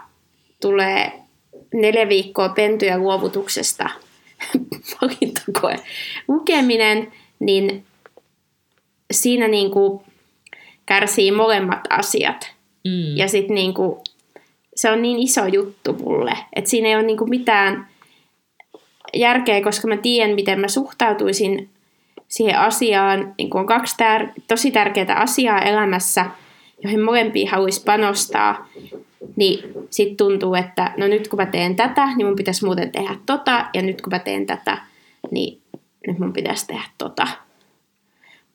tulee 0.61 1.13
neljä 1.75 2.09
viikkoa 2.09 2.49
pentuja 2.49 2.99
luovutuksesta, 2.99 3.91
valintakoe 5.03 5.77
lukeminen, 6.29 7.13
niin 7.39 7.85
siinä 9.13 9.49
niin 9.49 9.71
kuin 9.71 10.01
kärsii 10.87 11.33
molemmat 11.33 11.81
asiat. 11.91 12.53
Mm. 12.85 13.17
Ja 13.17 13.29
sitten 13.29 13.55
niinku, 13.55 14.03
se 14.77 14.91
on 14.91 15.03
niin 15.03 15.19
iso 15.19 15.47
juttu 15.47 15.93
mulle, 15.93 16.33
että 16.57 16.71
siinä 16.71 16.89
ei 16.89 16.95
ole 16.95 17.03
niinku 17.03 17.27
mitään 17.27 17.89
järkeä, 19.15 19.63
koska 19.63 19.89
mä 19.89 19.97
tiedän, 19.97 20.35
miten 20.35 20.61
mä 20.61 20.69
suhtautuisin 20.69 21.71
siihen 22.31 22.59
asiaan. 22.59 23.35
Niin 23.39 23.57
on 23.57 23.67
kaksi 23.67 23.97
tär- 23.97 24.43
tosi 24.49 24.71
tärkeää 24.71 25.15
asiaa 25.15 25.61
elämässä, 25.61 26.27
joihin 26.83 27.01
molempiin 27.01 27.49
haluaisi 27.49 27.85
panostaa, 27.85 28.69
niin 29.37 29.73
sitten 29.91 30.17
tuntuu, 30.17 30.55
että 30.55 30.93
no 30.97 31.07
nyt 31.07 31.29
kun 31.29 31.37
mä 31.39 31.47
teen 31.47 31.77
tätä, 31.77 32.07
niin 32.17 32.27
mun 32.27 32.37
pitäisi 32.37 32.65
muuten 32.65 32.93
tehdä 32.93 33.17
tota, 33.27 33.67
ja 33.75 33.83
nyt 33.83 34.03
kun 34.03 34.13
mä 34.13 34.19
teen 34.19 34.47
tätä, 34.47 34.79
niin 35.31 35.61
nyt 36.07 36.19
mun 36.19 36.33
pitäisi 36.33 36.67
tehdä 36.67 36.85
tota. 36.99 37.29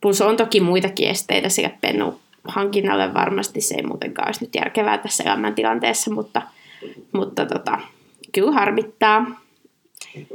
Plus 0.01 0.21
on 0.21 0.37
toki 0.37 0.61
muitakin 0.61 1.09
esteitä 1.09 1.49
sekä 1.49 1.69
pennu 1.81 2.19
hankinnalle 2.43 3.13
varmasti 3.13 3.61
se 3.61 3.75
ei 3.75 3.83
muutenkaan 3.83 4.27
olisi 4.27 4.45
nyt 4.45 4.55
järkevää 4.55 4.97
tässä 4.97 5.23
elämäntilanteessa, 5.23 6.13
mutta, 6.13 6.41
mutta 7.11 7.45
tota, 7.45 7.79
kyllä 8.31 8.51
harmittaa. 8.51 9.44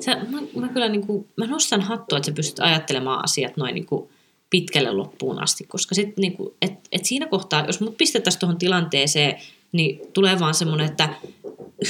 Sä, 0.01 0.17
mä, 0.31 0.41
mä, 0.55 0.69
kyllä 0.69 0.89
niin 0.89 1.07
kuin, 1.07 1.29
mä 1.37 1.47
nostan 1.47 1.81
hattua, 1.81 2.19
että 2.19 2.27
sä 2.27 2.35
pystyt 2.35 2.61
ajattelemaan 2.61 3.25
asiat 3.25 3.57
noin 3.57 3.75
niin 3.75 3.87
kuin 3.87 4.11
pitkälle 4.51 4.93
loppuun 4.93 5.43
asti, 5.43 5.65
koska 5.65 5.95
sit, 5.95 6.17
niin 6.17 6.37
kuin, 6.37 6.55
et, 6.63 6.73
et 6.93 7.05
siinä 7.05 7.27
kohtaa, 7.27 7.67
jos 7.67 7.81
mut 7.81 7.97
pistettäisiin 7.97 8.41
tuohon 8.41 8.59
tilanteeseen, 8.59 9.41
niin 9.73 10.01
tulee 10.13 10.41
vaan 10.41 10.55
semmoinen, 10.55 10.87
että 10.87 11.09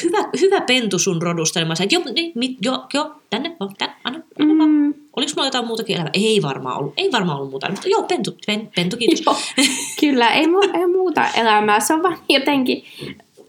hyvä, 0.03 0.18
hyvä 0.40 0.61
pentu 0.61 0.98
sun 0.98 1.22
rodusta, 1.22 1.61
niin 1.61 1.68
mä 1.68 1.74
sanoin, 1.74 1.94
että 1.94 2.11
joo, 2.11 2.31
niin, 2.35 2.57
joo, 2.62 2.87
joo, 2.94 3.14
tänne, 3.31 3.57
tänne, 3.79 3.94
anna, 4.05 4.20
anna 4.38 4.55
mm. 4.55 4.59
vaan 4.59 4.94
Oliko 5.16 5.33
mulla 5.37 5.46
jotain 5.46 5.66
muutakin 5.66 5.96
elämää? 5.96 6.11
Ei 6.14 6.42
varmaan 6.42 6.79
ollut. 6.79 6.94
Ei 6.96 7.12
varmaan 7.12 7.38
ollut 7.38 7.50
muuta. 7.50 7.70
Mutta 7.70 7.88
joo, 7.88 8.03
pentu, 8.03 8.37
pen, 8.46 8.70
pentu 8.76 8.96
kiitos. 8.96 9.22
Joo, 9.26 9.37
kyllä, 10.00 10.29
ei, 10.29 10.46
mu- 10.46 10.79
ei 10.79 10.87
muuta 10.87 11.29
elämää. 11.29 11.81
Se 11.81 11.94
on 11.94 12.03
vaan 12.03 12.18
jotenkin 12.29 12.85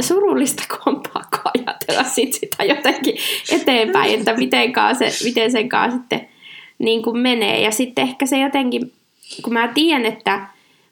surullista, 0.01 0.63
kun 0.69 0.93
on 0.93 1.01
pakko 1.13 1.50
ajatella 1.91 2.15
sit 2.15 2.33
sitä 2.33 2.63
jotenkin 2.63 3.15
eteenpäin, 3.51 4.19
että 4.19 4.33
miten, 4.33 4.73
se, 4.97 5.23
miten 5.23 5.51
sen 5.51 5.69
kanssa 5.69 5.97
sitten 5.99 6.27
niin 6.79 7.03
kuin 7.03 7.17
menee. 7.17 7.61
Ja 7.61 7.71
sitten 7.71 8.07
ehkä 8.07 8.25
se 8.25 8.39
jotenkin, 8.39 8.91
kun 9.43 9.53
mä 9.53 9.67
tiedän, 9.67 10.05
että 10.05 10.47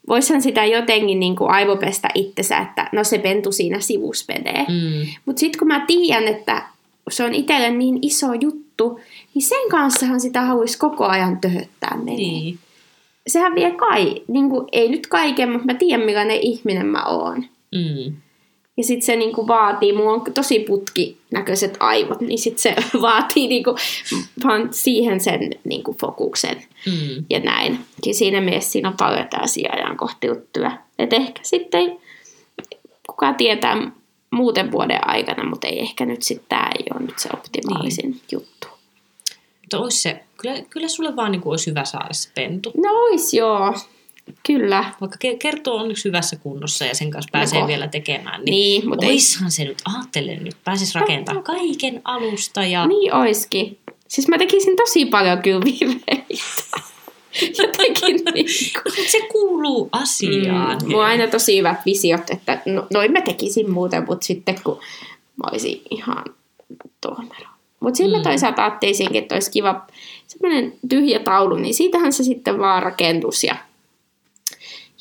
voisihan 0.08 0.42
sitä 0.42 0.66
jotenkin 0.66 1.20
niin 1.20 1.36
kuin 1.36 1.52
aivopestä 1.52 2.10
itsensä, 2.14 2.58
että 2.58 2.90
no 2.92 3.04
se 3.04 3.18
pentu 3.18 3.52
siinä 3.52 3.80
sivussa 3.80 4.34
menee. 4.34 4.66
Mm. 4.70 5.08
Mutta 5.26 5.40
sitten 5.40 5.60
kun 5.60 5.68
mä 5.68 5.86
tiedän, 5.88 6.28
että 6.28 6.64
se 7.12 7.24
on 7.24 7.34
itselle 7.34 7.70
niin 7.70 8.00
iso 8.02 8.34
juttu, 8.34 9.00
niin 9.34 9.44
sen 9.44 9.70
kanssahan 9.72 10.22
sitä 10.22 10.42
haluaisi 10.42 10.78
koko 10.78 11.06
ajan 11.06 11.38
töhöttää 11.42 11.98
menee. 11.98 12.16
Niin. 12.16 12.60
Sehän 13.28 13.56
vie 13.56 13.72
kai, 13.72 14.22
niin 14.28 14.50
kuin, 14.50 14.68
ei 14.72 14.90
nyt 14.90 15.08
kaiken, 15.08 15.52
mutta 15.52 15.66
mä 15.66 15.74
tiedän 15.74 16.06
millainen 16.06 16.40
ihminen 16.42 16.86
mä 16.86 17.04
oon. 17.06 17.46
Mm. 17.76 18.16
Ja 18.80 18.84
sitten 18.84 19.06
se 19.06 19.16
niinku 19.16 19.48
vaatii, 19.48 19.94
mulla 19.94 20.12
on 20.12 20.24
tosi 20.34 20.60
putkinäköiset 20.60 21.78
aivot, 21.80 22.22
niin 22.22 22.40
sitten 22.40 22.62
se 22.62 22.76
vaatii 23.02 23.48
niinku, 23.48 23.76
vaan 24.44 24.68
siihen 24.72 25.20
sen 25.20 25.50
niinku 25.64 25.96
fokuksen 26.02 26.64
Mm. 26.86 27.26
ja 27.30 27.40
näin. 27.40 27.80
Ja 28.06 28.14
siinä 28.14 28.42
mielessä 28.42 28.72
siinä 28.72 28.90
on 28.90 28.96
paljon 29.00 29.28
tällaisia 29.30 29.70
ajankohtiuttuja. 29.74 30.72
Että 31.00 31.16
ehkä 31.16 31.40
sitten 31.44 31.98
kuka 33.08 33.34
tietää 33.34 33.92
muuten 34.32 34.72
vuoden 34.72 35.08
aikana, 35.08 35.50
mutta 35.50 35.68
ei 35.68 35.80
ehkä 35.80 36.06
nyt 36.06 36.24
sitten 36.24 36.50
tämä 36.50 36.70
ei 36.80 36.86
ole 36.94 37.02
nyt 37.02 37.20
se 37.20 37.30
optimaalisin 37.34 38.10
niin. 38.12 38.22
juttu. 38.32 38.68
Mutta 39.62 39.80
olisi 39.80 40.02
se, 40.02 40.24
kyllä, 40.38 40.62
kyllä 40.70 40.88
sulle 40.88 41.16
vaan 41.16 41.32
niin 41.32 41.42
kuin 41.42 41.52
olisi 41.52 41.70
hyvä 41.70 41.86
saada 41.86 42.14
se 42.14 42.30
pentu. 42.36 42.72
No 42.78 42.90
ois 42.94 43.34
joo, 43.34 43.76
kyllä. 44.48 44.84
Vaikka 45.02 45.18
ke- 45.28 45.38
kertoo 45.40 45.76
on 45.76 45.92
yksi 45.92 46.06
hyvässä 46.06 46.36
kunnossa 46.36 46.86
ja 46.86 46.96
sen 46.96 47.12
kanssa 47.12 47.30
pääsee 47.32 47.58
Joko. 47.60 47.68
vielä 47.68 47.88
tekemään, 47.88 48.42
niin, 48.42 48.52
Niin, 48.52 48.80
niin 48.80 48.90
mutta 48.90 49.06
ei, 49.06 49.12
oishan 49.12 49.52
se 49.52 49.64
nyt, 49.64 49.78
ajattelen 49.96 50.44
nyt, 50.44 50.56
pääsis 50.64 50.96
rakentamaan 50.96 51.44
kaiken 51.44 52.02
alusta 52.04 52.64
ja... 52.66 52.88
niin 52.88 53.14
oiskin. 53.16 53.78
Siis 54.08 54.28
mä 54.28 54.38
tekisin 54.38 54.76
tosi 54.76 55.06
paljon 55.06 55.42
kyllä 55.42 55.62
virheitä. 55.66 56.80
Jotenkin 57.62 58.16
niinku. 58.34 58.80
Mut 58.98 59.08
se 59.08 59.22
kuuluu 59.32 59.90
asiaan. 59.92 60.78
Mm, 60.84 60.88
mulla 60.90 61.04
on 61.04 61.10
aina 61.10 61.28
tosi 61.28 61.58
hyvät 61.58 61.78
visiot, 61.86 62.30
että 62.30 62.62
no, 62.66 62.88
noin 62.94 63.12
mä 63.12 63.22
tekisin 63.22 63.72
muuten, 63.72 64.06
mutta 64.08 64.26
sitten 64.26 64.56
kun 64.64 64.80
mä 65.36 65.50
olisin 65.52 65.82
ihan 65.92 66.24
tuomero. 67.02 67.50
Mutta 67.80 67.98
sitten 67.98 68.20
Mm. 68.20 68.24
toisaalta 68.24 68.64
ajattelisinkin, 68.66 69.22
että 69.22 69.36
olisi 69.36 69.52
kiva 69.52 69.86
semmoinen 70.28 70.74
tyhjä 70.90 71.20
taulu, 71.20 71.56
niin 71.56 71.74
siitähän 71.74 72.14
se 72.14 72.24
sitten 72.24 72.60
vaan 72.60 72.84
rakentus 72.84 73.44
ja 73.44 73.56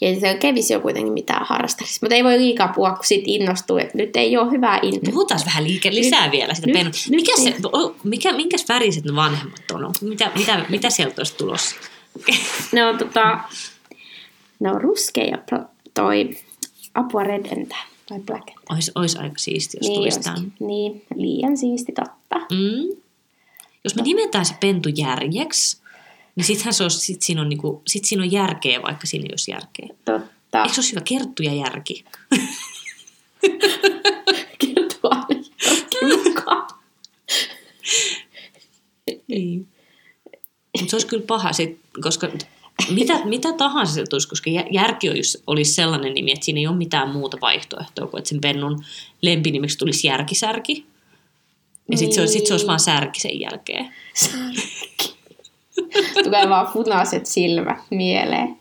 ja 0.00 0.20
se 0.20 0.34
kävisi 0.34 0.72
jo 0.72 0.80
kuitenkin 0.80 1.12
mitään 1.12 1.46
harrastamista. 1.46 1.98
Mutta 2.06 2.14
ei 2.14 2.24
voi 2.24 2.38
liikaa 2.38 2.68
puhua, 2.68 2.90
kun 2.94 3.04
sit 3.04 3.22
innostuu, 3.26 3.76
että 3.78 3.98
nyt 3.98 4.16
ei 4.16 4.36
ole 4.36 4.50
hyvää 4.50 4.78
intoa. 4.82 5.12
Puhutaan 5.12 5.40
vähän 5.46 5.64
liike 5.64 5.94
lisää 5.94 6.22
Nyt- 6.22 6.32
vielä 6.32 6.54
sitä 6.54 6.66
nyt- 6.66 6.74
penun. 6.76 6.92
nyt 7.10 7.10
Mikä 7.10 7.32
se, 7.36 7.54
o- 7.72 7.96
mikä, 8.04 8.32
minkäs 8.32 8.64
väriset 8.68 9.04
ne 9.04 9.14
vanhemmat 9.16 9.70
on? 9.72 9.92
Mitä, 10.00 10.30
mitä, 10.36 10.64
mitä 10.68 10.90
sieltä 10.90 11.14
olisi 11.20 11.36
tulossa? 11.36 11.76
Ne 12.72 12.86
on, 12.86 12.98
tota, 12.98 13.38
ne 14.60 14.70
on 14.70 14.80
ruskea 14.80 15.24
ja 15.24 15.36
pl- 15.52 15.64
toi 15.94 16.30
apua 16.94 17.24
redentää 17.24 17.84
tai 18.08 18.18
black. 18.20 18.48
Ois, 18.70 18.92
ois 18.94 19.16
aika 19.16 19.38
siisti, 19.38 19.76
jos 19.80 19.88
Niin, 19.88 19.96
tulisi 19.98 20.20
tämän. 20.20 20.52
niin, 20.60 21.02
liian 21.14 21.56
siisti 21.56 21.92
totta. 21.92 22.36
Mm. 22.52 22.96
Jos 23.84 23.94
me 23.96 24.02
nimetään 24.02 24.44
se 24.44 24.54
pentu 24.60 24.88
järjeksi, 24.96 25.80
niin 26.38 26.46
sittenhän 26.46 26.74
se 26.74 26.82
olisi, 26.82 26.98
sit 27.00 27.22
siinä, 27.22 27.40
on 27.40 27.48
niinku, 27.48 27.82
sit 27.86 28.04
siinä 28.04 28.22
on 28.22 28.32
järkeä, 28.32 28.82
vaikka 28.82 29.06
siinä 29.06 29.24
ei 29.24 29.32
olisi 29.32 29.50
järkeä. 29.50 29.88
Totta. 30.04 30.62
Eikö 30.62 30.74
se 30.74 30.80
olisi 30.80 30.92
hyvä 30.92 31.00
kerttu 31.00 31.42
ja 31.42 31.54
järki? 31.54 32.04
Kertoa 34.58 35.26
aina. 35.28 35.44
Niin. 39.28 39.68
Mutta 40.78 40.90
se 40.90 40.96
olisi 40.96 41.06
kyllä 41.06 41.24
paha, 41.26 41.52
sit, 41.52 41.78
koska 42.02 42.28
mitä, 42.90 43.24
mitä 43.24 43.52
tahansa 43.52 43.94
se 43.94 44.04
tulisi, 44.10 44.28
koska 44.28 44.50
jä- 44.50 44.66
järki 44.70 45.10
olisi, 45.10 45.42
olisi 45.46 45.72
sellainen 45.72 46.14
nimi, 46.14 46.32
että 46.32 46.44
siinä 46.44 46.60
ei 46.60 46.66
ole 46.66 46.76
mitään 46.76 47.08
muuta 47.10 47.38
vaihtoehtoa 47.40 48.06
kuin, 48.06 48.18
että 48.18 48.28
sen 48.28 48.40
pennun 48.40 48.84
lempinimeksi 49.22 49.78
tulisi 49.78 50.06
järkisärki. 50.06 50.86
Ja 51.90 51.98
sitten 51.98 52.14
se, 52.14 52.20
olisi- 52.20 52.32
sit 52.32 52.46
se 52.46 52.54
olisi 52.54 52.66
vaan 52.66 52.80
särki 52.80 53.20
sen 53.20 53.40
jälkeen. 53.40 53.94
Tulee 56.24 56.48
vaan 56.48 56.72
punaiset 56.72 57.26
silmät 57.26 57.78
mieleen. 57.90 58.56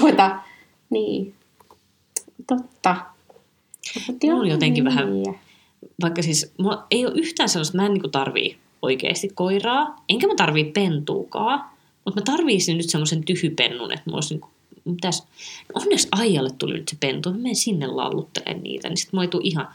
Koita. 0.00 0.38
Niin. 0.90 1.34
Totta. 2.46 2.96
Mulla 4.22 4.40
on 4.40 4.48
jotenkin 4.48 4.84
vähän- 4.84 5.12
niin. 5.22 5.38
Vaikka 6.02 6.22
siis 6.22 6.52
mulla 6.58 6.86
ei 6.90 7.06
ole 7.06 7.14
yhtään 7.16 7.48
sellaista, 7.48 7.76
mä 7.76 7.86
en 7.86 7.92
niinku 7.92 8.08
tarvii 8.08 8.56
oikeasti 8.82 9.28
koiraa, 9.34 10.04
enkä 10.08 10.26
mä 10.26 10.34
tarvii 10.36 10.64
pentuukaan, 10.64 11.64
mutta 12.04 12.20
mä 12.20 12.24
tarviisin 12.24 12.76
nyt 12.76 12.90
semmoisen 12.90 13.24
tyhypennun, 13.24 13.92
että 13.92 14.02
mulla 14.06 14.16
olisi 14.16 14.34
niinku, 14.34 14.48
mitäs, 14.84 15.22
no 15.74 15.82
onneksi 15.82 16.08
Aijalle 16.12 16.50
tuli 16.58 16.72
nyt 16.72 16.88
se 16.88 16.96
pentu, 17.00 17.30
mä 17.30 17.36
menen 17.36 17.56
sinne 17.56 17.86
lalluttelemaan 17.86 18.62
niitä, 18.62 18.88
niin 18.88 18.96
sit 18.96 19.12
mulla 19.12 19.24
ei 19.24 19.28
tule 19.28 19.42
ihan, 19.44 19.68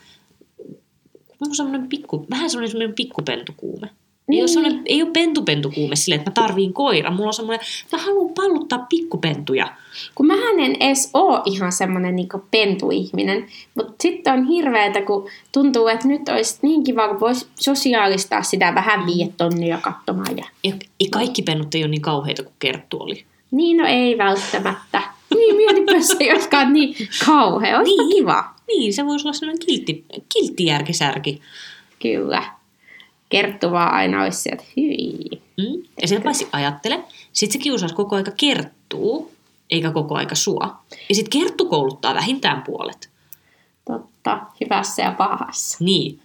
mulla 0.57 1.49
on 1.49 1.55
semmoinen 1.55 1.89
pikku, 1.89 2.25
vähän 2.29 2.49
semmoinen, 2.49 2.71
semmoinen 2.71 2.95
pikkupentukuume. 2.95 3.89
Ei, 4.29 4.35
ole 4.35 4.45
Niin. 4.45 4.49
semmoinen, 4.49 4.81
ei 4.85 5.01
ole 5.03 5.11
pentupentukuume 5.11 5.95
silleen, 5.95 6.19
että 6.19 6.41
mä 6.41 6.47
tarviin 6.47 6.73
koira. 6.73 7.11
Mulla 7.11 7.27
on 7.27 7.33
semmoinen, 7.33 7.65
mä 7.91 7.97
haluan 7.97 8.33
palluttaa 8.33 8.85
pikkupentuja. 8.89 9.67
Kun 10.15 10.27
mähän 10.27 10.59
en 10.59 10.75
edes 10.79 11.09
oo 11.13 11.41
ihan 11.45 11.71
semmonen 11.71 12.15
niinku 12.15 12.43
pentuihminen, 12.51 13.47
mutta 13.75 13.93
sitten 14.01 14.33
on 14.33 14.45
hirveetä, 14.45 15.01
kun 15.01 15.29
tuntuu, 15.51 15.87
että 15.87 16.07
nyt 16.07 16.29
olisi 16.29 16.59
niin 16.61 16.83
kiva, 16.83 17.07
kun 17.07 17.19
voisi 17.19 17.47
sosiaalistaa 17.55 18.43
sitä 18.43 18.75
vähän 18.75 19.05
viiä 19.05 19.27
tonnia 19.37 19.77
katsomaan. 19.77 20.37
Ja... 20.37 20.45
Ja 20.63 21.07
kaikki 21.11 21.41
pennut 21.41 21.75
ei 21.75 21.81
ole 21.83 21.91
niin 21.91 22.01
kauheita 22.01 22.43
kuin 22.43 22.55
Kerttu 22.59 22.97
oli. 22.99 23.23
Niin, 23.51 23.77
no 23.77 23.87
ei 23.87 24.17
välttämättä. 24.17 25.01
Niin, 25.35 25.55
mietipä 25.55 26.01
se, 26.01 26.15
ei 26.19 26.31
olisikaan 26.31 26.73
niin 26.73 26.95
kauhea. 27.25 27.77
Olisi 27.79 27.97
niin. 27.97 28.15
kiva. 28.15 28.43
Niin, 28.67 28.93
se 28.93 29.05
voisi 29.05 29.27
olla 29.27 29.33
sellainen 29.33 29.65
kiltti, 29.65 30.05
kilttijärkisärki. 30.33 31.41
Kyllä. 32.01 32.43
Kerttu 33.29 33.71
vaan 33.71 33.93
aina 33.93 34.23
olisi 34.23 34.41
sieltä, 34.41 34.63
hyi. 34.77 35.29
Mm? 35.57 35.83
Ja 36.01 36.07
sen 36.07 36.21
paitsi 36.21 36.47
ajattele, 36.51 37.03
sit 37.33 37.51
se 37.51 37.57
kiusaisi 37.57 37.95
koko 37.95 38.15
aika 38.15 38.31
kerttuu, 38.31 39.31
eikä 39.69 39.91
koko 39.91 40.15
aika 40.15 40.35
sua. 40.35 40.77
Ja 41.09 41.15
sit 41.15 41.29
kerttu 41.29 41.65
kouluttaa 41.65 42.15
vähintään 42.15 42.61
puolet. 42.61 43.09
Totta, 43.85 44.41
hyvässä 44.61 45.03
ja 45.03 45.11
pahassa. 45.11 45.77
Niin. 45.79 46.19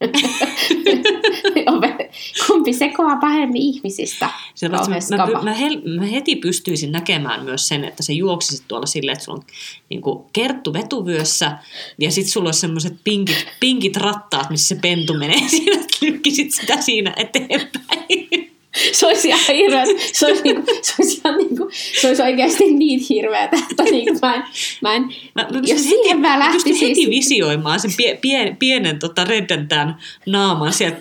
Kumpi 2.46 2.72
sekoaa 2.72 3.16
pahemmin 3.16 3.62
ihmisistä? 3.62 4.30
Kauhean 4.70 5.02
mä, 5.10 5.26
mä, 5.26 5.42
mä, 5.42 5.54
hel, 5.54 5.80
mä, 5.98 6.06
heti 6.06 6.36
pystyisin 6.36 6.92
näkemään 6.92 7.44
myös 7.44 7.68
sen, 7.68 7.84
että 7.84 8.02
se 8.02 8.12
juoksisit 8.12 8.64
tuolla 8.68 8.86
silleen, 8.86 9.12
että 9.12 9.24
sulla 9.24 9.38
on 9.38 9.44
niin 9.88 10.02
kuin 10.02 10.24
kerttu 10.32 10.72
vetuvyössä 10.72 11.58
ja 11.98 12.10
sitten 12.10 12.32
sulla 12.32 12.48
on 12.48 12.54
semmoiset 12.54 12.94
pinkit, 13.04 13.46
pinkit 13.60 13.96
rattaat, 13.96 14.50
missä 14.50 14.74
se 14.74 14.80
pentu 14.80 15.14
menee. 15.14 15.48
Siinä 15.48 15.84
lykkisit 16.00 16.54
sitä 16.54 16.80
siinä 16.80 17.12
eteenpäin. 17.16 18.52
Se 18.92 19.06
olisi 19.06 19.28
ihan 19.28 19.56
hirveä. 19.56 19.84
Se 20.12 20.26
olisi, 20.26 20.42
niinku, 20.42 20.62
se 20.82 20.94
olisi, 20.98 21.20
ihan 21.24 21.38
niinku, 21.38 21.70
se 22.00 22.08
olisi 22.08 22.22
oikeasti 22.22 22.64
niin 22.74 23.00
hirveätä, 23.08 23.56
että 23.70 23.82
niinku 23.82 24.18
mä 24.22 24.34
en, 24.34 24.42
mä 24.80 24.94
en 24.94 25.02
Mä, 25.02 25.42
mä 25.42 25.48
jos 25.48 25.60
pystyn 25.60 25.78
siihen 25.78 26.06
heti, 26.08 26.14
mä 26.14 26.28
mä 26.28 26.38
lähtisin... 26.38 26.70
pystyn 26.72 26.88
heti 26.88 27.10
visioimaan 27.10 27.80
sen 27.80 27.90
pie, 27.96 28.18
pien, 28.20 28.56
pienen 28.56 28.98
tota, 28.98 29.24
reddentään 29.24 29.98
naaman 30.26 30.72
sieltä 30.72 31.00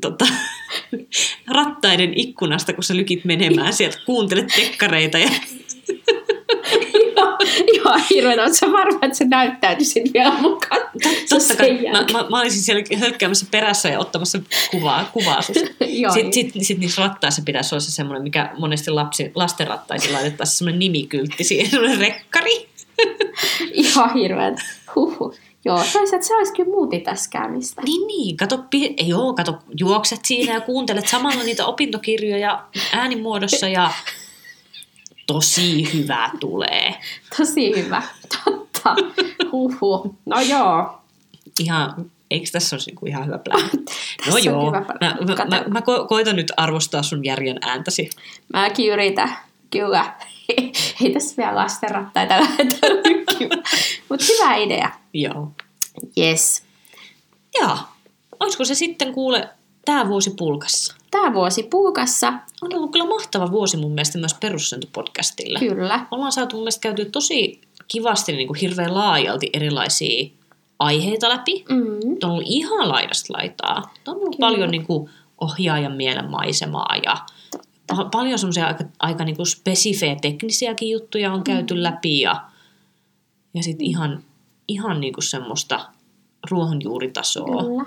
tota, 0.00 0.26
rattaiden 1.54 2.12
ikkunasta, 2.16 2.72
kun 2.72 2.84
sä 2.84 2.96
lykit 2.96 3.24
menemään 3.24 3.72
sieltä, 3.72 3.98
kuuntelet 4.06 4.46
tekkareita 4.56 5.18
ja 5.18 5.30
ihan, 7.72 8.00
mutta 8.36 8.54
sä 8.54 8.72
varma, 8.72 8.98
että 9.02 9.18
se 9.18 9.24
näyttäytyisit 9.24 10.14
vielä 10.14 10.34
mukaan. 10.40 10.80
Totta 11.28 11.56
kai, 11.56 11.78
mä, 11.92 12.06
mä, 12.12 12.26
mä 12.30 12.40
olisin 12.40 12.62
siellä 12.62 12.98
hölkkäämässä 12.98 13.46
perässä 13.50 13.88
ja 13.88 13.98
ottamassa 13.98 14.38
kuvaa, 14.70 15.10
kuvaa 15.12 15.42
susta. 15.42 15.66
Sitten 16.12 16.32
sit, 16.32 16.52
sit 16.60 16.78
niissä 16.78 17.02
rattaissa 17.02 17.42
pitäisi 17.44 17.74
olla 17.74 17.80
se 17.80 17.90
semmoinen, 17.90 18.22
mikä 18.22 18.50
monesti 18.58 18.90
lapsi, 18.90 19.32
lasten 19.34 19.66
rattaisiin 19.66 20.14
laitettaisiin 20.14 20.58
semmoinen 20.58 20.78
nimikyltti 20.78 21.44
siihen, 21.44 21.70
semmoinen 21.70 21.98
rekkari. 21.98 22.68
ihan 23.72 24.14
hirveätä. 24.14 24.62
Huhhuh. 24.96 25.34
Joo, 25.64 25.76
toisaalta 25.92 26.26
se 26.26 26.36
olisi 26.36 26.52
kyllä 26.52 26.70
multitaskäämistä. 26.70 27.82
Niin, 27.82 28.06
niin. 28.06 28.36
Kato, 28.36 28.58
pi- 28.70 28.94
joo, 29.06 29.34
kato, 29.34 29.58
juokset 29.80 30.20
siinä 30.24 30.52
ja 30.54 30.60
kuuntelet 30.60 31.08
samalla 31.08 31.42
niitä 31.42 31.66
opintokirjoja 31.66 32.64
äänimuodossa 32.92 33.68
ja 33.68 33.90
tosi 35.26 35.92
hyvä 35.94 36.30
tulee. 36.40 36.94
Tosi 37.36 37.76
hyvä. 37.84 38.02
Totta. 38.44 38.96
Huhhuh. 39.52 40.14
No 40.26 40.40
joo. 40.40 41.00
Ihan, 41.60 42.10
eikö 42.30 42.46
tässä 42.52 42.76
olisi 42.76 42.90
niinku 42.90 43.06
ihan 43.06 43.26
hyvä 43.26 43.38
plan? 43.38 43.70
No 44.30 44.36
joo, 44.38 44.66
hyvä 44.66 44.80
mä, 44.80 44.84
plan. 44.84 45.48
mä, 45.48 45.58
mä, 45.58 45.64
mä 45.68 45.80
ko- 45.80 46.06
koitan 46.08 46.36
nyt 46.36 46.52
arvostaa 46.56 47.02
sun 47.02 47.24
järjen 47.24 47.58
ääntäsi. 47.60 48.10
Mäkin 48.52 48.92
yritän. 48.92 49.36
Kyllä. 49.70 50.14
Ei 51.04 51.12
tässä 51.12 51.36
vielä 51.36 51.54
lastenrattaita 51.54 52.34
lähdetä. 52.40 52.86
Mutta 54.08 54.24
hyvä 54.28 54.54
idea. 54.54 54.90
Joo. 55.14 55.52
Yes. 56.18 56.62
Ja, 57.60 57.78
olisiko 58.40 58.64
se 58.64 58.74
sitten 58.74 59.12
kuule 59.12 59.48
tämä 59.84 60.08
vuosi 60.08 60.30
pulkassa? 60.38 60.98
tämä 61.10 61.34
vuosi 61.34 61.62
puukassa. 61.62 62.32
On 62.62 62.74
ollut 62.74 62.92
kyllä 62.92 63.06
mahtava 63.06 63.50
vuosi 63.50 63.76
mun 63.76 63.92
mielestä 63.92 64.18
myös 64.18 64.34
perussääntöpodcastille. 64.34 65.58
Kyllä. 65.58 66.06
Ollaan 66.10 66.32
saatu 66.32 66.56
mun 66.56 66.62
mielestä 66.62 66.80
käyty 66.80 67.04
tosi 67.04 67.60
kivasti 67.88 68.32
niin 68.32 68.46
kuin 68.46 68.60
hirveän 68.60 68.94
laajalti 68.94 69.50
erilaisia 69.52 70.30
aiheita 70.78 71.28
läpi. 71.28 71.64
Mm. 71.68 72.16
On 72.24 72.30
ollut 72.30 72.44
ihan 72.46 72.88
laidasta 72.88 73.32
laitaa. 73.32 73.94
On 74.06 74.14
ollut 74.14 74.36
Kyllä. 74.36 74.48
paljon 74.48 74.70
niin 74.70 74.86
kuin 74.86 75.10
ohjaajan 75.40 75.92
mielen 75.92 76.30
maisemaa 76.30 76.96
ja 77.04 77.16
paljon 78.10 78.38
semmoisia 78.38 78.66
aika, 78.66 78.84
aika 78.98 79.24
niin 79.24 79.36
kuin 79.36 79.46
spesifejä 79.46 80.16
teknisiäkin 80.16 80.90
juttuja 80.90 81.32
on 81.32 81.44
käyty 81.44 81.82
läpi 81.82 82.20
ja, 82.20 82.40
ja 83.54 83.62
sitten 83.62 83.86
ihan, 83.86 84.22
ihan 84.68 85.00
niin 85.00 85.12
kuin 85.12 85.24
semmoista 85.24 85.80
ruohonjuuritasoa. 86.50 87.62
Kyllä. 87.62 87.84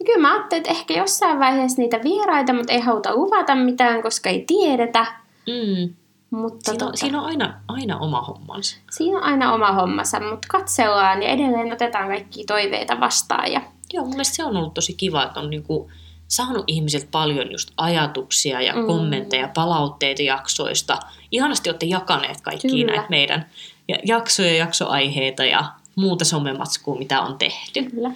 Ja 0.00 0.06
kyllä 0.06 0.18
mä 0.18 0.32
ajattelin, 0.32 0.60
että 0.60 0.70
ehkä 0.70 0.94
jossain 0.94 1.38
vaiheessa 1.38 1.82
niitä 1.82 2.00
vieraita, 2.04 2.52
mutta 2.52 2.72
ei 2.72 2.80
haluta 2.80 3.14
luvata 3.14 3.54
mitään, 3.54 4.02
koska 4.02 4.30
ei 4.30 4.44
tiedetä. 4.46 5.06
Mm. 5.46 5.94
Mutta 6.30 6.70
Siinä, 6.70 6.84
on, 6.84 6.92
tota, 6.92 6.96
siinä 6.96 7.20
on 7.20 7.26
aina, 7.26 7.60
aina 7.68 7.98
oma 7.98 8.22
hommansa. 8.22 8.76
siinä 8.90 9.18
on 9.18 9.24
aina 9.24 9.54
oma 9.54 9.72
hommansa, 9.72 10.20
mutta 10.20 10.48
katsellaan 10.50 11.22
ja 11.22 11.28
edelleen 11.28 11.72
otetaan 11.72 12.08
kaikki 12.08 12.44
toiveita 12.44 13.00
vastaan. 13.00 13.52
Ja 13.52 13.60
Joo, 13.92 14.04
mun 14.04 14.12
mielestä 14.14 14.36
se 14.36 14.44
on 14.44 14.56
ollut 14.56 14.74
tosi 14.74 14.94
kiva, 14.94 15.24
että 15.24 15.40
on 15.40 15.50
niinku 15.50 15.90
saanut 16.28 16.64
ihmisiltä 16.66 17.06
paljon 17.10 17.52
just 17.52 17.70
ajatuksia 17.76 18.60
ja 18.62 18.72
Mm. 18.72 18.80
mm. 18.80 18.86
kommentteja, 18.86 19.48
palautteita 19.54 20.22
jaksoista. 20.22 20.98
Ihanasti 21.32 21.70
olette 21.70 21.86
jakaneet 21.86 22.40
kaikkia 22.40 22.70
Kyllä. 22.70 22.86
näitä 22.92 23.06
meidän 23.10 23.46
ja- 23.88 23.98
jaksoja, 24.04 24.56
jaksoaiheita 24.56 25.44
ja 25.44 25.64
muuta 25.96 26.24
somematskua, 26.24 26.98
mitä 26.98 27.20
on 27.22 27.38
tehty. 27.38 27.82
kyllä. 27.90 28.10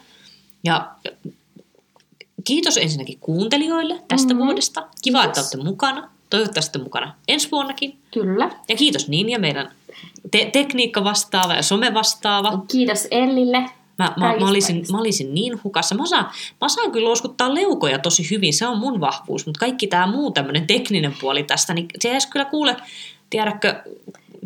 Ja 0.64 0.88
kiitos 2.44 2.76
ensinnäkin 2.76 3.18
kuuntelijoille 3.20 4.02
tästä 4.08 4.34
Mhm. 4.34 4.42
vuodesta. 4.44 4.86
Kiva, 5.02 5.24
että 5.24 5.34
Kiitos. 5.34 5.54
olette 5.54 5.68
mukana. 5.70 6.10
Toivottavasti 6.30 6.78
olette 6.78 6.84
mukana 6.84 7.14
ensi 7.28 7.48
vuonnakin. 7.50 7.98
Kyllä. 8.14 8.50
Ja 8.68 8.76
kiitos 8.76 9.08
Ninja, 9.08 9.38
meidän 9.38 9.70
te- 10.30 10.50
tekniikka 10.52 11.04
vastaava 11.04 11.54
ja 11.54 11.62
some 11.62 11.94
vastaava. 11.94 12.62
Kiitos 12.72 13.08
Ellille. 13.10 13.70
Mä, 14.04 14.14
mä, 14.16 14.26
Kaikista 14.26 14.44
mä, 14.44 14.50
olisin, 14.50 14.74
kaikista. 14.76 14.92
mä 14.92 14.98
olisin 15.00 15.34
niin 15.34 15.60
hukassa. 15.64 15.94
Mä 15.94 16.02
osaan, 16.02 16.24
mä 16.24 16.64
osaan 16.64 16.92
kyllä 16.92 17.08
loskuttaa 17.08 17.54
leukoja 17.54 17.98
tosi 17.98 18.30
hyvin, 18.30 18.54
se 18.54 18.66
on 18.66 18.78
mun 18.78 19.00
vahvuus, 19.00 19.46
mutta 19.46 19.60
kaikki 19.60 19.86
tämä 19.86 20.06
muu 20.06 20.30
tämmöinen 20.30 20.66
tekninen 20.66 21.14
puoli 21.20 21.42
tästä, 21.42 21.74
niin 21.74 21.86
se 21.98 22.10
edes 22.10 22.26
kyllä 22.26 22.44
kuule, 22.44 22.76
tiedätkö, 23.30 23.82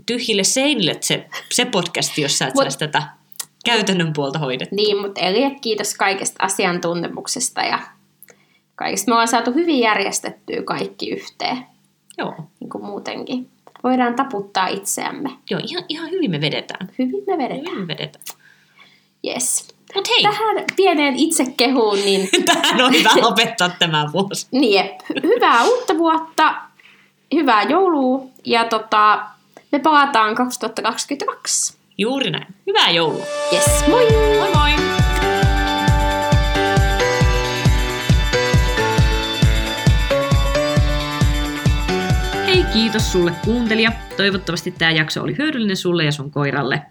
tyhjille 0.06 0.44
seinille 0.44 0.96
se, 1.00 1.28
se 1.52 1.64
podcasti, 1.64 2.22
jos 2.22 2.38
sä 2.38 2.46
et 2.46 2.54
Mut- 2.54 2.62
saisi 2.62 2.78
tätä 2.78 3.02
käytännön 3.64 4.12
puolta 4.12 4.38
hoidettua. 4.38 4.76
Niin, 4.76 5.00
mutta 5.00 5.20
Elille 5.20 5.56
kiitos 5.60 5.94
kaikesta 5.94 6.44
asiantuntemuksesta 6.44 7.60
ja 7.60 7.78
kaikesta. 8.74 9.10
Me 9.10 9.14
ollaan 9.14 9.28
saatu 9.28 9.52
hyvin 9.52 9.78
järjestettyä 9.78 10.62
kaikki 10.62 11.10
yhteen, 11.10 11.58
Joo, 12.18 12.34
niin 12.60 12.70
kuin 12.70 12.84
muutenkin. 12.84 13.50
Voidaan 13.84 14.14
taputtaa 14.14 14.66
itseämme. 14.66 15.30
joo 15.50 15.60
ihan, 15.68 15.84
ihan 15.88 16.10
hyvin 16.10 16.30
me 16.30 16.40
vedetään. 16.40 16.90
Hyvin 16.98 17.24
me 17.26 17.38
vedetään. 17.38 17.60
Hyvin 17.66 17.78
me 17.78 17.88
vedetään. 17.88 18.24
Yes. 19.26 19.68
Mutta 19.94 20.10
hei, 20.14 20.22
Tähän 20.22 20.64
pieneen 20.76 21.16
itsekehuun, 21.16 21.96
niin 21.96 22.28
tähän 22.46 22.80
on 22.80 22.92
hyvä 22.92 23.10
lopettaa 23.20 23.70
tämä 23.78 24.06
vuosi. 24.12 24.46
Niep. 24.60 25.00
Hyvää 25.22 25.64
uutta 25.64 25.98
vuotta, 25.98 26.54
hyvää 27.34 27.62
joulua 27.62 28.26
ja 28.44 28.64
tota, 28.64 29.26
me 29.72 29.78
palataan 29.78 30.34
2022. 30.34 31.76
Juuri 31.98 32.30
näin. 32.30 32.46
Hyvää 32.66 32.90
joulua. 32.90 33.24
Yes, 33.52 33.88
moi! 33.88 34.08
Moi 34.38 34.50
moi! 34.54 34.70
Hei, 42.46 42.64
kiitos 42.72 43.12
sulle 43.12 43.32
kuuntelija. 43.44 43.92
Toivottavasti 44.16 44.70
tämä 44.70 44.90
jakso 44.90 45.22
oli 45.22 45.36
hyödyllinen 45.38 45.76
sulle 45.76 46.04
ja 46.04 46.12
sun 46.12 46.30
koiralle. 46.30 46.82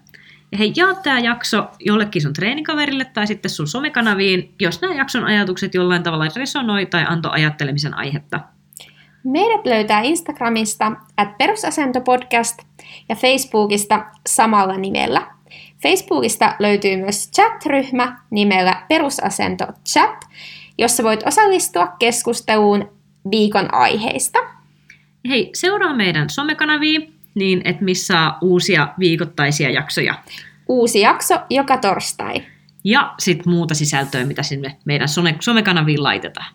Hei, 0.58 0.72
jaa 0.76 0.94
tämä 0.94 1.18
jakso 1.18 1.68
jollekin 1.80 2.22
sun 2.22 2.32
treenikaverille 2.32 3.04
tai 3.04 3.26
sitten 3.26 3.50
sun 3.50 3.68
somekanaviin, 3.68 4.54
jos 4.60 4.80
nämä 4.80 4.94
jakson 4.94 5.24
ajatukset 5.24 5.74
jollain 5.74 6.02
tavalla 6.02 6.24
resonoi 6.36 6.86
tai 6.86 7.04
antoi 7.08 7.30
ajattelemisen 7.34 7.94
aihetta. 7.94 8.40
Meidät 9.24 9.66
löytää 9.66 10.00
Instagramista 10.00 10.92
at 11.16 11.38
perusasentopodcast 11.38 12.58
ja 13.08 13.16
Facebookista 13.16 14.06
samalla 14.26 14.76
nimellä. 14.76 15.26
Facebookista 15.82 16.56
löytyy 16.58 16.96
myös 16.96 17.30
chat-ryhmä 17.30 18.18
nimellä 18.30 18.82
Perusasento 18.88 19.66
Chat, 19.88 20.24
jossa 20.78 21.02
voit 21.02 21.26
osallistua 21.26 21.86
keskusteluun 21.98 22.88
viikon 23.30 23.74
aiheista. 23.74 24.38
Hei, 25.28 25.50
seuraa 25.54 25.94
meidän 25.94 26.30
somekanavia 26.30 27.00
niin, 27.34 27.60
että 27.64 27.84
missä 27.84 28.32
uusia 28.40 28.88
viikoittaisia 28.98 29.70
jaksoja. 29.70 30.14
Uusi 30.68 31.00
jakso 31.00 31.34
joka 31.50 31.76
torstai. 31.76 32.42
Ja 32.84 33.14
sitten 33.18 33.52
muuta 33.52 33.74
sisältöä, 33.74 34.24
mitä 34.24 34.42
sinne 34.42 34.76
meidän 34.84 35.08
some- 35.08 35.36
somekanaviin 35.40 36.02
laitetaan. 36.02 36.54